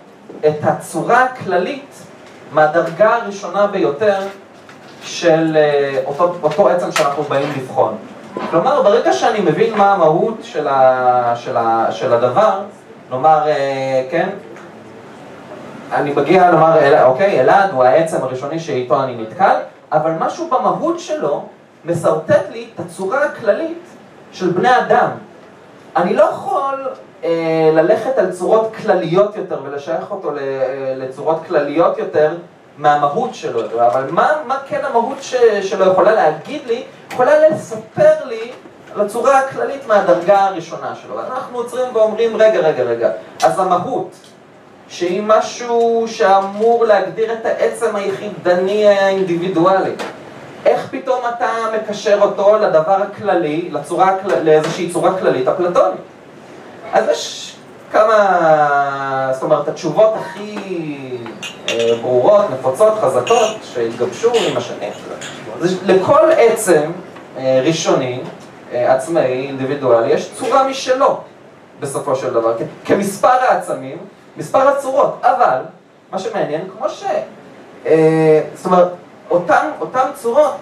את 0.46 0.58
הצורה 0.62 1.24
הכללית 1.24 2.02
מהדרגה 2.52 3.16
הראשונה 3.16 3.66
ביותר 3.66 4.18
של 5.02 5.56
אה, 5.56 6.02
אותו, 6.06 6.34
אותו 6.42 6.68
עצם 6.68 6.92
שאנחנו 6.92 7.22
באים 7.22 7.48
לבחון. 7.56 7.96
כלומר, 8.50 8.82
ברגע 8.82 9.12
שאני 9.12 9.40
מבין 9.40 9.78
מה 9.78 9.92
המהות 9.92 10.34
של, 10.42 10.68
ה, 10.68 11.32
של, 11.36 11.56
ה, 11.56 11.86
של 11.90 12.12
הדבר, 12.12 12.60
נאמר, 13.10 13.48
אה, 13.48 14.06
כן, 14.10 14.28
אני 15.93 16.12
מגיע 16.12 16.51
לומר, 16.51 17.05
אוקיי, 17.05 17.40
אלעד 17.40 17.70
הוא 17.70 17.84
העצם 17.84 18.16
הראשוני 18.22 18.61
שאיתו 18.61 19.03
אני 19.03 19.16
נתקל, 19.16 19.57
אבל 19.93 20.12
משהו 20.18 20.49
במהות 20.49 21.01
שלו 21.01 21.45
משרטט 21.84 22.43
לי 22.53 22.68
את 22.74 22.80
הצורה 22.80 23.24
הכללית 23.24 23.82
של 24.32 24.51
בני 24.51 24.78
אדם. 24.78 25.09
אני 25.97 26.14
לא 26.14 26.22
יכול 26.22 26.88
אה, 27.24 27.70
ללכת 27.72 28.18
על 28.18 28.32
צורות 28.32 28.72
כלליות 28.82 29.36
יותר 29.36 29.59
ולשייך 29.64 30.11
אותו 30.11 30.30
אה, 30.30 30.95
לצורות 30.97 31.38
כלליות 31.47 31.99
יותר 31.99 32.34
מהמהות 32.78 33.34
שלו, 33.34 33.61
אבל 33.86 34.11
מה, 34.11 34.28
מה 34.47 34.59
כן 34.68 34.80
המהות 34.84 35.22
ש, 35.22 35.34
שלו 35.61 35.93
יכולה 35.93 36.12
להגיד 36.14 36.62
לי? 36.66 36.82
יכולה 37.12 37.49
לספר 37.49 38.24
לי 38.24 38.53
על 38.95 39.01
הצורה 39.01 39.38
הכללית 39.38 39.86
מהדרגה 39.86 40.45
הראשונה 40.45 40.95
שלו. 40.95 41.20
אנחנו 41.20 41.59
עוצרים 41.59 41.97
ואומרים, 41.97 42.36
רגע, 42.36 42.61
רגע, 42.61 42.82
רגע, 42.82 43.11
אז 43.43 43.59
המהות, 43.59 44.16
שהיא 44.93 45.22
משהו 45.26 46.05
שאמור 46.09 46.84
להגדיר 46.84 47.32
את 47.32 47.47
העצם 47.47 47.97
היחידני 47.97 48.88
האינדיבידואלי, 48.88 49.90
איך 50.66 50.86
פתאום 50.90 51.20
אתה 51.36 51.49
מקשר 51.76 52.18
אותו 52.22 52.57
לדבר 52.59 53.03
הכללי, 53.03 53.68
לצורה, 53.72 54.16
לאיזושהי 54.45 54.90
צורה 54.93 55.18
כללית 55.18 55.49
אפלטונית? 55.49 56.01
אז 56.93 57.09
יש 57.09 57.55
כמה, 57.93 59.30
זאת 59.32 59.43
אומרת, 59.43 59.68
התשובות 59.68 60.14
הכי 60.16 60.57
אה, 61.68 61.95
ברורות, 62.03 62.45
נפוצות, 62.51 62.93
חזקות, 63.01 63.57
שהתגבשו 63.62 64.32
עם 64.34 64.57
השנים. 64.57 64.93
לכל 65.86 66.30
עצם 66.36 66.90
אה, 67.38 67.62
ראשוני, 67.64 68.20
אה, 68.72 68.95
עצמאי, 68.95 69.47
אינדיבידואלי, 69.47 70.12
יש 70.12 70.30
צורה 70.38 70.68
משלו, 70.68 71.20
בסופו 71.80 72.16
של 72.16 72.32
דבר, 72.32 72.55
כמספר 72.84 73.28
העצמים, 73.28 73.99
מספר 74.36 74.68
הצורות, 74.68 75.18
אבל, 75.22 75.58
מה 76.12 76.18
שמעניין, 76.18 76.68
כמו 76.78 76.88
ש... 76.88 77.04
זאת 78.54 78.66
אומרת, 78.66 78.88
אותן, 79.30 79.68
אותן 79.80 80.08
צורות 80.14 80.56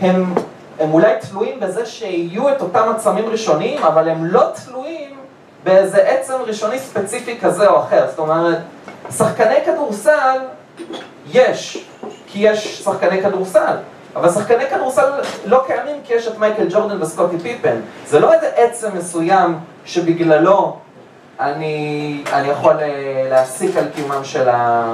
הם, 0.00 0.34
הם 0.80 0.92
אולי 0.92 1.12
תלויים 1.30 1.60
בזה 1.60 1.86
שיהיו 1.86 2.48
את 2.48 2.60
אותם 2.60 2.92
עצמים 2.96 3.28
ראשוניים, 3.28 3.82
אבל 3.82 4.08
הם 4.08 4.24
לא 4.24 4.42
תלויים 4.64 5.16
באיזה 5.64 5.98
עצם 6.02 6.34
ראשוני 6.46 6.78
ספציפי 6.78 7.38
כזה 7.40 7.68
או 7.68 7.78
אחר. 7.80 8.06
זאת 8.10 8.18
אומרת, 8.18 8.58
שחקני 9.16 9.56
כדורסל 9.64 10.38
יש, 11.30 11.88
כי 12.26 12.38
יש 12.38 12.82
שחקני 12.82 13.22
כדורסל, 13.22 13.76
אבל 14.16 14.30
שחקני 14.30 14.66
כדורסל 14.70 15.10
לא 15.44 15.62
קיימים 15.66 15.96
כי 16.04 16.14
יש 16.14 16.28
את 16.28 16.38
מייקל 16.38 16.66
ג'ורדן 16.70 17.02
וסקוטי 17.02 17.38
פיפן. 17.38 17.76
זה 18.06 18.20
לא 18.20 18.32
איזה 18.32 18.50
עצם 18.56 18.88
מסוים 18.94 19.58
שבגללו 19.84 20.76
אני, 21.42 22.24
אני 22.32 22.48
יכול 22.48 22.76
אה, 22.80 23.26
להסיק 23.30 23.76
על 23.76 23.84
קיומם 23.94 24.24
של 24.24 24.48
ה... 24.48 24.84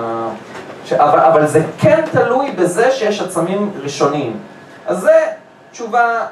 ש... 0.85 0.93
אבל, 0.93 1.19
אבל 1.19 1.47
זה 1.47 1.63
כן 1.79 2.05
תלוי 2.13 2.51
בזה 2.51 2.91
שיש 2.91 3.21
עצמים 3.21 3.73
ראשוניים. 3.83 4.37
אז 4.87 5.01
זה 5.01 5.27
תשובה 5.73 6.27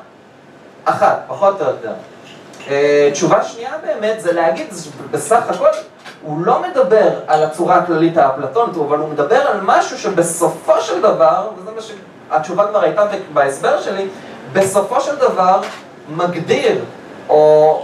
אחת, 0.84 1.24
פחות 1.28 1.60
או 1.60 1.66
יותר. 1.66 1.92
אה, 2.70 3.08
תשובה 3.12 3.44
שנייה 3.44 3.70
באמת 3.86 4.20
זה 4.20 4.32
להגיד, 4.32 4.66
בסך 5.10 5.50
הכל, 5.50 5.68
הוא 6.22 6.46
לא 6.46 6.62
מדבר 6.62 7.10
על 7.26 7.42
הצורה 7.42 7.76
הכללית 7.76 8.16
האפלטונית, 8.16 8.76
אבל 8.76 8.98
הוא 8.98 9.08
מדבר 9.08 9.40
על 9.40 9.60
משהו 9.62 9.98
שבסופו 9.98 10.80
של 10.80 11.02
דבר, 11.02 11.48
וזה 11.58 11.70
מה 11.70 11.80
שהתשובה 11.82 12.66
כבר 12.66 12.82
הייתה 12.82 13.02
בהסבר 13.32 13.80
שלי, 13.80 14.08
בסופו 14.52 15.00
של 15.00 15.16
דבר 15.16 15.60
מגדיר 16.08 16.84
או, 17.28 17.34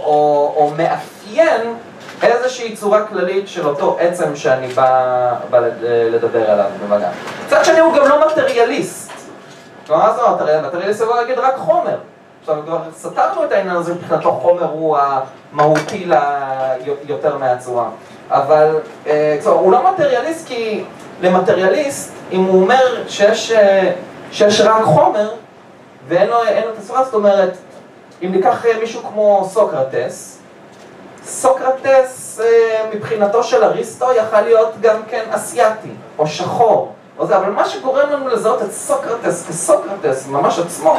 או, 0.05 0.53
או 0.55 0.71
מאפיין 0.77 1.75
איזושהי 2.21 2.75
צורה 2.75 3.05
כללית 3.07 3.47
של 3.47 3.67
אותו 3.67 3.97
עצם 3.99 4.35
שאני 4.35 4.67
בא, 4.67 5.33
בא 5.49 5.59
לדבר 5.85 6.51
עליו 6.51 6.69
במגע. 6.83 7.09
מצד 7.45 7.65
שני 7.65 7.79
הוא 7.79 7.93
גם 7.95 8.07
לא 8.07 8.27
מטריאליסט. 8.27 9.11
כלומר, 9.87 10.07
מה 10.07 10.13
זה 10.13 10.21
מטריאליסט? 10.35 10.67
מטריאליסט 10.67 11.01
יבוא 11.01 11.15
להגיד 11.15 11.39
רק 11.39 11.55
חומר. 11.57 11.97
עכשיו, 12.41 12.55
כבר 12.65 12.79
סתרנו 12.97 13.43
את 13.43 13.51
העניין 13.51 13.75
הזה, 13.75 13.93
מבחינתו 13.93 14.31
חומר 14.31 14.63
הוא 14.63 14.97
המהותי 14.97 16.07
יותר 17.07 17.37
מהצורה. 17.37 17.89
אבל, 18.29 18.79
אה, 19.07 19.37
כלומר, 19.43 19.59
הוא 19.59 19.71
לא 19.71 19.91
מטריאליסט 19.91 20.47
כי 20.47 20.83
למטריאליסט, 21.21 22.13
אם 22.31 22.43
הוא 22.43 22.61
אומר 22.61 23.03
שיש, 23.07 23.51
אה, 23.51 23.91
שיש 24.31 24.61
רק 24.61 24.83
חומר 24.83 25.31
ואין 26.07 26.27
לו, 26.27 26.35
לו 26.65 26.73
את 26.73 26.77
הצורה, 26.77 27.03
זאת 27.03 27.13
אומרת, 27.13 27.57
אם 28.23 28.31
ניקח 28.31 28.65
אה, 28.65 28.71
מישהו 28.79 29.01
כמו 29.03 29.49
סוקרטס, 29.51 30.32
סוקרטס 31.25 32.39
מבחינתו 32.95 33.43
של 33.43 33.63
אריסטו 33.63 34.13
יכל 34.13 34.41
להיות 34.41 34.73
גם 34.81 35.01
כן 35.09 35.23
אסייתי 35.29 35.89
או 36.17 36.27
שחור, 36.27 36.93
או 37.17 37.27
זה, 37.27 37.37
אבל 37.37 37.49
מה 37.49 37.65
שגורם 37.65 38.09
לנו 38.09 38.27
לזהות 38.27 38.61
את 38.61 38.71
סוקרטס 38.71 39.47
כסוקרטס, 39.47 40.27
ממש 40.27 40.59
עצמו, 40.59 40.97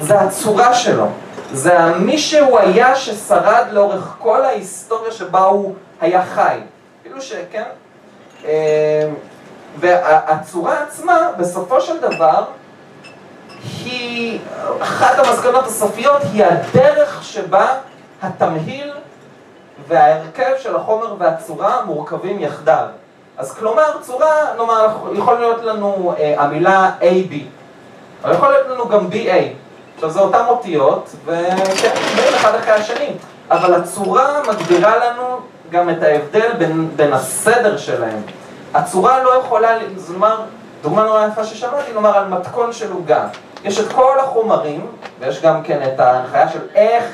זה 0.00 0.20
הצורה 0.20 0.74
שלו. 0.74 1.06
זה 1.52 1.78
מי 1.86 2.18
שהוא 2.18 2.58
היה 2.58 2.96
ששרד 2.96 3.66
לאורך 3.70 4.16
כל 4.18 4.44
ההיסטוריה 4.44 5.12
שבה 5.12 5.40
הוא 5.40 5.74
היה 6.00 6.24
חי. 6.24 6.58
כאילו 7.02 7.22
שכן? 7.22 7.62
אמ, 8.44 8.48
והצורה 9.78 10.82
עצמה, 10.82 11.30
בסופו 11.38 11.80
של 11.80 12.00
דבר, 12.00 12.44
היא, 13.84 14.38
אחת 14.80 15.18
המסקנות 15.18 15.66
הסופיות 15.66 16.22
היא 16.32 16.44
הדרך 16.44 17.24
שבה 17.24 17.66
התמהיל 18.22 18.92
וההרכב 19.88 20.52
של 20.58 20.76
החומר 20.76 21.14
והצורה 21.18 21.84
מורכבים 21.84 22.40
יחדיו. 22.40 22.86
אז 23.38 23.54
כלומר, 23.54 23.98
צורה, 24.00 24.54
נאמר, 24.56 24.88
יכול 25.14 25.38
להיות 25.38 25.64
לנו 25.64 26.14
אה, 26.18 26.34
המילה 26.38 26.90
AB, 27.00 27.34
אבל 28.24 28.34
יכול 28.34 28.48
להיות 28.48 28.68
לנו 28.68 28.88
גם 28.88 29.06
BA. 29.12 29.44
עכשיו 29.94 30.10
זה 30.10 30.20
אותן 30.20 30.44
אותיות, 30.48 31.10
וכן, 31.24 31.94
באים 32.16 32.34
אחד 32.34 32.54
אחרי 32.54 32.72
השני, 32.72 33.12
אבל 33.50 33.74
הצורה 33.74 34.42
מגדירה 34.48 34.96
לנו 34.96 35.38
גם 35.70 35.90
את 35.90 36.02
ההבדל 36.02 36.52
בין, 36.58 36.90
בין 36.96 37.12
הסדר 37.12 37.76
שלהם. 37.76 38.22
הצורה 38.74 39.22
לא 39.22 39.30
יכולה, 39.30 39.78
זאת 39.96 40.14
אומרת, 40.14 40.38
דוגמה 40.82 41.04
נורא 41.04 41.26
יפה 41.26 41.44
ששמעתי, 41.44 41.92
נאמר 41.94 42.18
על 42.18 42.28
מתכון 42.28 42.72
של 42.72 42.92
עוגה. 42.92 43.28
יש 43.64 43.80
את 43.80 43.92
כל 43.92 44.20
החומרים, 44.20 44.86
ויש 45.20 45.42
גם 45.42 45.62
כן 45.62 45.80
את 45.88 46.00
ההנחיה 46.00 46.48
של 46.48 46.60
איך 46.74 47.04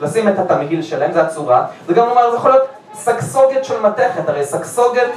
לשים 0.00 0.28
את 0.28 0.38
התמהיל 0.38 0.82
שלהם, 0.82 1.12
זה 1.12 1.22
הצורה, 1.22 1.66
וגם 1.86 2.08
נאמר, 2.08 2.30
זה 2.30 2.36
יכול 2.36 2.50
להיות 2.50 2.66
סגסוגת 2.94 3.64
של 3.64 3.80
מתכת, 3.80 4.28
הרי 4.28 4.44
סגסוגת 4.44 5.10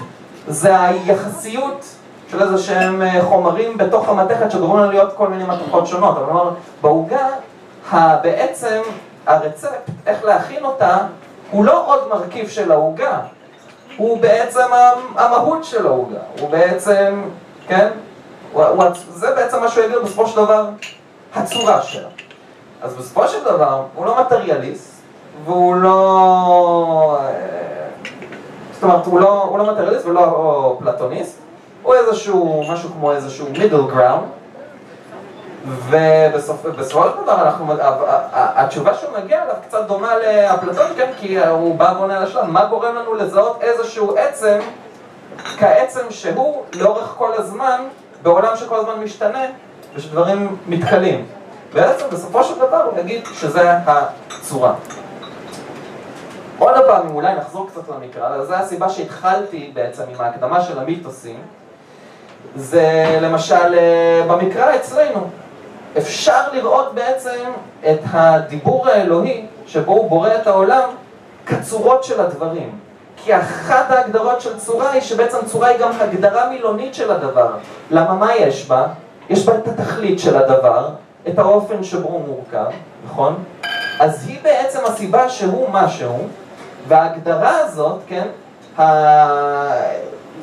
זה 0.48 0.82
היחסיות 0.82 1.86
של 2.32 2.42
איזה 2.42 2.58
שהם 2.58 3.02
אה, 3.02 3.22
חומרים 3.22 3.78
בתוך 3.78 4.10
המתכת 4.10 4.52
שגורמים 4.52 4.92
להיות 4.92 5.14
כל 5.18 5.28
מיני 5.28 5.44
מתכות 5.44 5.88
שונות, 5.88 6.18
אבל 6.18 6.26
נאמר, 6.26 6.50
בעוגה, 6.82 7.28
בעצם 7.94 8.82
הרצפט, 9.26 9.90
איך 10.08 10.24
להכין 10.24 10.66
אותה, 10.66 10.98
הוא 11.52 11.66
לא 11.66 11.84
עוד 11.88 12.08
מרכיב 12.10 12.50
של 12.50 12.72
העוגה, 12.72 13.20
הוא 13.98 14.22
בעצם 14.22 14.68
המהות 15.16 15.66
של 15.66 15.88
העוגה, 15.88 16.20
הוא 16.40 16.50
בעצם, 16.50 17.24
כן? 17.68 17.88
הוא, 18.54 18.64
הוא, 18.64 18.84
זה 19.10 19.36
בעצם 19.36 19.60
מה 19.60 19.70
שהוא 19.70 19.84
יגיד 19.84 19.98
בסופו 19.98 20.28
של 20.28 20.36
דבר, 20.36 20.66
הצורה 21.36 21.82
שלה. 21.82 22.10
אז 22.82 22.94
בסופו 22.94 23.28
של 23.28 23.44
דבר, 23.44 23.82
הוא 23.96 24.06
לא 24.06 24.22
מטריאליסט, 24.22 25.02
והוא 25.46 25.76
לא... 25.76 27.18
אה, 27.22 27.88
זאת 28.74 28.84
אומרת, 28.84 29.06
הוא 29.06 29.20
לא, 29.20 29.44
הוא 29.44 29.58
לא 29.60 29.72
מטריאליסט 29.74 30.06
ולא 30.06 30.78
פלטוניסט, 30.80 31.40
הוא 31.84 31.94
איזשהו, 31.94 32.64
משהו 32.72 32.90
כמו 32.90 33.12
איזשהו 33.12 33.48
middle 33.54 33.94
ground, 33.96 34.26
ובסופו 35.68 36.70
של 36.82 37.24
דבר 37.24 37.42
אנחנו, 37.42 37.74
התשובה 38.34 38.94
שהוא 38.94 39.12
מגיע 39.18 39.44
אליו 39.44 39.56
קצת 39.68 39.88
דומה 39.88 40.18
לאפלטון, 40.18 40.88
כן? 40.96 41.12
כי 41.20 41.46
הוא 41.46 41.76
בא 41.76 41.94
ועונה 41.98 42.18
על 42.18 42.24
השלב, 42.24 42.46
מה 42.46 42.66
גורם 42.66 42.96
לנו 42.96 43.14
לזהות 43.14 43.58
איזשהו 43.62 44.18
עצם 44.18 44.60
כעצם 45.58 46.02
שהוא 46.10 46.64
לאורך 46.74 47.14
כל 47.18 47.32
הזמן, 47.34 47.82
בעולם 48.24 48.56
שכל 48.56 48.76
הזמן 48.76 49.04
משתנה, 49.04 49.46
ושדברים 49.96 50.58
מתכלים. 50.68 51.26
בעצם 51.74 52.06
בסופו 52.12 52.44
של 52.44 52.56
דבר 52.56 52.82
הוא 52.82 53.00
יגיד 53.00 53.22
שזה 53.34 53.72
הצורה. 53.72 54.74
עוד 56.60 56.74
פעם, 56.88 57.08
אם 57.08 57.16
אולי 57.16 57.36
נחזור 57.36 57.68
קצת 57.68 57.90
למקרא, 57.90 58.46
זו 58.46 58.54
הסיבה 58.54 58.90
שהתחלתי 58.90 59.72
בעצם 59.74 60.04
עם 60.16 60.22
ההקדמה 60.22 60.62
של 60.62 60.80
המיתוסים, 60.80 61.42
זה 62.56 63.18
למשל 63.22 63.76
אה, 63.78 64.24
במקרא 64.28 64.76
אצלנו, 64.76 65.30
אפשר 65.98 66.52
לראות 66.54 66.96
בעצם 66.96 67.52
את 67.92 68.00
הדיבור 68.12 68.88
האלוהי 68.88 69.46
שבו 69.68 69.92
הוא 69.92 70.10
בורא 70.10 70.30
את 70.42 70.48
העולם 70.48 70.90
כצורות 71.46 72.04
של 72.04 72.22
הדברים. 72.22 72.80
כי 73.24 73.38
אחת 73.38 73.92
ההגדרות 73.92 74.42
של 74.42 74.60
צורה 74.60 74.92
היא 74.92 75.02
שבעצם 75.02 75.38
צורה 75.46 75.68
היא 75.68 75.80
גם 75.80 75.92
הגדרה 76.00 76.50
מילונית 76.50 76.96
של 76.96 77.12
הדבר. 77.12 77.52
למה 77.92 78.14
מה 78.14 78.36
יש 78.36 78.68
בה? 78.68 78.88
יש 79.30 79.46
בה 79.46 79.56
את 79.56 79.68
התכלית 79.68 80.20
של 80.20 80.38
הדבר, 80.38 80.90
את 81.34 81.40
האופן 81.40 81.84
שבו 81.84 82.08
הוא 82.08 82.22
מורכב, 82.28 82.72
נכון? 83.06 83.44
אז 84.00 84.28
היא 84.28 84.38
בעצם 84.44 84.80
הסיבה 84.86 85.30
שהוא 85.30 85.70
משהו, 85.72 86.28
וההגדרה 86.88 87.58
הזאת, 87.60 88.00
כן, 88.08 88.28
ה... 88.80 88.84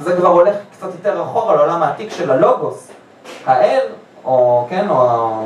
זה 0.01 0.17
כבר 0.17 0.29
הולך 0.29 0.55
קצת 0.73 0.89
יותר 0.93 1.23
אחורה 1.23 1.55
לעולם 1.55 1.83
העתיק 1.83 2.13
של 2.13 2.31
הלוגוס. 2.31 2.89
האל, 3.47 3.87
או 4.25 4.67
כן, 4.71 4.89
או... 4.89 5.41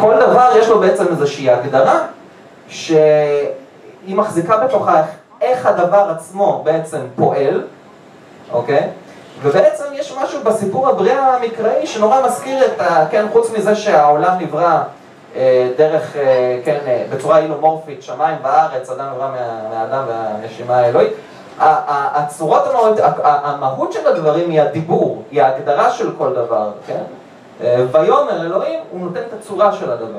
כל 0.00 0.14
דבר 0.20 0.50
יש 0.58 0.68
לו 0.68 0.80
בעצם 0.80 1.04
איזושהי 1.10 1.50
הגדרה, 1.50 1.98
שהיא 2.68 3.46
מחזיקה 4.08 4.56
בתוכה 4.56 5.02
איך 5.40 5.66
הדבר 5.66 6.10
עצמו 6.10 6.62
בעצם 6.64 6.98
פועל, 7.16 7.64
אוקיי? 8.52 8.88
ובעצם 9.42 9.84
יש 9.92 10.14
משהו 10.22 10.40
בסיפור 10.44 10.88
הבריאה 10.88 11.36
המקראי 11.36 11.86
שנורא 11.86 12.26
מזכיר 12.26 12.66
את 12.66 12.80
ה... 12.80 13.06
כן, 13.10 13.26
חוץ 13.32 13.50
מזה 13.50 13.74
שהעולם 13.74 14.38
נברא 14.40 14.82
אה, 15.36 15.68
דרך, 15.76 16.16
אה, 16.16 16.58
כן, 16.64 16.78
אה, 16.86 17.04
בצורה 17.10 17.38
אילומורפית, 17.38 18.02
שמיים 18.02 18.36
וארץ, 18.42 18.90
אדם 18.90 19.06
נברא 19.14 19.28
מה, 19.28 19.68
מהאדם 19.70 20.04
והנשימה 20.08 20.76
האלוהית. 20.76 21.12
הצורות 21.58 22.62
המהות, 22.66 22.98
המהות 23.22 23.92
של 23.92 24.06
הדברים 24.06 24.50
היא 24.50 24.60
הדיבור, 24.60 25.22
היא 25.30 25.42
ההגדרה 25.42 25.90
של 25.90 26.10
כל 26.18 26.32
דבר, 26.32 26.70
כן? 26.86 27.02
ויאמר 27.92 28.42
אלוהים, 28.46 28.80
הוא 28.90 29.00
נותן 29.00 29.20
את 29.20 29.32
הצורה 29.40 29.72
של 29.72 29.90
הדבר. 29.90 30.18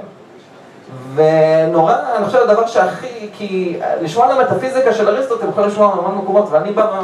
ונורא, 1.15 1.93
אני 2.15 2.26
חושב, 2.26 2.38
הדבר 2.38 2.68
שהכי, 2.68 3.30
כי 3.34 3.80
לשמוע 4.01 4.26
על 4.26 4.32
המטאפיזיקה 4.32 4.93
של 4.93 5.09
אריסטו, 5.09 5.36
אתם 5.36 5.49
יכולים 5.49 5.70
לשמוע 5.70 5.95
מהמון 5.95 6.18
מקומות, 6.18 6.45
ואני 6.51 6.72
בא 6.72 7.01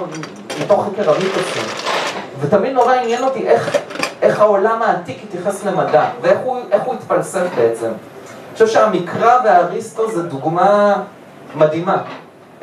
מתוך 0.62 0.86
חקר 0.86 1.10
המיתוסים, 1.10 1.93
ותמיד 2.44 2.74
נורא 2.74 2.94
עניין 2.94 3.24
אותי 3.24 3.48
איך, 3.48 3.78
איך 4.22 4.40
העולם 4.40 4.82
העתיק 4.82 5.18
התייחס 5.24 5.66
למדע, 5.66 6.06
ואיך 6.22 6.40
הוא, 6.44 6.58
הוא 6.86 6.94
התפלסף 6.94 7.44
בעצם. 7.56 7.86
אני 7.86 8.54
חושב 8.54 8.68
שהמקרא 8.68 9.40
ואריסטו 9.46 10.12
זה 10.12 10.24
דוגמה 10.24 10.94
מדהימה. 11.56 11.98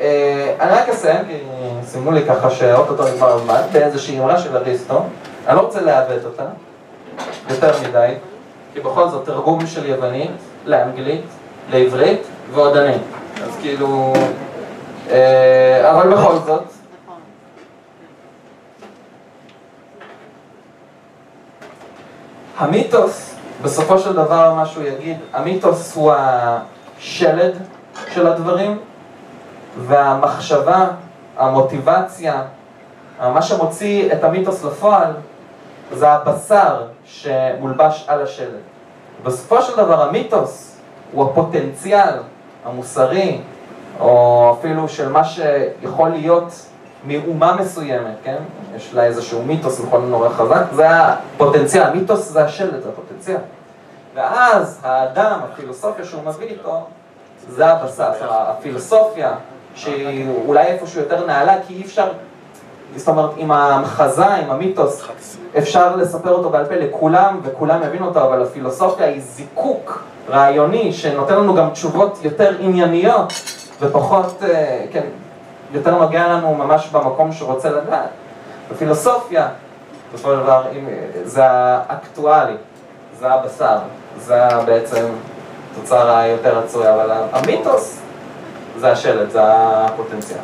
אה, 0.01 0.55
אני 0.59 0.71
רק 0.71 0.89
אסיים, 0.89 1.25
כי 1.27 1.37
סימנו 1.83 2.11
לי 2.11 2.25
ככה 2.25 2.49
שאו-טו-טו 2.49 3.03
נגמר 3.13 3.33
הזמן, 3.33 3.61
באיזושהי 3.71 4.19
אמרה 4.19 4.39
של 4.39 4.57
אריסטו, 4.57 5.03
אני 5.47 5.55
לא 5.55 5.61
רוצה 5.61 5.81
לעוות 5.81 6.25
אותה, 6.25 6.43
יותר 7.49 7.71
מדי, 7.89 8.13
כי 8.73 8.79
בכל 8.79 9.09
זאת 9.09 9.25
תרגום 9.25 9.67
של 9.67 9.85
יוונית 9.85 10.31
לאנגלית, 10.65 11.25
לעברית 11.71 12.21
ועוד 12.53 12.77
אני. 12.77 12.97
אז 13.43 13.57
כאילו... 13.61 14.13
אה, 15.09 15.91
אבל 15.91 16.13
בכל 16.13 16.35
זאת. 16.45 16.63
המיתוס, 22.61 23.35
בסופו 23.61 23.99
של 23.99 24.13
דבר 24.13 24.53
מה 24.53 24.65
שהוא 24.65 24.83
יגיד, 24.83 25.17
המיתוס 25.33 25.95
הוא 25.95 26.13
השלד 26.17 27.57
של 28.13 28.27
הדברים, 28.27 28.79
והמחשבה, 29.87 30.87
המוטיבציה, 31.37 32.41
מה 33.19 33.41
שמוציא 33.41 34.13
את 34.13 34.23
המיתוס 34.23 34.63
לפועל, 34.63 35.11
זה 35.91 36.09
הבשר 36.09 36.83
שמולבש 37.05 38.05
על 38.07 38.23
השלד. 38.23 38.61
בסופו 39.23 39.61
של 39.61 39.77
דבר 39.77 40.01
המיתוס 40.01 40.77
הוא 41.11 41.25
הפוטנציאל 41.25 42.13
המוסרי, 42.65 43.41
או 43.99 44.55
אפילו 44.59 44.89
של 44.89 45.09
מה 45.09 45.23
שיכול 45.23 46.09
להיות 46.09 46.65
מאומה 47.05 47.55
מסוימת, 47.55 48.15
כן? 48.23 48.37
יש 48.75 48.93
לה 48.93 49.03
איזשהו 49.03 49.43
מיתוס 49.43 49.81
נכון 49.85 50.09
נורא 50.09 50.29
חזק, 50.29 50.63
זה 50.73 50.87
הפוטנציאל, 50.89 51.83
המיתוס 51.83 52.29
זה 52.29 52.45
השלד, 52.45 52.81
זה 52.83 52.89
הפוטנציאל. 52.89 53.39
ואז 54.15 54.79
האדם, 54.83 55.39
הפילוסופיה 55.43 56.05
שהוא 56.05 56.23
מביא 56.23 56.47
איתו, 56.47 56.85
זה 57.49 57.67
הבשר, 57.67 58.11
הפילוסופיה 58.29 59.31
שהיא 59.75 60.27
אולי 60.45 60.65
איפשהו 60.65 61.01
יותר 61.01 61.25
נעלה, 61.25 61.55
כי 61.67 61.73
אי 61.73 61.81
אפשר, 61.81 62.11
זאת 62.95 63.07
אומרת, 63.07 63.29
עם 63.37 63.51
המחזה, 63.51 64.25
עם 64.25 64.51
המיתוס, 64.51 65.03
אפשר 65.57 65.95
לספר 65.95 66.31
אותו 66.31 66.49
בעל 66.49 66.65
פה 66.65 66.75
לכולם, 66.75 67.39
וכולם 67.43 67.83
יבינו 67.83 68.07
אותו, 68.07 68.21
אבל 68.21 68.43
הפילוסופיה 68.43 69.07
היא 69.07 69.21
זיקוק 69.21 70.03
רעיוני, 70.29 70.93
שנותן 70.93 71.35
לנו 71.35 71.55
גם 71.55 71.69
תשובות 71.69 72.19
יותר 72.23 72.55
ענייניות, 72.59 73.33
ופחות, 73.81 74.43
אה, 74.43 74.85
כן, 74.91 75.03
יותר 75.73 75.97
נוגע 75.97 76.27
לנו 76.27 76.55
ממש 76.55 76.87
במקום 76.87 77.31
שרוצה 77.31 77.69
לדעת. 77.69 78.09
בפילוסופיה, 78.71 79.47
בסופו 80.13 80.29
של 80.29 80.39
דבר, 80.39 80.63
זה 81.23 81.43
האקטואלי, 81.49 82.55
זה 83.19 83.33
הבשר, 83.33 83.77
זה 84.17 84.47
בעצם 84.65 85.05
תוצר 85.75 86.17
היותר 86.17 86.57
רצוי, 86.57 86.89
אבל 86.93 87.11
המיתוס 87.31 88.01
זה 88.77 88.91
השלט, 88.91 89.31
זה 89.31 89.41
הפוטנציאל. 89.43 90.39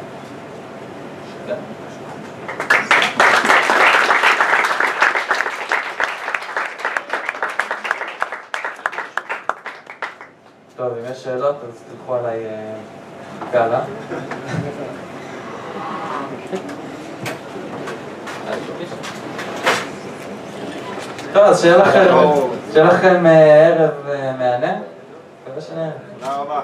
טוב, 10.78 10.88
אם 10.88 11.12
יש 11.12 11.24
שאלות, 11.24 11.56
אז 11.68 11.84
תלכו 11.92 12.16
עליי 12.16 12.46
גאלה. 13.52 13.80
טוב, 21.34 21.44
אז 21.44 21.62
שיהיה 21.62 21.78
לכם, 21.78 22.06
לכם 22.84 23.26
ערב 23.26 23.92
מהנה. 24.40 24.74
מקווה 25.48 25.62
שנראה. 25.62 25.90
תודה 26.20 26.34
רבה. 26.34 26.62